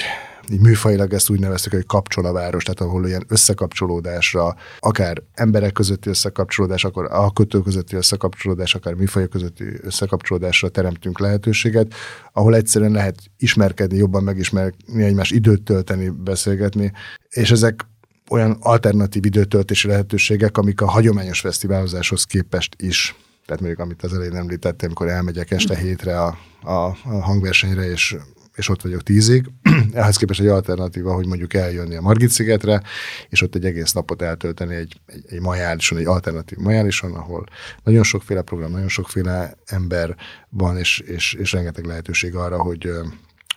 így 0.50 0.60
műfajilag 0.60 1.12
ezt 1.12 1.30
úgy 1.30 1.40
neveztük, 1.40 1.72
hogy 1.72 1.86
kapcsol 1.86 2.26
a 2.26 2.32
város, 2.32 2.64
tehát 2.64 2.80
ahol 2.80 3.06
ilyen 3.06 3.24
összekapcsolódásra, 3.28 4.56
akár 4.78 5.22
emberek 5.34 5.72
közötti 5.72 6.08
összekapcsolódás, 6.08 6.84
akkor 6.84 7.08
a 7.10 7.32
kötő 7.32 7.60
közötti 7.60 7.96
összekapcsolódás, 7.96 8.74
akár 8.74 8.94
műfajok 8.94 9.30
közötti 9.30 9.64
összekapcsolódásra 9.80 10.68
teremtünk 10.68 11.18
lehetőséget, 11.18 11.94
ahol 12.32 12.54
egyszerűen 12.54 12.92
lehet 12.92 13.18
ismerkedni, 13.38 13.96
jobban 13.96 14.22
megismerni, 14.22 15.02
egymás 15.02 15.30
időt 15.30 15.62
tölteni, 15.62 16.08
beszélgetni, 16.08 16.92
és 17.28 17.50
ezek 17.50 17.86
olyan 18.30 18.56
alternatív 18.60 19.24
időtöltési 19.24 19.88
lehetőségek, 19.88 20.56
amik 20.56 20.80
a 20.80 20.90
hagyományos 20.90 21.40
fesztiválozáshoz 21.40 22.24
képest 22.24 22.74
is 22.78 23.16
tehát 23.46 23.60
mondjuk, 23.60 23.80
amit 23.80 24.02
az 24.02 24.14
elején 24.14 24.36
említettem, 24.36 24.86
amikor 24.86 25.08
elmegyek 25.08 25.50
este 25.50 25.76
hétre 25.76 26.20
a, 26.20 26.38
a, 26.62 26.72
a 27.04 27.22
hangversenyre, 27.22 27.90
és 27.90 28.16
és 28.54 28.68
ott 28.68 28.82
vagyok 28.82 29.02
tízig. 29.02 29.46
Ehhez 29.92 30.16
képest 30.16 30.40
egy 30.40 30.46
alternatíva, 30.46 31.14
hogy 31.14 31.26
mondjuk 31.26 31.54
eljönni 31.54 31.96
a 31.96 32.00
Margit-szigetre, 32.00 32.82
és 33.28 33.42
ott 33.42 33.54
egy 33.54 33.64
egész 33.64 33.92
napot 33.92 34.22
eltölteni 34.22 34.74
egy, 34.74 35.00
egy, 35.06 35.24
egy 35.28 35.40
majálison, 35.40 35.98
egy 35.98 36.06
alternatív 36.06 36.58
majálison, 36.58 37.14
ahol 37.14 37.46
nagyon 37.84 38.02
sokféle 38.02 38.42
program, 38.42 38.70
nagyon 38.70 38.88
sokféle 38.88 39.54
ember 39.64 40.16
van, 40.48 40.76
és, 40.76 40.98
és, 40.98 41.32
és 41.32 41.52
rengeteg 41.52 41.84
lehetőség 41.84 42.34
arra, 42.34 42.62
hogy 42.62 42.90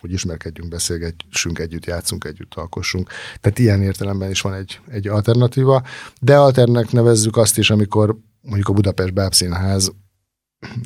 hogy 0.00 0.12
ismerkedjünk, 0.12 0.70
beszélgessünk 0.70 1.58
együtt, 1.58 1.84
játszunk 1.84 2.24
együtt, 2.24 2.54
alkossunk. 2.54 3.10
Tehát 3.40 3.58
ilyen 3.58 3.82
értelemben 3.82 4.30
is 4.30 4.40
van 4.40 4.54
egy, 4.54 4.80
egy 4.88 5.08
alternatíva, 5.08 5.82
de 6.20 6.36
alternek 6.36 6.90
nevezzük 6.90 7.36
azt 7.36 7.58
is, 7.58 7.70
amikor 7.70 8.16
mondjuk 8.40 8.68
a 8.68 8.72
Budapest 8.72 9.12
Bábszínház, 9.12 9.92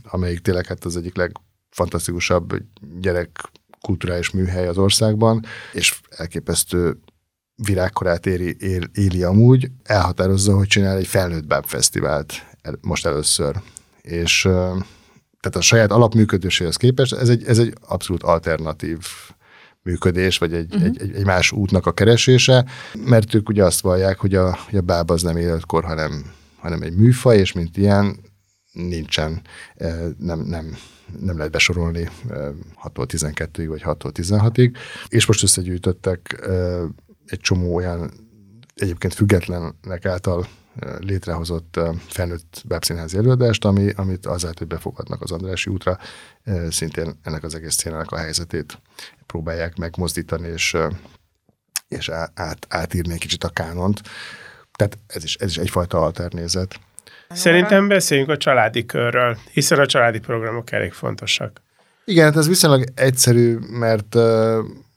amelyik 0.05 0.41
tényleg 0.41 0.67
hát 0.67 0.85
az 0.85 0.97
egyik 0.97 1.17
legfantasztikusabb 1.17 2.63
gyerek 3.01 3.51
kulturális 3.85 4.31
műhely 4.31 4.67
az 4.67 4.79
országban, 4.79 5.45
és 5.73 6.01
elképesztő 6.11 7.01
virágkorát 7.55 8.27
éri, 8.27 8.57
él, 8.59 8.83
éli 8.95 9.23
amúgy, 9.23 9.71
elhatározza, 9.83 10.57
hogy 10.57 10.67
csinál 10.67 10.97
egy 10.97 11.07
felnőtt 11.07 11.47
báb 11.47 11.65
fesztivált 11.65 12.47
most 12.81 13.07
először. 13.07 13.57
És 14.03 14.41
tehát 15.41 15.57
a 15.57 15.61
saját 15.61 15.91
alapműködéséhez 15.91 16.77
képest 16.77 17.13
ez 17.15 17.29
egy, 17.29 17.45
ez 17.45 17.59
egy 17.59 17.75
abszolút 17.89 18.23
alternatív 18.23 18.99
működés, 19.83 20.39
vagy 20.39 20.55
egy, 20.55 20.75
uh-huh. 20.75 20.85
egy, 20.85 21.01
egy, 21.03 21.15
egy 21.15 21.25
más 21.25 21.53
útnak 21.53 21.87
a 21.87 21.93
keresése, 21.93 22.65
mert 23.05 23.35
ők 23.35 23.49
ugye 23.49 23.65
azt 23.65 23.81
vallják, 23.81 24.19
hogy 24.19 24.35
a, 24.35 24.59
hogy 24.69 24.79
a 24.79 24.81
báb 24.81 25.11
az 25.11 25.23
nem 25.23 25.37
életkor, 25.37 25.85
hanem, 25.85 26.33
hanem 26.57 26.83
egy 26.83 26.97
műfaj, 26.97 27.39
és 27.39 27.53
mint 27.53 27.77
ilyen 27.77 28.19
nincsen, 28.73 29.43
nem, 30.19 30.41
nem, 30.41 30.77
nem 31.21 31.37
lehet 31.37 31.53
besorolni 31.53 32.09
6-tól 32.85 33.07
12-ig, 33.07 33.65
vagy 33.69 33.83
6-tól 33.85 34.11
16-ig, 34.15 34.77
és 35.09 35.27
most 35.27 35.43
összegyűjtöttek 35.43 36.47
egy 37.27 37.41
csomó 37.41 37.75
olyan 37.75 38.11
egyébként 38.75 39.15
függetlenek 39.15 40.07
által 40.07 40.47
létrehozott 40.99 41.81
felnőtt 42.07 42.63
webszínházi 42.69 43.17
előadást, 43.17 43.65
ami, 43.65 43.91
amit 43.97 44.27
azért, 44.27 44.59
hogy 44.59 44.67
befogadnak 44.67 45.23
az 45.23 45.31
Andrási 45.31 45.71
útra, 45.71 45.99
szintén 46.69 47.19
ennek 47.23 47.43
az 47.45 47.55
egész 47.55 47.75
szénának 47.75 48.11
a 48.11 48.17
helyzetét 48.17 48.83
próbálják 49.27 49.77
megmozdítani, 49.77 50.49
és, 50.49 50.77
és 51.89 52.09
át, 52.35 52.67
átírni 52.69 53.13
egy 53.13 53.19
kicsit 53.19 53.45
a 53.45 53.49
kánont. 53.49 54.01
Tehát 54.73 54.99
ez 55.07 55.25
is, 55.25 55.37
ez 55.37 55.49
is 55.49 55.59
egyfajta 55.59 56.01
alternézet. 56.01 56.81
Szerintem 57.29 57.89
beszéljünk 57.89 58.31
a 58.31 58.37
családi 58.37 58.87
körről, 58.87 59.37
hiszen 59.53 59.79
a 59.79 59.87
családi 59.87 60.19
programok 60.19 60.73
elég 60.73 60.93
fontosak. 60.93 61.63
Igen, 62.05 62.25
hát 62.25 62.37
ez 62.37 62.49
viszonylag 62.49 62.85
egyszerű, 62.95 63.59
mert 63.71 64.17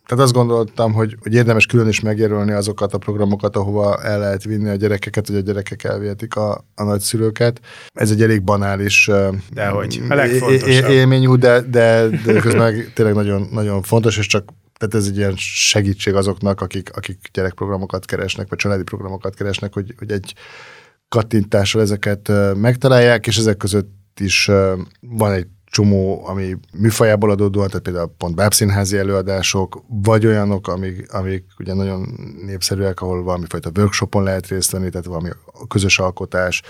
tehát 0.06 0.24
azt 0.24 0.34
gondoltam, 0.34 0.94
hogy, 0.94 1.16
hogy 1.22 1.34
érdemes 1.34 1.66
külön 1.66 1.88
is 1.88 2.00
megjelölni 2.00 2.52
azokat 2.52 2.94
a 2.94 2.98
programokat, 2.98 3.56
ahova 3.56 4.04
el 4.04 4.20
lehet 4.20 4.44
vinni 4.44 4.70
a 4.70 4.76
gyerekeket, 4.76 5.28
hogy 5.28 5.36
a 5.36 5.40
gyerekek 5.40 5.84
elvihetik 5.84 6.36
a, 6.36 6.66
a 6.76 6.84
nagyszülőket. 6.84 7.60
Ez 7.94 8.12
egy 8.12 8.22
elég 8.22 8.44
banális 8.44 9.10
de 9.54 9.68
hogy, 9.68 10.02
a 10.10 10.14
legfontosabb. 10.14 10.90
élmény, 10.90 11.40
de, 11.40 11.62
de, 11.62 12.08
de 12.26 12.40
közben 12.40 12.92
tényleg 12.94 13.16
nagyon, 13.16 13.48
nagyon 13.52 13.82
fontos, 13.82 14.18
és 14.18 14.28
csak 14.28 14.50
tehát 14.78 14.96
ez 14.96 15.08
egy 15.08 15.18
ilyen 15.18 15.34
segítség 15.36 16.16
azoknak, 16.16 16.62
akik, 16.62 16.90
akik 16.96 17.18
gyerekprogramokat 17.34 18.06
keresnek, 18.06 18.50
vagy 18.50 18.58
családi 18.58 18.84
programokat 18.84 19.36
keresnek, 19.36 19.74
hogy, 19.74 19.94
hogy 19.98 20.12
egy 20.12 20.34
kattintással 21.14 21.82
ezeket 21.82 22.32
megtalálják, 22.56 23.28
és 23.28 23.38
ezek 23.38 23.58
között 23.58 24.20
is 24.20 24.52
van 25.00 25.32
egy 25.32 25.48
csomó, 25.66 26.28
ami 26.28 26.58
műfajából 26.78 27.32
adódóan, 27.32 27.68
tehát 27.68 27.84
például 27.84 28.14
pont 28.18 28.36
bábszínházi 28.36 28.98
előadások, 28.98 29.84
vagy 29.88 30.26
olyanok, 30.26 30.68
amik, 30.68 31.14
amik 31.14 31.44
ugye 31.60 31.74
nagyon 31.74 32.08
népszerűek, 32.46 33.02
ahol 33.02 33.24
valamifajta 33.24 33.72
workshopon 33.76 34.24
lehet 34.24 34.48
részt 34.48 34.72
venni, 34.72 34.90
tehát 34.90 35.06
valami 35.06 35.30
közös 35.68 36.00
alkotás, 36.00 36.62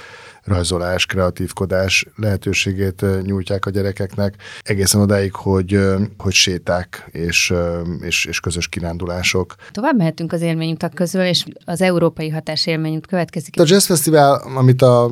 rajzolás, 0.43 1.05
kreatívkodás 1.05 2.05
lehetőségét 2.15 3.05
nyújtják 3.21 3.65
a 3.65 3.69
gyerekeknek, 3.69 4.35
egészen 4.61 5.01
odáig, 5.01 5.35
hogy, 5.35 5.79
hogy 6.17 6.33
séták 6.33 7.09
és, 7.11 7.53
és, 8.01 8.25
és 8.25 8.39
közös 8.39 8.67
kirándulások. 8.67 9.55
Tovább 9.71 9.97
mehetünk 9.97 10.33
az 10.33 10.41
élményutak 10.41 10.93
közül, 10.93 11.21
és 11.21 11.45
az 11.65 11.81
európai 11.81 12.29
hatás 12.29 12.67
élményút 12.67 13.07
következik. 13.07 13.59
A 13.59 13.63
Jazz 13.65 13.85
Festival, 13.85 14.41
amit 14.55 14.81
a 14.81 15.09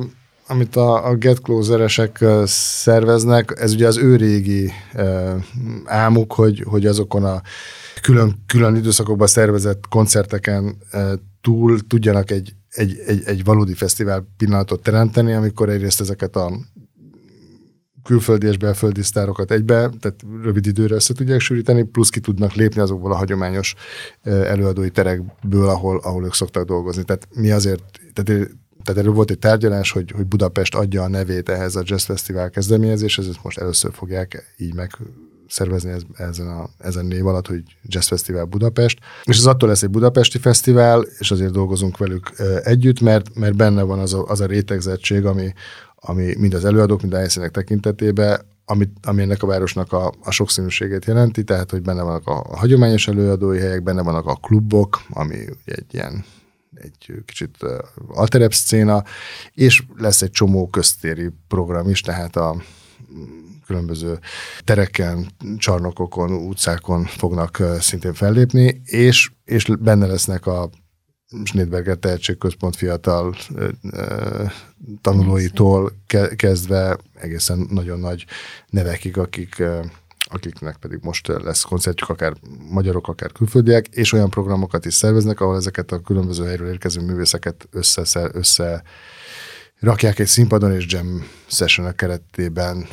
amit 0.52 0.76
a, 0.76 1.08
a 1.08 1.14
Get 1.14 1.40
Closer-esek 1.40 2.24
szerveznek, 2.44 3.54
ez 3.58 3.72
ugye 3.72 3.86
az 3.86 3.96
ő 3.96 4.16
régi 4.16 4.72
álmuk, 5.84 6.32
hogy, 6.32 6.64
hogy 6.66 6.86
azokon 6.86 7.24
a 7.24 7.42
külön, 8.02 8.42
külön 8.46 8.76
időszakokban 8.76 9.26
szervezett 9.26 9.88
koncerteken 9.88 10.76
túl 11.40 11.78
tudjanak 11.86 12.30
egy, 12.30 12.52
egy, 12.68 12.98
egy, 13.06 13.22
egy 13.24 13.44
valódi 13.44 13.74
fesztivál 13.74 14.26
pillanatot 14.36 14.82
teremteni, 14.82 15.32
amikor 15.32 15.68
egyrészt 15.68 16.00
ezeket 16.00 16.36
a 16.36 16.52
külföldi 18.02 18.46
és 18.46 18.56
belföldi 18.56 19.02
sztárokat 19.02 19.50
egybe, 19.50 19.90
tehát 20.00 20.20
rövid 20.42 20.66
időre 20.66 20.94
össze 20.94 21.14
tudják 21.14 21.40
sűríteni, 21.40 21.82
plusz 21.82 22.08
ki 22.08 22.20
tudnak 22.20 22.52
lépni 22.52 22.80
azokból 22.80 23.12
a 23.12 23.16
hagyományos 23.16 23.74
előadói 24.22 24.90
terekből, 24.90 25.68
ahol, 25.68 25.98
ahol 26.02 26.24
ők 26.24 26.34
szoktak 26.34 26.64
dolgozni. 26.64 27.04
Tehát 27.04 27.28
mi 27.34 27.50
azért, 27.50 27.82
tehát 28.12 28.48
tehát 28.82 29.00
erről 29.00 29.12
volt 29.12 29.30
egy 29.30 29.38
tárgyalás, 29.38 29.90
hogy, 29.90 30.10
hogy 30.10 30.26
Budapest 30.26 30.74
adja 30.74 31.02
a 31.02 31.08
nevét 31.08 31.48
ehhez 31.48 31.76
a 31.76 31.82
Jazz 31.84 32.04
Festival 32.04 32.50
kezdeményezéshez, 32.50 33.28
ezt 33.28 33.42
most 33.42 33.58
először 33.58 33.92
fogják 33.92 34.54
így 34.56 34.74
meg 34.74 34.90
szervezni 35.48 35.90
ez, 35.90 36.02
ezen, 36.16 36.46
a, 36.46 36.68
ezen 36.78 37.06
név 37.06 37.26
alatt, 37.26 37.46
hogy 37.46 37.62
Jazz 37.82 38.06
Festival 38.06 38.44
Budapest. 38.44 38.98
És 39.24 39.38
ez 39.38 39.46
attól 39.46 39.68
lesz 39.68 39.82
egy 39.82 39.90
budapesti 39.90 40.38
fesztivál, 40.38 41.04
és 41.18 41.30
azért 41.30 41.52
dolgozunk 41.52 41.98
velük 41.98 42.32
együtt, 42.62 43.00
mert, 43.00 43.34
mert 43.34 43.56
benne 43.56 43.82
van 43.82 43.98
az 43.98 44.14
a, 44.14 44.24
az 44.26 44.40
a 44.40 44.46
rétegzettség, 44.46 45.24
ami, 45.24 45.52
ami 45.94 46.34
mind 46.38 46.54
az 46.54 46.64
előadók, 46.64 47.00
mind 47.00 47.14
a 47.14 47.16
helyszínek 47.16 47.50
tekintetében, 47.50 48.40
ami, 48.64 48.88
ami 49.02 49.22
ennek 49.22 49.42
a 49.42 49.46
városnak 49.46 49.92
a, 49.92 50.12
a 50.22 50.30
sokszínűségét 50.30 51.04
jelenti, 51.04 51.44
tehát 51.44 51.70
hogy 51.70 51.82
benne 51.82 52.02
vannak 52.02 52.26
a, 52.26 52.44
a 52.48 52.56
hagyományos 52.56 53.08
előadói 53.08 53.58
helyek, 53.58 53.82
benne 53.82 54.02
vannak 54.02 54.26
a 54.26 54.34
klubok, 54.34 55.02
ami 55.10 55.36
egy 55.64 55.86
ilyen 55.90 56.24
egy 56.82 57.22
kicsit 57.26 57.56
alterebb 58.08 58.52
szcéna, 58.52 59.04
és 59.52 59.82
lesz 59.96 60.22
egy 60.22 60.30
csomó 60.30 60.68
köztéri 60.68 61.30
program 61.48 61.88
is, 61.88 62.00
tehát 62.00 62.36
a 62.36 62.62
különböző 63.66 64.18
tereken, 64.64 65.30
csarnokokon, 65.58 66.32
utcákon 66.32 67.04
fognak 67.04 67.62
szintén 67.80 68.14
fellépni, 68.14 68.80
és, 68.84 69.30
és 69.44 69.66
benne 69.80 70.06
lesznek 70.06 70.46
a 70.46 70.70
Schneidberger 71.44 71.96
Tehetségközpont 71.96 72.76
fiatal 72.76 73.36
tanulóitól 75.00 75.92
kezdve 76.36 76.98
egészen 77.14 77.66
nagyon 77.70 77.98
nagy 77.98 78.24
nevekig, 78.68 79.18
akik 79.18 79.62
akiknek 80.32 80.76
pedig 80.76 80.98
most 81.02 81.26
lesz 81.28 81.62
koncertjük, 81.62 82.08
akár 82.08 82.34
magyarok, 82.70 83.08
akár 83.08 83.32
külföldiek, 83.32 83.86
és 83.86 84.12
olyan 84.12 84.30
programokat 84.30 84.84
is 84.84 84.94
szerveznek, 84.94 85.40
ahol 85.40 85.56
ezeket 85.56 85.92
a 85.92 86.00
különböző 86.00 86.44
helyről 86.44 86.68
érkező 86.68 87.00
művészeket 87.00 87.68
össze, 87.70 88.30
össze 88.32 88.82
rakják 89.80 90.18
egy 90.18 90.26
színpadon, 90.26 90.72
és 90.72 90.84
jam 90.88 91.26
session 91.46 91.94
keretében 91.94 92.86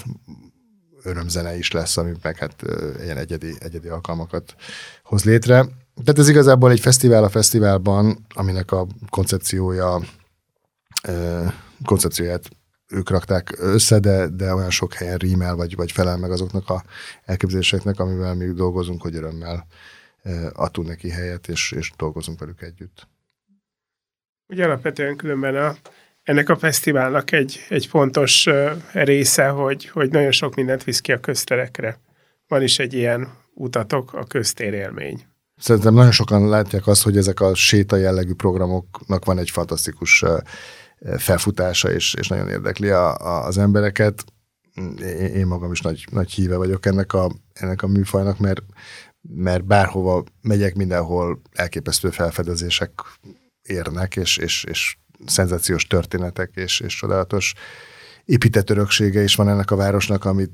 örömzene 1.03 1.57
is 1.57 1.71
lesz, 1.71 1.97
ami 1.97 2.11
meg 2.21 2.37
hát 2.37 2.63
ilyen 3.03 3.17
egyedi, 3.17 3.55
egyedi 3.59 3.87
alkalmakat 3.87 4.55
hoz 5.03 5.23
létre. 5.23 5.65
Tehát 6.03 6.19
ez 6.19 6.29
igazából 6.29 6.71
egy 6.71 6.79
fesztivál 6.79 7.23
a 7.23 7.29
fesztiválban, 7.29 8.25
aminek 8.33 8.71
a 8.71 8.87
koncepciója 9.09 10.01
koncepcióját 11.85 12.49
ők 12.89 13.09
rakták 13.09 13.55
össze, 13.57 13.99
de, 13.99 14.27
de 14.27 14.53
olyan 14.53 14.69
sok 14.69 14.93
helyen 14.93 15.17
rímel, 15.17 15.55
vagy, 15.55 15.75
vagy 15.75 15.91
felel 15.91 16.17
meg 16.17 16.31
azoknak 16.31 16.69
a 16.69 16.83
elképzeléseknek, 17.25 17.99
amivel 17.99 18.35
mi 18.35 18.45
dolgozunk, 18.45 19.01
hogy 19.01 19.15
örömmel 19.15 19.67
adtunk 20.53 20.87
neki 20.87 21.09
helyet, 21.09 21.47
és, 21.47 21.71
és 21.71 21.91
dolgozunk 21.97 22.39
velük 22.39 22.61
együtt. 22.61 23.07
Ugye 24.47 24.65
alapvetően 24.65 25.15
különben 25.15 25.55
a, 25.55 25.75
ennek 26.23 26.49
a 26.49 26.57
fesztiválnak 26.57 27.31
egy, 27.31 27.65
egy 27.69 27.85
fontos 27.85 28.47
része, 28.91 29.47
hogy, 29.47 29.89
hogy 29.89 30.11
nagyon 30.11 30.31
sok 30.31 30.55
mindent 30.55 30.83
visz 30.83 30.99
ki 30.99 31.11
a 31.11 31.19
közterekre. 31.19 31.99
Van 32.47 32.61
is 32.61 32.79
egy 32.79 32.93
ilyen 32.93 33.27
utatok, 33.53 34.13
a 34.13 34.23
köztérélmény. 34.23 35.25
Szerintem 35.57 35.93
nagyon 35.93 36.11
sokan 36.11 36.49
látják 36.49 36.87
azt, 36.87 37.03
hogy 37.03 37.17
ezek 37.17 37.39
a 37.39 37.55
séta 37.55 37.95
jellegű 37.95 38.33
programoknak 38.33 39.25
van 39.25 39.37
egy 39.37 39.49
fantasztikus 39.49 40.23
felfutása, 41.17 41.91
és, 41.91 42.13
és 42.13 42.27
nagyon 42.27 42.49
érdekli 42.49 42.89
a, 42.89 43.17
a, 43.17 43.45
az 43.45 43.57
embereket. 43.57 44.23
Én, 45.01 45.35
én 45.35 45.47
magam 45.47 45.71
is 45.71 45.81
nagy, 45.81 46.07
nagy 46.11 46.31
híve 46.31 46.55
vagyok 46.55 46.85
ennek 46.85 47.13
a, 47.13 47.31
ennek 47.53 47.81
a 47.81 47.87
műfajnak, 47.87 48.39
mert, 48.39 48.61
mert 49.21 49.65
bárhova 49.65 50.23
megyek, 50.41 50.75
mindenhol 50.75 51.41
elképesztő 51.51 52.09
felfedezések 52.09 52.91
érnek, 53.61 54.15
és, 54.15 54.37
és, 54.37 54.63
és 54.63 54.97
szenzációs 55.25 55.87
történetek, 55.87 56.51
és, 56.55 56.79
és 56.79 56.95
csodálatos 56.95 57.53
épített 58.25 58.69
öröksége 58.69 59.23
is 59.23 59.35
van 59.35 59.49
ennek 59.49 59.71
a 59.71 59.75
városnak, 59.75 60.25
amit 60.25 60.51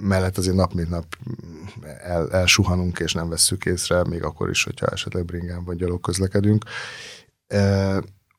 mellett 0.00 0.38
azért 0.38 0.56
nap 0.56 0.72
mint 0.72 0.88
nap 0.88 1.16
el, 2.02 2.30
elsuhanunk, 2.30 2.98
és 2.98 3.12
nem 3.12 3.28
vesszük 3.28 3.64
észre, 3.64 4.04
még 4.04 4.22
akkor 4.22 4.50
is, 4.50 4.64
hogyha 4.64 4.86
esetleg 4.86 5.24
bringán 5.24 5.64
vagy 5.64 5.76
gyalog 5.76 6.00
közlekedünk. 6.00 6.64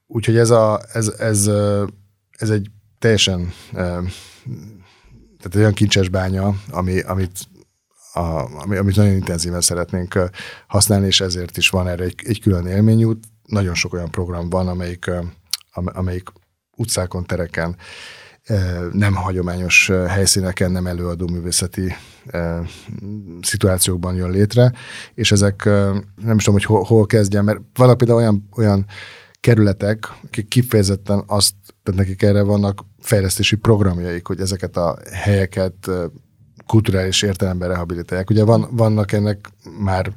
Úgyhogy 0.08 0.38
ez, 0.38 0.50
a, 0.50 0.82
ez, 0.94 1.08
ez, 1.08 1.50
ez 2.32 2.50
egy 2.50 2.70
teljesen 3.00 3.54
tehát 5.38 5.56
egy 5.56 5.62
olyan 5.62 5.74
kincses 5.74 6.10
bánya, 6.10 6.54
ami, 6.70 7.00
amit 7.00 7.40
a, 8.14 8.62
ami, 8.62 8.76
amit 8.78 8.96
nagyon 8.96 9.14
intenzíven 9.14 9.62
szeretnénk 9.62 10.20
használni, 10.68 11.06
és 11.06 11.22
ezért 11.22 11.58
is 11.58 11.70
van 11.70 11.88
erre 11.88 12.04
egy, 12.04 12.16
egy 12.24 12.42
külön 12.42 12.66
élményút. 12.66 13.26
Nagyon 13.46 13.74
sok 13.74 13.94
olyan 13.94 14.12
program 14.12 14.50
van, 14.50 14.68
amelyik, 14.68 15.12
amelyik 15.74 16.30
utcákon, 16.76 17.26
tereken, 17.26 17.76
nem 18.92 19.16
hagyományos 19.16 19.92
helyszíneken, 20.08 20.72
nem 20.72 20.88
előadó 20.88 21.28
művészeti 21.28 21.96
szituációkban 23.42 24.16
jön 24.16 24.32
létre, 24.32 24.72
és 25.14 25.32
ezek 25.32 25.66
nem 25.66 26.36
is 26.38 26.44
tudom, 26.44 26.54
hogy 26.54 26.64
hol, 26.64 26.84
hol 26.84 27.06
kezdjem, 27.06 27.46
mert 27.46 27.60
vannak 27.74 27.98
például 27.98 28.20
olyan, 28.20 28.50
olyan 28.56 28.86
kerületek, 29.48 30.14
akik 30.24 30.48
kifejezetten 30.48 31.24
azt, 31.28 31.54
tehát 31.84 32.00
nekik 32.00 32.22
erre 32.22 32.42
vannak 32.42 32.86
fejlesztési 33.00 33.56
programjaik, 33.56 34.28
hogy 34.28 34.40
ezeket 34.40 34.78
a 34.78 34.98
helyeket 35.12 35.90
kulturális 36.66 37.22
értelemben 37.22 37.68
rehabilitálják. 37.68 38.30
Ugye 38.30 38.44
van, 38.44 38.68
vannak 38.72 39.12
ennek 39.12 39.50
már, 39.80 40.12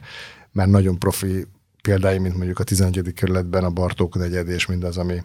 már 0.52 0.68
nagyon 0.68 0.98
profi 0.98 1.46
példái, 1.80 2.18
mint 2.18 2.36
mondjuk 2.36 2.58
a 2.58 2.64
11. 2.64 3.12
kerületben 3.14 3.64
a 3.64 3.70
Bartók 3.70 4.14
negyed 4.14 4.48
és 4.48 4.66
mindaz, 4.66 4.96
ami, 4.96 5.22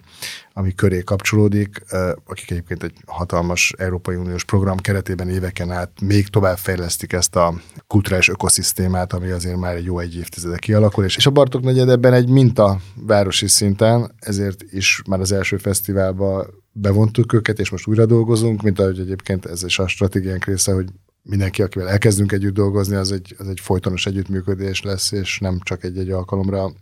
ami 0.52 0.74
köré 0.74 1.00
kapcsolódik, 1.02 1.84
akik 2.24 2.50
egyébként 2.50 2.82
egy 2.82 2.94
hatalmas 3.06 3.74
Európai 3.78 4.16
Uniós 4.16 4.44
program 4.44 4.76
keretében 4.76 5.28
éveken 5.28 5.70
át 5.70 5.90
még 6.00 6.28
tovább 6.28 6.56
fejlesztik 6.56 7.12
ezt 7.12 7.36
a 7.36 7.54
kulturális 7.86 8.28
ökoszisztémát, 8.28 9.12
ami 9.12 9.30
azért 9.30 9.56
már 9.56 9.74
egy 9.74 9.84
jó 9.84 9.98
egy 9.98 10.16
évtizede 10.16 10.56
kialakul, 10.56 11.04
és, 11.04 11.26
a 11.26 11.30
Bartók 11.30 11.62
negyed 11.62 11.88
ebben 11.88 12.12
egy 12.12 12.28
minta 12.28 12.80
városi 12.94 13.46
szinten, 13.48 14.14
ezért 14.18 14.62
is 14.70 15.02
már 15.08 15.20
az 15.20 15.32
első 15.32 15.56
fesztiválba 15.56 16.46
bevontuk 16.72 17.32
őket, 17.32 17.58
és 17.58 17.70
most 17.70 17.86
újra 17.86 18.06
dolgozunk, 18.06 18.62
mint 18.62 18.78
ahogy 18.78 18.98
egyébként 18.98 19.46
ez 19.46 19.64
is 19.64 19.78
a 19.78 19.86
stratégiánk 19.86 20.44
része, 20.44 20.72
hogy 20.72 20.88
mindenki, 21.28 21.62
akivel 21.62 21.88
elkezdünk 21.88 22.32
együtt 22.32 22.54
dolgozni, 22.54 22.96
az 22.96 23.12
egy, 23.12 23.34
az 23.38 23.48
egy 23.48 23.60
folytonos 23.60 24.06
együttműködés 24.06 24.82
lesz, 24.82 25.12
és 25.12 25.38
nem 25.38 25.58
csak 25.62 25.84
egy-egy 25.84 26.10
alkalomra 26.10 26.72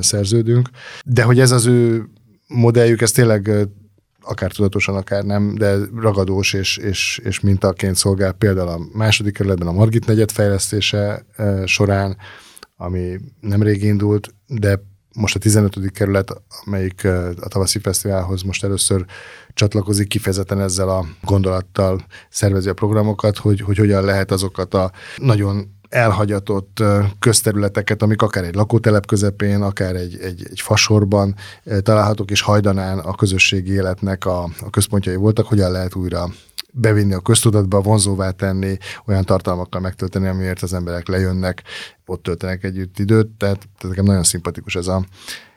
szerződünk. 0.00 0.70
De 1.04 1.22
hogy 1.22 1.40
ez 1.40 1.50
az 1.50 1.66
ő 1.66 2.08
modelljük, 2.46 3.00
ez 3.00 3.10
tényleg 3.10 3.50
akár 4.20 4.52
tudatosan, 4.52 4.96
akár 4.96 5.24
nem, 5.24 5.54
de 5.54 5.76
ragadós 5.94 6.52
és, 6.52 6.76
és, 6.76 7.20
és 7.24 7.40
mintaként 7.40 7.96
szolgál 7.96 8.32
például 8.32 8.68
a 8.68 8.80
második 8.92 9.34
kerületben 9.34 9.68
a 9.68 9.72
Margit 9.72 10.06
negyed 10.06 10.30
fejlesztése 10.30 11.26
során, 11.64 12.16
ami 12.76 13.20
nemrég 13.40 13.82
indult, 13.82 14.34
de 14.46 14.82
most 15.14 15.36
a 15.36 15.38
15. 15.38 15.90
kerület, 15.92 16.42
amelyik 16.64 17.04
a 17.40 17.48
tavaszi 17.48 17.78
fesztiválhoz 17.78 18.42
most 18.42 18.64
először 18.64 19.04
csatlakozik, 19.54 20.08
kifejezetten 20.08 20.60
ezzel 20.60 20.88
a 20.88 21.04
gondolattal 21.22 22.06
szervezi 22.30 22.68
a 22.68 22.74
programokat, 22.74 23.36
hogy, 23.36 23.60
hogy 23.60 23.76
hogyan 23.76 24.04
lehet 24.04 24.30
azokat 24.30 24.74
a 24.74 24.92
nagyon 25.16 25.80
elhagyatott 25.88 26.82
közterületeket, 27.18 28.02
amik 28.02 28.22
akár 28.22 28.44
egy 28.44 28.54
lakótelep 28.54 29.06
közepén, 29.06 29.62
akár 29.62 29.94
egy, 29.96 30.18
egy, 30.20 30.46
egy 30.50 30.60
fasorban 30.60 31.34
találhatók, 31.82 32.30
és 32.30 32.40
hajdanán 32.40 32.98
a 32.98 33.14
közösségi 33.14 33.72
életnek 33.72 34.26
a, 34.26 34.42
a 34.42 34.70
központjai 34.70 35.16
voltak, 35.16 35.46
hogyan 35.46 35.70
lehet 35.70 35.94
újra 35.94 36.28
bevinni 36.72 37.12
a 37.12 37.20
köztudatba, 37.20 37.80
vonzóvá 37.80 38.30
tenni, 38.30 38.76
olyan 39.06 39.24
tartalmakkal 39.24 39.80
megtölteni, 39.80 40.26
amiért 40.26 40.62
az 40.62 40.72
emberek 40.72 41.08
lejönnek, 41.08 41.62
ott 42.06 42.22
töltenek 42.22 42.64
együtt 42.64 42.98
időt, 42.98 43.28
tehát, 43.28 43.56
tehát 43.58 43.88
nekem 43.88 44.04
nagyon 44.04 44.22
szimpatikus 44.22 44.74
ez 44.74 44.86
a, 44.86 45.04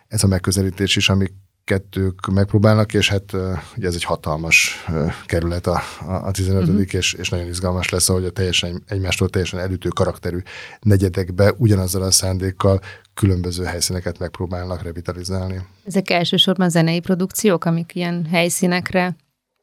ez 0.08 0.24
a 0.24 0.28
megközelítés 0.28 0.96
is, 0.96 1.10
ami 1.10 1.28
kettők 1.66 2.28
megpróbálnak, 2.34 2.94
és 2.94 3.10
hát 3.10 3.34
ugye 3.78 3.88
ez 3.88 3.96
egy 3.96 4.04
hatalmas 4.04 4.86
kerület 5.26 5.68
a, 5.68 5.82
a 6.08 6.32
15 6.32 6.62
uh-huh. 6.62 6.78
Mhm. 6.78 6.98
és, 6.98 7.14
és 7.14 7.30
nagyon 7.30 7.48
izgalmas 7.48 7.90
lesz, 7.90 8.10
ahogy 8.10 8.26
a 8.26 8.30
teljesen, 8.30 8.84
egymástól 8.88 9.30
teljesen 9.30 9.60
elütő 9.60 9.90
karakterű 9.90 10.38
negyedekbe 10.80 11.54
ugyanazzal 11.58 12.02
a 12.02 12.12
szándékkal 12.12 12.82
különböző 13.14 13.64
helyszíneket 13.64 14.20
megpróbálnak 14.20 14.84
revitalizálni. 14.84 15.62
Ezek 15.86 16.10
elsősorban 16.10 16.70
zenei 16.70 17.00
produkciók, 17.00 17.66
amik 17.66 17.96
ilyen 17.96 18.26
helyszínekre 18.26 19.16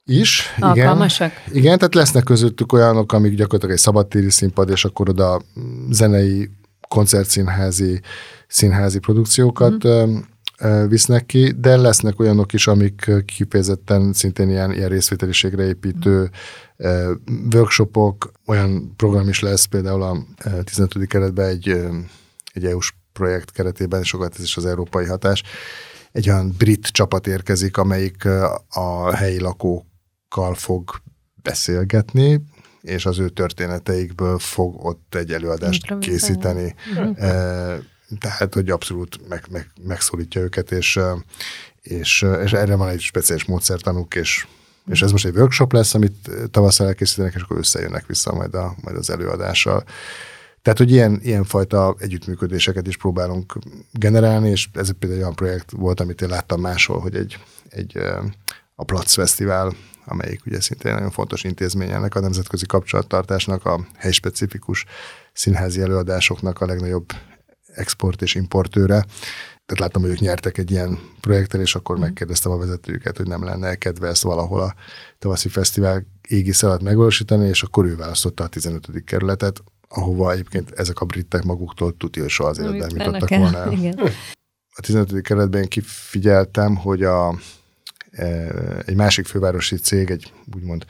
is. 0.04 0.54
Alkalmasak? 0.60 1.32
Igen, 1.46 1.58
igen, 1.58 1.78
tehát 1.78 1.94
lesznek 1.94 2.24
közöttük 2.24 2.72
olyanok, 2.72 3.12
amik 3.12 3.34
gyakorlatilag 3.34 3.74
egy 3.74 3.82
szabadtéri 3.82 4.30
színpad, 4.30 4.68
és 4.68 4.84
akkor 4.84 5.08
oda 5.08 5.40
zenei, 5.90 6.50
koncertszínházi, 6.88 8.00
színházi 8.48 8.98
produkciókat 8.98 9.84
mm 9.84 10.16
visznek 10.88 11.26
ki, 11.26 11.52
de 11.58 11.76
lesznek 11.76 12.20
olyanok 12.20 12.52
is, 12.52 12.66
amik 12.66 13.10
kifejezetten 13.24 14.12
szintén 14.12 14.48
ilyen, 14.48 14.72
ilyen 14.72 14.88
részvételiségre 14.88 15.66
építő 15.66 16.30
workshopok, 17.54 18.32
olyan 18.46 18.96
program 18.96 19.28
is 19.28 19.40
lesz, 19.40 19.64
például 19.64 20.02
a 20.02 20.16
15. 20.64 21.06
keretben 21.06 21.48
egy, 21.48 21.68
egy 22.52 22.64
EU-s 22.64 22.94
projekt 23.12 23.50
keretében, 23.50 24.02
sokat 24.02 24.34
ez 24.34 24.42
is 24.42 24.56
az 24.56 24.66
európai 24.66 25.06
hatás, 25.06 25.42
egy 26.12 26.28
olyan 26.28 26.54
brit 26.58 26.86
csapat 26.86 27.26
érkezik, 27.26 27.76
amelyik 27.76 28.24
a 28.68 29.14
helyi 29.14 29.40
lakókkal 30.32 30.54
fog 30.54 30.90
beszélgetni, 31.42 32.42
és 32.80 33.06
az 33.06 33.18
ő 33.18 33.28
történeteikből 33.28 34.38
fog 34.38 34.84
ott 34.84 35.14
egy 35.14 35.32
előadást 35.32 35.98
készíteni. 35.98 36.74
Tehát 38.18 38.54
hogy 38.54 38.70
abszolút 38.70 39.28
meg, 39.28 39.44
meg, 39.50 39.70
megszólítja 39.82 40.40
őket, 40.40 40.70
és, 40.70 40.98
és, 41.80 42.26
és 42.44 42.52
erre 42.52 42.74
van 42.74 42.88
egy 42.88 43.00
speciális 43.00 43.44
módszertanuk, 43.44 44.14
és, 44.14 44.46
és 44.86 45.02
ez 45.02 45.10
most 45.10 45.26
egy 45.26 45.36
workshop 45.36 45.72
lesz, 45.72 45.94
amit 45.94 46.30
tavasszal 46.50 46.86
elkészítenek, 46.86 47.34
és 47.34 47.42
akkor 47.42 47.58
összejönnek 47.58 48.06
vissza 48.06 48.32
majd, 48.34 48.54
a, 48.54 48.74
majd 48.82 48.96
az 48.96 49.10
előadással. 49.10 49.84
Tehát, 50.62 50.78
hogy 50.78 50.90
ilyen, 50.90 51.20
ilyen 51.22 51.44
fajta 51.44 51.94
együttműködéseket 51.98 52.86
is 52.86 52.96
próbálunk 52.96 53.58
generálni, 53.92 54.50
és 54.50 54.68
ez 54.72 54.90
például 54.90 55.12
egy 55.12 55.24
olyan 55.24 55.34
projekt 55.34 55.70
volt, 55.70 56.00
amit 56.00 56.20
én 56.20 56.28
láttam 56.28 56.60
máshol, 56.60 57.00
hogy 57.00 57.16
egy, 57.16 57.38
egy 57.68 57.98
a 58.74 58.84
Platz 58.84 59.14
Fesztivál, 59.14 59.72
amelyik 60.04 60.46
ugye 60.46 60.60
szintén 60.60 60.92
nagyon 60.92 61.10
fontos 61.10 61.44
intézmény 61.44 61.90
ennek 61.90 62.14
a 62.14 62.20
nemzetközi 62.20 62.66
kapcsolattartásnak, 62.66 63.64
a 63.64 63.86
helyspecifikus 63.96 64.84
színházi 65.32 65.80
előadásoknak 65.80 66.60
a 66.60 66.66
legnagyobb 66.66 67.12
export 67.74 68.22
és 68.22 68.34
importőre. 68.34 69.04
Tehát 69.66 69.78
láttam, 69.78 70.02
hogy 70.02 70.10
ők 70.10 70.18
nyertek 70.18 70.58
egy 70.58 70.70
ilyen 70.70 70.98
projekten, 71.20 71.60
és 71.60 71.74
akkor 71.74 71.96
mm. 71.96 72.00
megkérdeztem 72.00 72.52
a 72.52 72.58
vezetőjüket, 72.58 73.16
hogy 73.16 73.26
nem 73.26 73.44
lenne 73.44 73.74
kedve 73.74 74.08
ezt 74.08 74.22
valahol 74.22 74.60
a 74.60 74.74
tavaszi 75.18 75.48
fesztivál 75.48 76.06
égisz 76.28 76.62
alatt 76.62 76.82
megvalósítani, 76.82 77.48
és 77.48 77.62
akkor 77.62 77.84
ő 77.84 77.96
választotta 77.96 78.44
a 78.44 78.48
15. 78.48 79.04
kerületet, 79.04 79.62
ahova 79.88 80.32
egyébként 80.32 80.70
ezek 80.70 81.00
a 81.00 81.04
britek 81.04 81.42
maguktól 81.42 81.96
tudja, 81.96 82.22
hogy 82.22 82.30
soha 82.30 82.48
az 82.48 82.58
életben 82.58 82.90
mit 82.94 83.06
adtak 83.06 83.28
volna 83.28 83.58
el. 83.58 83.72
Igen. 83.72 83.98
A 84.74 84.80
15. 84.80 85.20
kerületben 85.20 85.68
kifigyeltem, 85.68 86.76
hogy 86.76 87.02
a, 87.02 87.38
egy 88.84 88.96
másik 88.96 89.26
fővárosi 89.26 89.76
cég, 89.76 90.10
egy 90.10 90.32
úgymond 90.54 90.84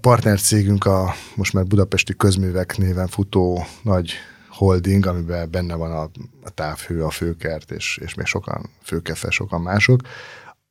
partnercégünk 0.00 0.84
a 0.84 1.14
most 1.34 1.52
már 1.52 1.64
budapesti 1.64 2.16
közművek 2.16 2.76
néven 2.76 3.06
futó 3.06 3.64
nagy 3.82 4.12
holding, 4.48 5.06
amiben 5.06 5.50
benne 5.50 5.74
van 5.74 5.92
a, 5.92 6.10
a 6.42 6.50
távhő, 6.50 7.04
a 7.04 7.10
főkert, 7.10 7.70
és, 7.70 7.98
és 8.02 8.14
még 8.14 8.26
sokan, 8.26 8.70
főkefe, 8.82 9.30
sokan 9.30 9.60
mások. 9.60 10.00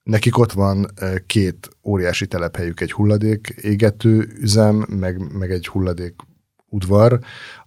Nekik 0.03 0.37
ott 0.37 0.51
van 0.51 0.87
két 1.25 1.69
óriási 1.83 2.27
telephelyük, 2.27 2.81
egy 2.81 2.91
hulladék 2.91 3.47
égető 3.61 4.31
üzem, 4.39 4.85
meg, 4.89 5.37
meg 5.37 5.51
egy 5.51 5.67
hulladék 5.67 6.15
udvar, 6.65 7.19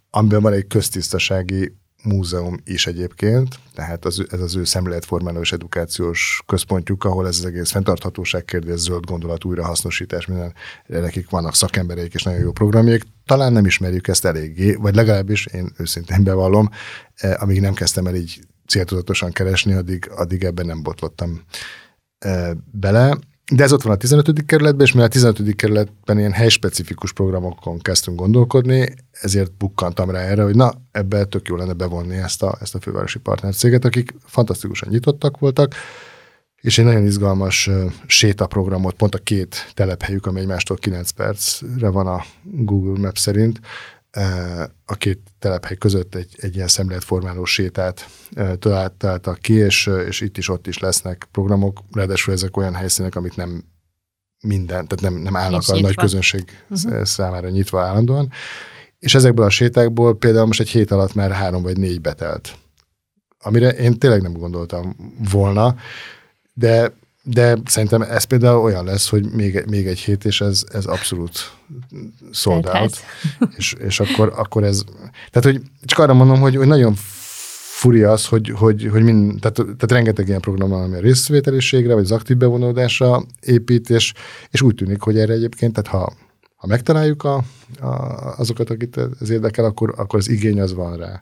amiben 0.09 0.41
van 0.41 0.53
egy 0.53 0.67
köztisztasági 0.67 1.77
múzeum 2.03 2.57
is 2.65 2.87
egyébként, 2.87 3.59
tehát 3.73 4.05
az, 4.05 4.25
ez 4.29 4.39
az 4.39 4.55
ő 4.55 4.63
szemléletformáló 4.63 5.39
és 5.39 5.51
edukációs 5.51 6.43
központjuk, 6.45 7.03
ahol 7.03 7.27
ez 7.27 7.37
az 7.37 7.45
egész 7.45 7.71
fenntarthatóság 7.71 8.45
kérdés, 8.45 8.79
zöld 8.79 9.05
gondolat, 9.05 9.45
újrahasznosítás, 9.45 10.25
minden, 10.25 10.53
nekik 10.87 11.29
vannak 11.29 11.55
szakembereik 11.55 12.13
és 12.13 12.23
nagyon 12.23 12.39
jó 12.39 12.51
programjaik. 12.51 13.03
Talán 13.25 13.53
nem 13.53 13.65
ismerjük 13.65 14.07
ezt 14.07 14.25
eléggé, 14.25 14.73
vagy 14.73 14.95
legalábbis 14.95 15.45
én 15.45 15.71
őszintén 15.77 16.23
bevallom, 16.23 16.69
eh, 17.15 17.41
amíg 17.41 17.61
nem 17.61 17.73
kezdtem 17.73 18.07
el 18.07 18.15
így 18.15 18.39
céltudatosan 18.67 19.31
keresni, 19.31 19.73
addig, 19.73 20.09
addig 20.15 20.43
ebben 20.43 20.65
nem 20.65 20.83
botlottam 20.83 21.41
eh, 22.17 22.51
bele. 22.71 23.17
De 23.51 23.63
ez 23.63 23.73
ott 23.73 23.81
van 23.81 23.93
a 23.93 23.97
15. 23.97 24.45
kerületben, 24.45 24.85
és 24.85 24.91
mivel 24.91 25.07
a 25.07 25.11
15. 25.11 25.55
kerületben 25.55 26.19
ilyen 26.19 26.31
helyspecifikus 26.31 27.13
programokon 27.13 27.79
kezdtünk 27.79 28.19
gondolkodni, 28.19 28.93
ezért 29.11 29.57
bukkantam 29.57 30.09
rá 30.09 30.19
erre, 30.19 30.43
hogy 30.43 30.55
na, 30.55 30.73
ebbe 30.91 31.25
tök 31.25 31.47
jó 31.47 31.55
lenne 31.55 31.73
bevonni 31.73 32.15
ezt 32.15 32.43
a, 32.43 32.57
ezt 32.61 32.75
a 32.75 32.79
fővárosi 32.79 33.19
partnercéget, 33.19 33.85
akik 33.85 34.13
fantasztikusan 34.25 34.89
nyitottak 34.89 35.39
voltak, 35.39 35.73
és 36.61 36.77
egy 36.77 36.85
nagyon 36.85 37.05
izgalmas 37.05 37.67
uh, 37.67 37.91
sétaprogramot, 38.05 38.93
pont 38.93 39.15
a 39.15 39.17
két 39.17 39.71
telephelyük, 39.73 40.25
amely 40.25 40.41
egymástól 40.41 40.77
9 40.77 41.09
percre 41.09 41.89
van 41.89 42.07
a 42.07 42.23
Google 42.43 42.99
Maps 42.99 43.19
szerint, 43.19 43.59
a 44.85 44.95
két 44.95 45.19
telephely 45.39 45.77
között 45.77 46.15
egy, 46.15 46.35
egy 46.37 46.55
ilyen 46.55 46.67
szemléletformáló 46.67 47.45
sétát 47.45 48.07
találtak 48.59 49.37
ki, 49.41 49.53
és, 49.53 49.89
és 50.07 50.21
itt 50.21 50.37
is 50.37 50.49
ott 50.49 50.67
is 50.67 50.79
lesznek 50.79 51.27
programok, 51.31 51.79
ráadásul 51.91 52.33
ezek 52.33 52.57
olyan 52.57 52.73
helyszínek, 52.73 53.15
amit 53.15 53.35
nem 53.35 53.63
minden, 54.39 54.87
tehát 54.87 55.01
nem, 55.01 55.13
nem 55.13 55.35
állnak 55.35 55.63
a 55.67 55.79
nagy 55.79 55.95
közönség 55.95 56.65
uh-huh. 56.69 57.03
számára 57.03 57.49
nyitva 57.49 57.81
állandóan. 57.81 58.31
És 58.99 59.15
ezekből 59.15 59.45
a 59.45 59.49
sétákból 59.49 60.17
például 60.17 60.45
most 60.45 60.59
egy 60.59 60.69
hét 60.69 60.91
alatt 60.91 61.13
már 61.13 61.31
három 61.31 61.61
vagy 61.61 61.77
négy 61.77 62.01
betelt. 62.01 62.57
Amire 63.39 63.69
én 63.69 63.99
tényleg 63.99 64.21
nem 64.21 64.33
gondoltam 64.33 64.95
volna, 65.31 65.75
de 66.53 66.93
de 67.23 67.57
szerintem 67.65 68.01
ez 68.01 68.23
például 68.23 68.63
olyan 68.63 68.85
lesz, 68.85 69.09
hogy 69.09 69.31
még, 69.31 69.63
még 69.69 69.87
egy 69.87 69.99
hét, 69.99 70.25
és 70.25 70.41
ez, 70.41 70.63
ez 70.71 70.85
abszolút 70.85 71.51
sold 72.31 72.65
out. 72.65 72.97
És, 73.57 73.73
és 73.79 73.99
akkor, 73.99 74.33
akkor 74.35 74.63
ez... 74.63 74.83
Tehát, 75.31 75.51
hogy 75.51 75.61
csak 75.85 75.99
arra 75.99 76.13
mondom, 76.13 76.39
hogy, 76.39 76.55
hogy 76.55 76.67
nagyon 76.67 76.93
furi 77.83 78.03
az, 78.03 78.25
hogy, 78.25 78.49
hogy, 78.49 78.87
hogy 78.91 79.03
mind, 79.03 79.39
tehát, 79.39 79.55
tehát 79.55 79.91
rengeteg 79.91 80.27
ilyen 80.27 80.41
program 80.41 80.69
van, 80.69 80.83
ami 80.83 80.95
a 80.95 80.99
részvételiségre, 80.99 81.93
vagy 81.93 82.03
az 82.03 82.11
aktív 82.11 82.37
bevonódásra 82.37 83.23
épít, 83.39 83.89
és, 83.89 84.13
és 84.49 84.61
úgy 84.61 84.75
tűnik, 84.75 85.01
hogy 85.01 85.19
erre 85.19 85.33
egyébként, 85.33 85.73
tehát 85.73 85.89
ha, 85.89 86.13
ha 86.55 86.67
megtaláljuk 86.67 87.23
a, 87.23 87.43
a, 87.79 87.87
azokat, 88.37 88.69
akit 88.69 88.99
ez 89.21 89.29
érdekel, 89.29 89.65
akkor, 89.65 89.93
akkor 89.97 90.19
az 90.19 90.29
igény 90.29 90.61
az 90.61 90.73
van 90.73 90.97
rá. 90.97 91.21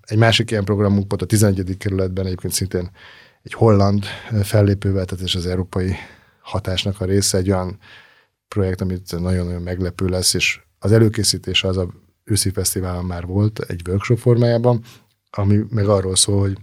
Egy 0.00 0.18
másik 0.18 0.50
ilyen 0.50 0.64
programunk 0.64 1.04
volt 1.08 1.22
a 1.22 1.26
11. 1.26 1.76
kerületben 1.78 2.26
egyébként 2.26 2.52
szintén 2.52 2.90
egy 3.44 3.52
holland 3.52 4.04
fellépővel, 4.42 5.04
tehát 5.04 5.24
és 5.24 5.34
az 5.34 5.46
európai 5.46 5.94
hatásnak 6.40 7.00
a 7.00 7.04
része, 7.04 7.38
egy 7.38 7.50
olyan 7.50 7.78
projekt, 8.48 8.80
amit 8.80 9.20
nagyon-nagyon 9.20 9.62
meglepő 9.62 10.06
lesz, 10.06 10.34
és 10.34 10.60
az 10.78 10.92
előkészítése 10.92 11.68
az 11.68 11.76
a 11.76 11.88
őszi 12.24 12.50
fesztiválon 12.50 13.04
már 13.04 13.26
volt 13.26 13.58
egy 13.58 13.88
workshop 13.88 14.18
formájában, 14.18 14.84
ami 15.30 15.60
meg 15.68 15.88
arról 15.88 16.16
szól, 16.16 16.40
hogy, 16.40 16.58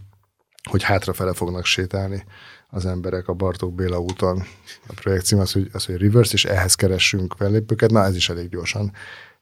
hogy 0.69 0.83
hátrafele 0.83 1.33
fognak 1.33 1.65
sétálni 1.65 2.23
az 2.69 2.85
emberek 2.85 3.27
a 3.27 3.33
Bartók 3.33 3.75
Béla 3.75 3.99
úton. 3.99 4.43
A 4.87 4.93
projekt 4.93 5.25
cím 5.25 5.39
az, 5.39 5.51
hogy, 5.51 5.69
az, 5.73 5.85
hogy 5.85 5.97
Reverse, 5.97 6.33
és 6.33 6.45
ehhez 6.45 6.75
keressünk 6.75 7.35
fellépőket. 7.37 7.91
Na, 7.91 8.03
ez 8.03 8.15
is 8.15 8.29
elég 8.29 8.49
gyorsan 8.49 8.91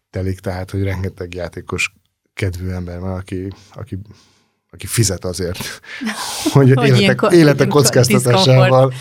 telik, 0.09 0.39
tehát, 0.39 0.71
hogy 0.71 0.83
rengeteg 0.83 1.33
játékos 1.33 1.93
kedvű 2.33 2.69
ember 2.69 2.99
van, 2.99 3.17
aki, 3.17 3.47
aki 3.73 3.99
aki 4.71 4.87
fizet 4.87 5.25
azért, 5.25 5.57
hogy, 6.53 6.73
hogy 6.73 6.99
élete, 6.99 7.27
élete 7.31 7.67
kockáztatásával 7.67 8.93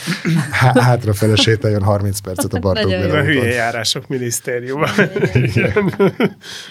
hátrafele 0.75 1.37
sétáljon 1.37 1.83
30 1.83 2.19
percet 2.19 2.53
a 2.53 2.59
Bartók 2.59 2.93
Ez 2.93 3.13
a 3.13 3.23
hülye 3.23 3.53
járások 3.53 4.09
minisztériuma. 4.09 4.87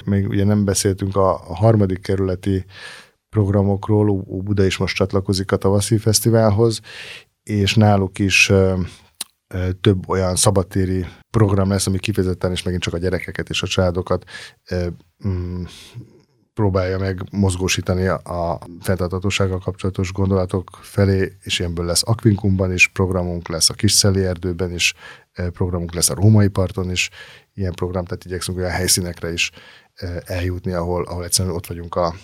Még 0.05 0.27
ugye 0.27 0.43
nem 0.43 0.65
beszéltünk 0.65 1.15
a, 1.15 1.29
a 1.33 1.55
harmadik 1.55 2.01
kerületi 2.01 2.65
programokról, 3.29 4.09
Ó 4.09 4.41
Buda 4.41 4.65
is 4.65 4.77
most 4.77 4.95
csatlakozik 4.95 5.51
a 5.51 5.55
tavaszi 5.55 5.97
fesztiválhoz, 5.97 6.79
és 7.43 7.75
náluk 7.75 8.19
is 8.19 8.51
több 9.81 10.09
olyan 10.09 10.35
szabadtéri 10.35 11.05
program 11.31 11.69
lesz, 11.69 11.87
ami 11.87 11.99
kifejezetten 11.99 12.51
és 12.51 12.63
megint 12.63 12.83
csak 12.83 12.93
a 12.93 12.97
gyerekeket 12.97 13.49
és 13.49 13.61
a 13.61 13.67
családokat 13.67 14.23
mm, 15.27 15.63
próbálja 16.57 16.97
meg 16.97 17.23
mozgósítani 17.31 18.07
a 18.07 18.59
fenntartatósággal 18.81 19.59
kapcsolatos 19.59 20.11
gondolatok 20.11 20.69
felé, 20.81 21.37
és 21.41 21.59
ilyenből 21.59 21.85
lesz 21.85 22.01
Akvinkumban 22.05 22.73
is 22.73 22.87
programunk, 22.87 23.47
lesz 23.47 23.69
a 23.69 23.73
Kisszeli 23.73 24.25
erdőben 24.25 24.73
is 24.73 24.93
e, 25.33 25.49
programunk, 25.49 25.93
lesz 25.93 26.09
a 26.09 26.13
Római 26.13 26.47
parton 26.47 26.91
is 26.91 27.09
ilyen 27.53 27.73
program, 27.73 28.05
tehát 28.05 28.25
igyekszünk 28.25 28.57
olyan 28.57 28.71
helyszínekre 28.71 29.33
is 29.33 29.51
e, 29.95 30.23
eljutni, 30.25 30.71
ahol, 30.71 31.03
ahol 31.03 31.23
egyszerűen 31.23 31.55
ott 31.55 31.67
vagyunk 31.67 31.95
a, 31.95 32.15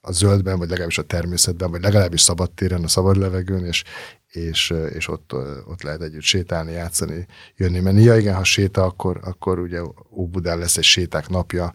a 0.00 0.12
zöldben, 0.12 0.58
vagy 0.58 0.68
legalábbis 0.68 0.98
a 0.98 1.02
természetben, 1.02 1.70
vagy 1.70 1.82
legalábbis 1.82 2.20
szabadtéren, 2.20 2.84
a 2.84 2.88
szabad 2.88 3.16
levegőn, 3.16 3.64
és, 3.64 3.82
és, 4.26 4.70
e, 4.70 4.86
és 4.86 5.08
ott, 5.08 5.32
ott 5.66 5.82
lehet 5.82 6.02
együtt 6.02 6.22
sétálni, 6.22 6.72
játszani, 6.72 7.26
jönni, 7.56 7.80
menni. 7.80 8.02
Ja 8.02 8.16
igen, 8.16 8.34
ha 8.34 8.44
séta, 8.44 8.84
akkor, 8.84 9.20
akkor 9.22 9.58
ugye 9.58 9.80
Óbudán 10.10 10.58
lesz 10.58 10.76
egy 10.76 10.84
séták 10.84 11.28
napja, 11.28 11.72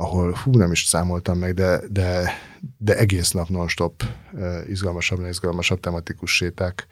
ahol 0.00 0.34
hú, 0.44 0.56
nem 0.56 0.72
is 0.72 0.84
számoltam 0.84 1.38
meg, 1.38 1.54
de, 1.54 1.80
de, 1.90 2.32
de 2.78 2.96
egész 2.96 3.30
nap 3.30 3.48
non-stop 3.48 4.04
izgalmasabb, 4.68 5.26
izgalmasabb 5.28 5.80
tematikus 5.80 6.36
séták 6.36 6.86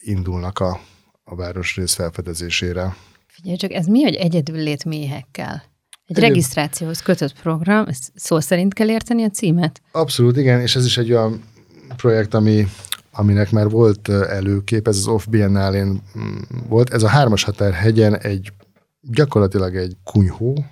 indulnak 0.00 0.58
a, 0.58 0.80
a 1.24 1.34
városrész 1.34 1.94
felfedezésére. 1.94 2.96
Figyelj 3.26 3.56
csak, 3.56 3.72
ez 3.72 3.86
mi, 3.86 4.02
hogy 4.02 4.14
egyedül 4.14 4.56
lét 4.56 4.84
méhekkel? 4.84 5.62
Egy 6.06 6.16
Egyed... 6.16 6.28
regisztrációhoz 6.28 7.02
kötött 7.02 7.40
program, 7.40 7.86
ezt 7.88 8.12
szó 8.14 8.40
szerint 8.40 8.74
kell 8.74 8.88
érteni 8.88 9.24
a 9.24 9.30
címet? 9.30 9.80
Abszolút, 9.92 10.36
igen, 10.36 10.60
és 10.60 10.76
ez 10.76 10.84
is 10.84 10.98
egy 10.98 11.10
olyan 11.12 11.42
projekt, 11.96 12.34
ami, 12.34 12.66
aminek 13.12 13.50
már 13.50 13.68
volt 13.70 14.08
előkép, 14.08 14.88
ez 14.88 14.96
az 14.96 15.06
Off 15.06 15.26
Biennálén 15.26 16.02
mm, 16.18 16.36
volt. 16.68 16.92
Ez 16.92 17.02
a 17.02 17.08
Hármas 17.08 17.44
Határ 17.44 17.72
hegyen 17.72 18.18
egy 18.18 18.52
gyakorlatilag 19.00 19.76
egy 19.76 19.96
kunyhó, 20.04 20.64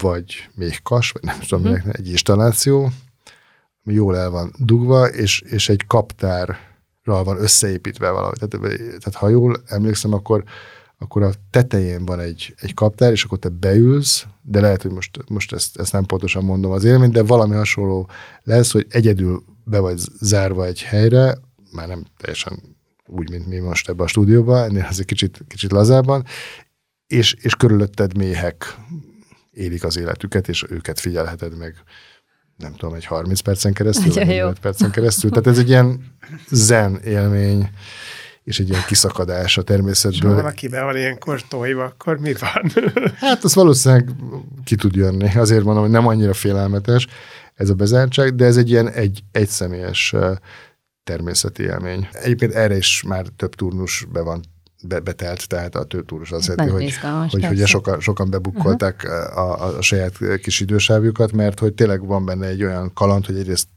vagy 0.00 0.48
még 0.54 0.82
kas, 0.82 1.10
vagy 1.10 1.22
nem 1.22 1.38
tudom, 1.48 1.74
hmm. 1.74 1.90
egy 1.92 2.08
installáció, 2.08 2.90
ami 3.84 3.94
jól 3.94 4.16
el 4.16 4.30
van 4.30 4.54
dugva, 4.58 5.06
és, 5.06 5.40
és 5.40 5.68
egy 5.68 5.86
kaptárral 5.86 7.24
van 7.24 7.40
összeépítve 7.40 8.10
valahogy. 8.10 8.38
Tehát, 8.38 8.76
tehát 8.78 9.14
ha 9.14 9.28
jól 9.28 9.62
emlékszem, 9.66 10.12
akkor, 10.12 10.44
akkor 10.98 11.22
a 11.22 11.32
tetején 11.50 12.04
van 12.04 12.20
egy, 12.20 12.54
egy 12.60 12.74
kaptár, 12.74 13.12
és 13.12 13.24
akkor 13.24 13.38
te 13.38 13.48
beülsz, 13.48 14.26
de 14.42 14.60
lehet, 14.60 14.82
hogy 14.82 14.90
most, 14.90 15.18
most 15.28 15.52
ezt, 15.52 15.78
ezt 15.78 15.92
nem 15.92 16.04
pontosan 16.04 16.44
mondom 16.44 16.72
az 16.72 16.84
élményt, 16.84 17.12
de 17.12 17.22
valami 17.22 17.54
hasonló 17.54 18.08
lesz, 18.42 18.72
hogy 18.72 18.86
egyedül 18.88 19.44
be 19.64 19.78
vagy 19.78 19.98
zárva 20.20 20.64
egy 20.64 20.82
helyre, 20.82 21.38
már 21.72 21.88
nem 21.88 22.04
teljesen 22.16 22.58
úgy, 23.06 23.30
mint 23.30 23.46
mi 23.46 23.58
most 23.58 23.88
ebben 23.88 24.04
a 24.04 24.08
stúdióban, 24.08 24.64
ennél 24.64 24.86
az 24.88 25.00
egy 25.00 25.06
kicsit, 25.06 25.44
kicsit 25.48 25.72
lazábban, 25.72 26.24
és, 27.06 27.36
és 27.40 27.54
körülötted 27.54 28.16
méhek 28.16 28.76
élik 29.56 29.84
az 29.84 29.98
életüket, 29.98 30.48
és 30.48 30.64
őket 30.68 31.00
figyelheted 31.00 31.56
meg 31.56 31.74
nem 32.56 32.74
tudom, 32.74 32.94
egy 32.94 33.04
30 33.04 33.40
percen 33.40 33.72
keresztül, 33.72 34.12
vagy 34.12 34.26
45 34.26 34.58
percen 34.58 34.90
keresztül. 34.90 35.30
Tehát 35.30 35.46
ez 35.46 35.58
egy 35.58 35.68
ilyen 35.68 36.04
zen 36.48 37.00
élmény, 37.04 37.70
és 38.42 38.58
egy 38.58 38.68
ilyen 38.68 38.82
kiszakadás 38.86 39.58
a 39.58 39.62
természetből. 39.62 40.30
Ha 40.30 40.36
valakiben 40.36 40.84
van 40.84 40.96
ilyenkor 40.96 41.42
tojva, 41.42 41.84
akkor 41.84 42.18
mi 42.18 42.32
van? 42.32 42.92
hát 43.14 43.44
az 43.44 43.54
valószínűleg 43.54 44.10
ki 44.64 44.74
tud 44.74 44.94
jönni. 44.94 45.30
Azért 45.34 45.64
mondom, 45.64 45.82
hogy 45.82 45.92
nem 45.92 46.06
annyira 46.06 46.34
félelmetes 46.34 47.06
ez 47.54 47.70
a 47.70 47.74
bezártság, 47.74 48.34
de 48.34 48.44
ez 48.44 48.56
egy 48.56 48.70
ilyen 48.70 48.88
egy, 48.88 49.20
egyszemélyes 49.32 50.14
természeti 51.04 51.62
élmény. 51.62 52.08
Egyébként 52.12 52.52
erre 52.52 52.76
is 52.76 53.02
már 53.06 53.26
több 53.36 53.54
turnus 53.54 54.06
be 54.12 54.20
van 54.20 54.40
be, 54.82 55.00
betelt, 55.00 55.48
tehát 55.48 55.74
a 55.74 55.84
tőtúros 55.84 56.30
azt 56.32 56.46
jelenti, 56.46 56.72
hogy, 56.72 56.82
izgalmas, 56.82 57.32
hogy, 57.32 57.44
hogy 57.44 57.66
sokan, 57.66 58.00
sokan 58.00 58.30
bebukkolták 58.30 59.02
uh-huh. 59.04 59.38
a, 59.38 59.76
a 59.76 59.82
saját 59.82 60.18
kis 60.42 60.60
idősávjukat, 60.60 61.32
mert 61.32 61.58
hogy 61.58 61.74
tényleg 61.74 62.06
van 62.06 62.24
benne 62.24 62.46
egy 62.46 62.62
olyan 62.62 62.92
kaland, 62.92 63.26
hogy 63.26 63.36
egyrészt 63.36 63.68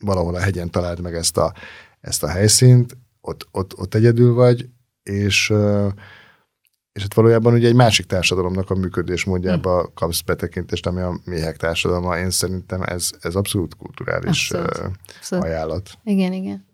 valahol 0.00 0.34
a 0.34 0.40
hegyen 0.40 0.70
találd 0.70 1.00
meg 1.00 1.14
ezt 1.14 1.36
a, 1.36 1.54
ezt 2.00 2.22
a 2.22 2.28
helyszínt, 2.28 2.96
ott, 3.20 3.48
ott, 3.50 3.78
ott 3.78 3.94
egyedül 3.94 4.34
vagy, 4.34 4.68
és 5.02 5.52
és 6.92 7.02
hát 7.02 7.14
valójában 7.14 7.52
ugye 7.52 7.68
egy 7.68 7.74
másik 7.74 8.06
társadalomnak 8.06 8.70
a 8.70 8.74
működés 8.74 9.24
módjába 9.24 9.82
hm. 9.82 9.88
kapsz 9.94 10.20
betekintést, 10.20 10.86
ami 10.86 11.00
a 11.00 11.20
méhek 11.24 11.56
társadalma. 11.56 12.18
Én 12.18 12.30
szerintem 12.30 12.82
ez, 12.82 13.10
ez 13.20 13.34
abszolút 13.34 13.76
kulturális 13.76 14.50
abszolút. 14.50 14.94
Abszolút. 15.16 15.44
ajánlat. 15.44 15.90
Igen, 16.04 16.32
igen. 16.32 16.68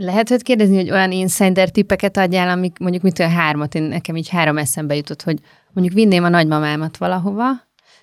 Lehet 0.00 0.28
hogy 0.28 0.42
kérdezni, 0.42 0.76
hogy 0.76 0.90
olyan 0.90 1.12
insider 1.12 1.70
tippeket 1.70 2.16
adjál, 2.16 2.48
amik 2.48 2.78
mondjuk 2.78 3.02
mit 3.02 3.18
olyan 3.18 3.30
hármat, 3.30 3.74
én 3.74 3.82
nekem 3.82 4.16
így 4.16 4.28
három 4.28 4.58
eszembe 4.58 4.94
jutott, 4.96 5.22
hogy 5.22 5.38
mondjuk 5.72 5.96
vinném 5.96 6.24
a 6.24 6.28
nagymamámat 6.28 6.96
valahova, 6.96 7.44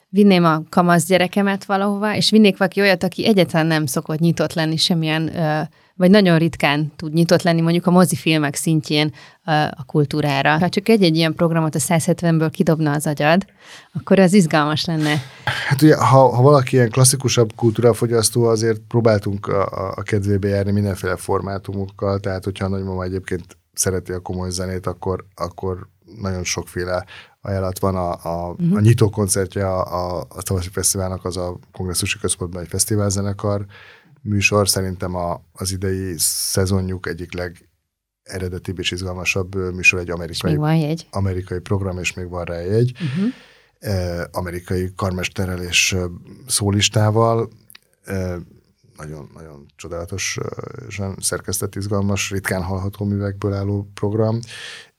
vinném 0.10 0.46
a 0.46 0.62
kamasz 0.70 1.06
gyerekemet 1.06 1.66
valahova, 1.66 2.16
és 2.16 2.30
vinnék 2.30 2.58
valaki 2.58 2.82
olyat, 2.82 3.04
aki 3.04 3.26
egyáltalán 3.26 3.66
nem 3.66 3.86
szokott 3.86 4.20
nyitott 4.20 4.54
lenni 4.54 4.78
semmilyen 4.78 5.32
vagy 5.98 6.10
nagyon 6.10 6.38
ritkán 6.38 6.92
tud 6.96 7.14
nyitott 7.14 7.42
lenni 7.42 7.62
mondjuk 7.62 7.86
a 7.88 7.92
mozifilmek 7.92 8.56
szintjén 8.56 9.14
a 9.72 9.86
kultúrára. 9.86 10.58
Ha 10.58 10.70
csak 10.70 10.90
egy-egy 10.90 11.16
ilyen 11.16 11.34
programot 11.34 11.76
a 11.76 11.80
170-ből 11.80 12.50
kidobna 12.52 12.92
az 12.92 13.08
agyad, 13.08 13.46
akkor 13.94 14.20
az 14.20 14.34
izgalmas 14.34 14.86
lenne. 14.86 15.22
Hát 15.68 15.82
ugye, 15.82 15.96
ha, 15.96 16.36
ha 16.36 16.42
valaki 16.42 16.76
ilyen 16.76 16.90
klasszikusabb 16.90 17.52
kultúrafogyasztó, 17.56 18.44
azért 18.44 18.80
próbáltunk 18.88 19.48
a, 19.48 19.92
a 19.96 20.02
kedvébe 20.02 20.48
járni 20.48 20.72
mindenféle 20.72 21.16
formátumokkal, 21.16 22.20
tehát 22.20 22.44
hogyha 22.44 22.66
a 22.66 22.70
nagymama 22.70 23.04
egyébként 23.04 23.58
szereti 23.74 24.12
a 24.12 24.20
komoly 24.20 24.50
zenét, 24.50 24.88
akkor, 24.88 25.26
akkor 25.36 25.88
nagyon 26.22 26.44
sokféle 26.44 27.06
ajánlat 27.42 27.80
van. 27.80 27.96
A, 27.96 28.12
a, 28.12 28.50
uh-huh. 28.50 28.78
a 28.78 28.80
nyitó 28.80 29.10
koncertje 29.10 29.68
a, 29.68 30.18
a, 30.18 30.26
a 30.30 30.42
Tavaszi 30.42 30.70
Fesztiválnak 30.72 31.26
az 31.26 31.38
a 31.38 31.58
kongresszusi 31.72 32.20
központban 32.20 32.62
egy 32.62 32.68
fesztiválzenekar, 32.68 33.66
műsor 34.26 34.70
szerintem 34.70 35.16
a, 35.16 35.42
az 35.52 35.72
idei 35.72 36.14
szezonjuk 36.18 37.08
egyik 37.08 37.34
leg 37.34 37.70
eredetibb 38.24 38.80
és 38.80 38.92
izgalmasabb 38.92 39.56
műsor 39.74 40.00
egy 40.00 40.10
amerikai, 40.10 40.56
van 40.56 40.76
jegy. 40.76 41.08
amerikai 41.12 41.60
program, 41.60 41.98
és 41.98 42.14
még 42.14 42.30
van 42.30 42.44
rá 42.44 42.56
egy. 42.56 42.92
Uh-huh. 42.94 43.34
Eh, 43.80 44.24
amerikai 44.32 44.92
karmesterrel 44.96 45.62
és 45.62 45.96
szólistával. 46.48 47.50
Eh, 48.04 48.36
nagyon, 48.98 49.30
nagyon 49.34 49.66
csodálatos, 49.76 50.38
szerkesztett, 51.20 51.76
izgalmas, 51.76 52.32
ritkán 52.32 52.64
hallható 52.64 53.06
művekből 53.06 53.54
álló 53.54 53.90
program. 53.94 54.40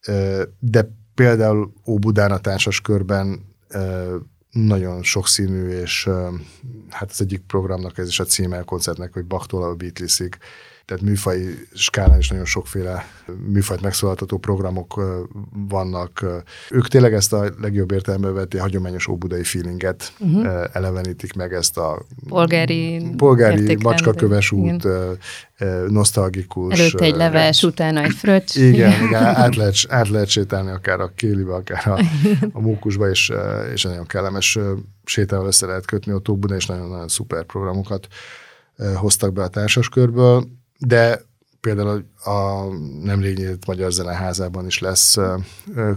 Eh, 0.01 0.43
de 0.59 0.89
például 1.14 1.72
Óbudán 1.87 2.31
a 2.31 2.39
társas 2.39 2.81
körben 2.81 3.55
nagyon 4.57 5.02
sokszínű, 5.02 5.68
és 5.68 6.09
hát 6.90 7.11
az 7.11 7.20
egyik 7.20 7.40
programnak 7.40 7.98
ez 7.98 8.09
is 8.09 8.20
a 8.20 8.24
címe 8.24 8.59
a 8.59 8.64
koncertnek, 8.64 9.12
hogy 9.12 9.24
Bachtól 9.24 9.62
a 9.62 9.74
Beatlesig, 9.74 10.38
tehát 10.87 11.03
műfai 11.03 11.66
skálán 11.74 12.18
is 12.18 12.28
nagyon 12.28 12.45
sokféle 12.45 13.07
műfajt 13.47 13.80
megszólaltató 13.80 14.39
programok 14.39 15.01
vannak. 15.68 16.24
Ők 16.70 16.89
tényleg 16.89 17.12
ezt 17.14 17.32
a 17.32 17.51
legjobb 17.61 17.91
értelemben 17.91 18.34
vették 18.34 18.61
hagyományos 18.61 19.07
óbudai 19.09 19.43
feelinget 19.43 20.12
uh-huh. 20.18 20.64
elevenítik 20.72 21.34
meg, 21.34 21.53
ezt 21.53 21.78
a 21.78 22.03
polgári, 22.28 23.03
polgári 23.16 23.76
macskaköves 23.82 24.53
út, 24.53 24.87
nosztalgikus. 25.89 26.78
Előtte 26.78 27.05
egy 27.05 27.16
leves, 27.16 27.62
utána 27.62 28.03
egy 28.03 28.14
fröccs. 28.14 28.57
Igen, 28.57 29.05
igen 29.05 29.24
át, 29.24 29.57
lehet, 29.57 29.74
át 29.89 30.09
lehet 30.09 30.28
sétálni 30.28 30.70
akár 30.70 31.01
a 31.01 31.12
kélibe, 31.14 31.55
akár 31.55 31.89
a, 31.89 32.01
a 32.59 32.61
mókusba, 32.61 33.11
és, 33.11 33.32
és 33.72 33.82
nagyon 33.82 34.07
kellemes 34.07 34.59
sétával 35.05 35.47
össze 35.47 35.66
lehet 35.66 35.87
kötni 35.87 36.12
a 36.12 36.20
Óbuda, 36.30 36.55
és 36.55 36.66
nagyon-nagyon 36.66 37.09
szuper 37.09 37.45
programokat 37.45 38.09
hoztak 38.95 39.32
be 39.32 39.43
a 39.43 39.49
társaskörből 39.49 40.64
de 40.79 41.20
például 41.61 42.05
a 42.24 42.64
nemrég 43.03 43.37
nyílt 43.37 43.66
Magyar 43.66 43.93
Zeneházában 43.93 44.66
is 44.66 44.79
lesz 44.79 45.16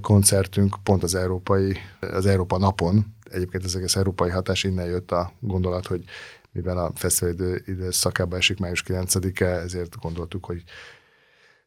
koncertünk, 0.02 0.76
pont 0.84 1.04
az 1.04 1.16
európai, 1.16 1.78
az 2.00 2.26
Európa 2.26 2.58
napon. 2.58 3.06
Egyébként 3.32 3.64
ez 3.64 3.76
egész 3.76 3.96
európai 3.96 4.30
hatás 4.30 4.64
innen 4.64 4.86
jött 4.86 5.12
a 5.12 5.34
gondolat, 5.40 5.88
hogy 5.88 6.04
mivel 6.52 6.78
a 6.78 6.92
fesztivál 6.96 7.34
idő, 7.34 7.64
időszakába 7.66 8.38
esik 8.38 8.60
május 8.60 8.84
9-e, 8.88 9.46
ezért 9.46 9.96
gondoltuk, 10.00 10.46
hogy 10.46 10.64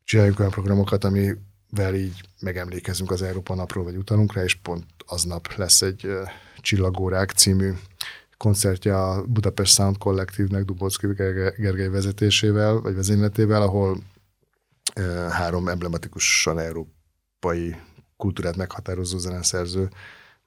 csináljunk 0.05 0.39
olyan 0.39 0.51
programokat, 0.51 1.05
amivel 1.05 1.95
így 1.95 2.21
megemlékezünk 2.41 3.11
az 3.11 3.23
Európa 3.23 3.55
napról, 3.55 3.85
vagy 3.85 3.97
utalunkra, 3.97 4.43
és 4.43 4.55
pont 4.55 4.85
aznap 5.07 5.55
lesz 5.57 5.83
egy 5.83 6.09
Csillagórák 6.61 7.31
című 7.31 7.73
koncertje 8.43 8.99
a 8.99 9.25
Budapest 9.27 9.75
Sound 9.75 9.99
Collective-nek 9.99 10.65
Dubocki 10.65 11.07
Gergely 11.57 11.89
vezetésével, 11.89 12.81
vagy 12.81 12.95
vezényletével, 12.95 13.63
ahol 13.63 13.99
három 15.31 15.69
emblematikusan 15.69 16.59
európai 16.59 17.77
kultúrát 18.17 18.57
meghatározó 18.57 19.19
zeneszerző, 19.19 19.91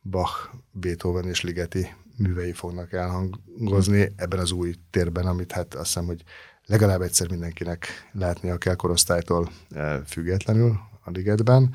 Bach, 0.02 0.50
Beethoven 0.72 1.28
és 1.28 1.42
Ligeti 1.42 1.96
művei 2.18 2.52
fognak 2.52 2.94
elhangozni 2.94 4.12
ebben 4.16 4.40
az 4.40 4.52
új 4.52 4.76
térben, 4.90 5.26
amit 5.26 5.52
hát 5.52 5.74
azt 5.74 5.86
hiszem, 5.86 6.06
hogy 6.06 6.24
legalább 6.66 7.02
egyszer 7.02 7.30
mindenkinek 7.30 7.88
látnia 8.12 8.58
kell 8.58 8.76
korosztálytól 8.76 9.52
függetlenül 10.06 10.80
a 11.04 11.10
Ligetben. 11.10 11.74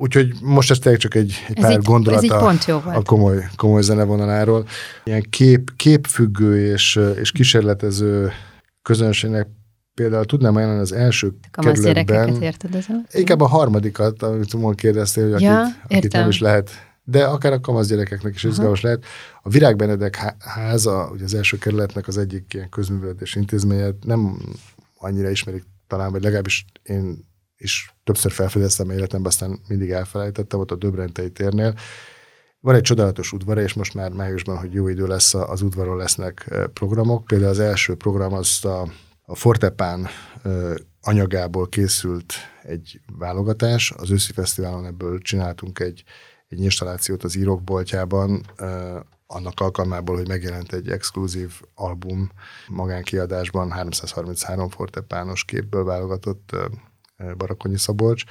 Úgyhogy 0.00 0.34
most 0.42 0.70
ez 0.70 0.78
tényleg 0.78 1.00
csak 1.00 1.14
egy, 1.14 1.34
egy 1.48 1.60
pár 1.60 1.72
így, 1.72 1.82
gondolat 1.82 2.24
ez 2.24 2.30
a, 2.30 2.54
jó 2.66 2.80
a 2.84 3.02
komoly, 3.02 3.48
komoly 3.56 3.82
zenevonaláról. 3.82 4.66
Ilyen 5.04 5.26
kép, 5.30 5.70
képfüggő 5.76 6.72
és, 6.72 7.00
és 7.20 7.32
kísérletező 7.32 8.32
közönségnek 8.82 9.48
például 9.94 10.24
tudnám 10.24 10.56
ajánlani 10.56 10.80
az 10.80 10.92
első 10.92 11.32
Kamasz 11.50 11.80
kerületben. 11.80 12.42
érted? 12.42 12.84
Inkább 13.12 13.40
a 13.40 13.46
harmadikat, 13.46 14.22
amit 14.22 14.54
mond 14.54 14.76
kérdeztél, 14.76 15.30
hogy 15.30 15.40
ja, 15.40 15.60
akit, 15.60 15.96
akit 15.96 16.12
nem 16.12 16.28
is 16.28 16.40
lehet 16.40 16.70
de 17.10 17.24
akár 17.24 17.52
a 17.52 17.60
kamasz 17.60 17.88
gyerekeknek 17.88 18.34
is 18.34 18.44
izgalmas 18.44 18.80
lehet. 18.80 19.04
A 19.42 19.48
Virág 19.48 19.76
Benedek 19.76 20.34
háza, 20.38 21.10
ugye 21.12 21.24
az 21.24 21.34
első 21.34 21.58
kerületnek 21.58 22.08
az 22.08 22.18
egyik 22.18 22.54
ilyen 22.54 22.68
közművelődés 22.68 23.34
intézménye, 23.34 23.90
nem 24.04 24.38
annyira 24.98 25.30
ismerik 25.30 25.64
talán, 25.86 26.12
vagy 26.12 26.22
legalábbis 26.22 26.64
én 26.82 27.27
és 27.58 27.90
többször 28.04 28.32
felfedeztem 28.32 28.90
életemben, 28.90 29.30
aztán 29.30 29.60
mindig 29.68 29.90
elfelejtettem, 29.90 30.60
ott 30.60 30.70
a 30.70 30.76
Döbrentei 30.76 31.30
térnél. 31.30 31.74
Van 32.60 32.74
egy 32.74 32.82
csodálatos 32.82 33.32
udvara, 33.32 33.60
és 33.60 33.74
most 33.74 33.94
már 33.94 34.12
májusban, 34.12 34.58
hogy 34.58 34.72
jó 34.72 34.88
idő 34.88 35.06
lesz, 35.06 35.34
az 35.34 35.62
udvaron 35.62 35.96
lesznek 35.96 36.46
eh, 36.48 36.64
programok. 36.66 37.24
Például 37.24 37.50
az 37.50 37.58
első 37.58 37.94
program 37.94 38.32
az 38.32 38.64
a, 38.64 38.88
a 39.22 39.34
Fortepán 39.34 40.06
eh, 40.42 40.74
anyagából 41.00 41.68
készült 41.68 42.34
egy 42.62 43.00
válogatás. 43.18 43.92
Az 43.96 44.10
őszi 44.10 44.32
fesztiválon 44.32 44.86
ebből 44.86 45.18
csináltunk 45.18 45.78
egy, 45.78 46.04
egy 46.48 46.60
installációt 46.60 47.24
az 47.24 47.36
írók 47.36 47.62
boltjában, 47.62 48.44
eh, 48.56 48.96
annak 49.30 49.60
alkalmából, 49.60 50.16
hogy 50.16 50.28
megjelent 50.28 50.72
egy 50.72 50.88
exkluzív 50.88 51.60
album 51.74 52.30
magánkiadásban, 52.68 53.70
333 53.70 54.68
fortepános 54.68 55.44
képből 55.44 55.84
válogatott 55.84 56.56
Barakonyi 57.36 57.78
Szabolcs, 57.78 58.22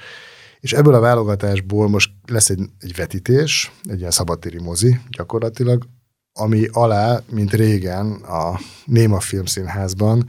és 0.60 0.72
ebből 0.72 0.94
a 0.94 1.00
válogatásból 1.00 1.88
most 1.88 2.10
lesz 2.26 2.50
egy, 2.50 2.60
egy 2.80 2.96
vetítés, 2.96 3.72
egy 3.84 3.98
ilyen 3.98 4.10
szabadtéri 4.10 4.62
mozi 4.62 5.00
gyakorlatilag, 5.10 5.88
ami 6.32 6.66
alá, 6.72 7.20
mint 7.30 7.52
régen 7.52 8.12
a 8.12 8.60
Néma 8.84 9.20
Filmszínházban 9.20 10.26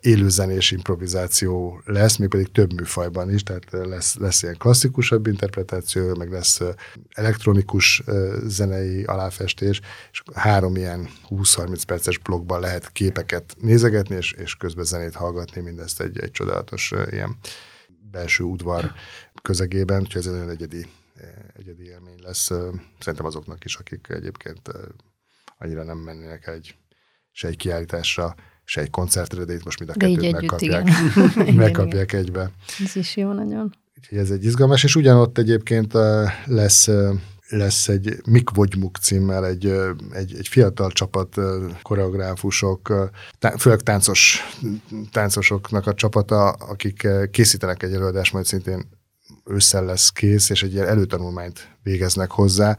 élőzenés 0.00 0.70
improvizáció 0.70 1.80
lesz, 1.84 2.16
még 2.16 2.28
pedig 2.28 2.52
több 2.52 2.72
műfajban 2.72 3.32
is, 3.32 3.42
tehát 3.42 3.70
lesz, 3.70 4.16
lesz 4.16 4.42
ilyen 4.42 4.56
klasszikusabb 4.58 5.26
interpretáció, 5.26 6.14
meg 6.14 6.30
lesz 6.30 6.60
elektronikus 7.14 8.02
zenei 8.46 9.04
aláfestés, 9.04 9.80
és 10.10 10.22
három 10.34 10.76
ilyen 10.76 11.08
20-30 11.28 11.82
perces 11.86 12.18
blogban 12.18 12.60
lehet 12.60 12.92
képeket 12.92 13.56
nézegetni, 13.58 14.16
és, 14.16 14.32
és 14.32 14.54
közben 14.56 14.84
zenét 14.84 15.14
hallgatni, 15.14 15.60
mindezt 15.60 16.00
egy, 16.00 16.18
egy 16.18 16.30
csodálatos 16.30 16.92
ilyen 17.10 17.36
belső 18.10 18.44
udvar 18.44 18.92
közegében, 19.42 20.00
úgyhogy 20.00 20.20
ez 20.20 20.26
egy 20.26 20.32
nagyon 20.32 20.50
egyedi, 20.50 20.86
egyedi 21.56 21.84
élmény 21.84 22.18
lesz. 22.22 22.50
Szerintem 22.98 23.26
azoknak 23.26 23.64
is, 23.64 23.76
akik 23.76 24.06
egyébként 24.08 24.70
annyira 25.58 25.84
nem 25.84 25.98
mennének 25.98 26.46
egy 26.46 26.74
se 27.32 27.48
egy 27.48 27.56
kiállításra, 27.56 28.34
se 28.70 28.80
egy 28.80 28.90
koncertre, 28.90 29.44
de 29.44 29.52
itt 29.52 29.64
most 29.64 29.78
mind 29.78 29.90
a 29.90 29.94
kettőt 29.98 30.32
megkapják, 30.32 30.84
megkapják 31.54 32.12
igen. 32.12 32.20
egybe. 32.24 32.50
Ez 32.84 32.96
is 32.96 33.16
jó 33.16 33.32
nagyon. 33.32 33.74
Úgyhogy 33.98 34.18
ez 34.18 34.30
egy 34.30 34.44
izgalmas, 34.44 34.84
és 34.84 34.94
ugyanott 34.94 35.38
egyébként 35.38 35.92
lesz 36.44 36.88
lesz 37.48 37.88
egy 37.88 38.16
Mik 38.26 38.50
Vagymuk 38.50 38.96
címmel 38.96 39.46
egy, 39.46 39.66
egy, 40.12 40.34
egy 40.38 40.48
fiatal 40.48 40.90
csapat 40.90 41.36
koreográfusok, 41.82 43.10
főleg 43.58 43.80
táncos, 43.80 44.40
táncosoknak 45.12 45.86
a 45.86 45.94
csapata, 45.94 46.48
akik 46.48 47.08
készítenek 47.30 47.82
egy 47.82 47.92
előadást, 47.92 48.32
majd 48.32 48.44
szintén 48.44 48.88
ősszel 49.44 49.84
lesz 49.84 50.10
kész, 50.10 50.50
és 50.50 50.62
egy 50.62 50.72
ilyen 50.72 50.86
előtanulmányt 50.86 51.76
végeznek 51.82 52.30
hozzá. 52.30 52.76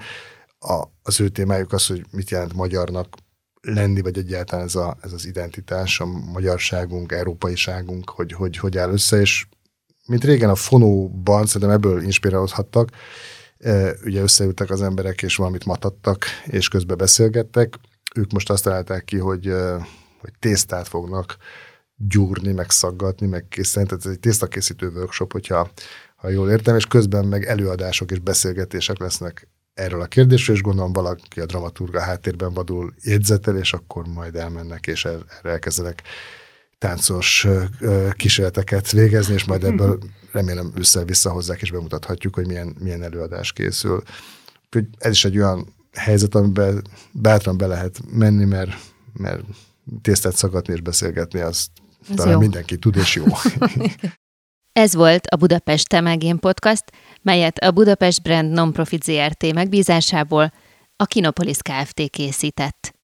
A, 0.59 0.83
az 1.01 1.21
ő 1.21 1.29
témájuk 1.29 1.73
az, 1.73 1.87
hogy 1.87 2.05
mit 2.11 2.29
jelent 2.29 2.53
magyarnak 2.53 3.15
lenni, 3.61 4.01
vagy 4.01 4.17
egyáltalán 4.17 4.65
ez, 4.65 4.75
a, 4.75 4.97
ez 5.01 5.13
az 5.13 5.25
identitás, 5.25 5.99
a 5.99 6.05
magyarságunk, 6.05 7.11
európaiságunk, 7.11 8.09
hogy, 8.09 8.31
hogy 8.31 8.57
hogy 8.57 8.77
áll 8.77 8.91
össze, 8.91 9.19
és 9.19 9.45
mint 10.07 10.23
régen 10.23 10.49
a 10.49 10.55
fonóban, 10.55 11.45
szerintem 11.45 11.69
ebből 11.69 12.03
inspirálódhattak, 12.03 12.89
e, 13.59 13.93
ugye 14.05 14.21
összeültek 14.21 14.69
az 14.69 14.81
emberek, 14.81 15.21
és 15.21 15.35
valamit 15.35 15.65
matattak, 15.65 16.25
és 16.45 16.67
közben 16.67 16.97
beszélgettek. 16.97 17.79
Ők 18.15 18.31
most 18.31 18.49
azt 18.49 18.63
találták 18.63 19.05
ki, 19.05 19.17
hogy, 19.17 19.47
e, 19.47 19.73
hogy 20.19 20.33
tésztát 20.39 20.87
fognak 20.87 21.37
gyúrni, 21.95 22.51
meg 22.51 22.69
szaggatni, 22.69 23.27
meg 23.27 23.45
készíteni. 23.49 23.85
Tehát 23.85 24.05
ez 24.05 24.11
egy 24.11 24.19
tésztakészítő 24.19 24.87
workshop, 24.87 25.31
hogyha 25.31 25.71
ha 26.15 26.29
jól 26.29 26.49
értem, 26.49 26.75
és 26.75 26.85
közben 26.85 27.25
meg 27.25 27.45
előadások 27.45 28.11
és 28.11 28.19
beszélgetések 28.19 28.97
lesznek 28.99 29.47
erről 29.81 30.01
a 30.01 30.05
kérdésről, 30.05 30.55
és 30.55 30.61
gondolom 30.61 30.93
valaki 30.93 31.39
a 31.39 31.45
dramaturga 31.45 32.01
háttérben 32.01 32.53
vadul 32.53 32.93
jegyzetel, 33.03 33.57
és 33.57 33.73
akkor 33.73 34.07
majd 34.07 34.35
elmennek, 34.35 34.87
és 34.87 35.05
erre 35.05 35.23
elkezdenek 35.43 36.01
táncos 36.77 37.47
kísérleteket 38.15 38.91
végezni, 38.91 39.33
és 39.33 39.43
majd 39.43 39.63
ebből 39.63 39.99
remélem 40.31 40.71
össze 40.75 41.03
visszahozzák, 41.03 41.61
és 41.61 41.71
bemutathatjuk, 41.71 42.35
hogy 42.35 42.47
milyen, 42.47 42.75
milyen 42.79 43.03
előadás 43.03 43.53
készül. 43.53 44.03
Úgyhogy 44.65 44.87
ez 44.97 45.11
is 45.11 45.25
egy 45.25 45.37
olyan 45.37 45.73
helyzet, 45.93 46.35
amiben 46.35 46.83
bátran 47.11 47.57
be 47.57 47.67
lehet 47.67 47.99
menni, 48.11 48.45
mert, 48.45 48.71
mert 49.13 49.43
tésztát 50.01 50.35
szagatni 50.35 50.73
és 50.73 50.81
beszélgetni, 50.81 51.39
azt 51.39 51.69
ez 52.09 52.15
talán 52.15 52.33
jó. 52.33 52.39
mindenki 52.39 52.77
tud, 52.77 52.95
és 52.95 53.15
jó. 53.15 53.25
Ez 54.73 54.95
volt 54.95 55.27
a 55.27 55.35
Budapest 55.35 55.87
Temegén 55.87 56.39
Podcast, 56.39 56.83
melyet 57.21 57.57
a 57.57 57.71
Budapest 57.71 58.21
Brand 58.21 58.51
Nonprofit 58.51 59.03
ZRT 59.03 59.53
megbízásából 59.53 60.51
a 60.95 61.05
Kinopolis 61.05 61.57
Kft. 61.57 62.09
készített. 62.09 62.93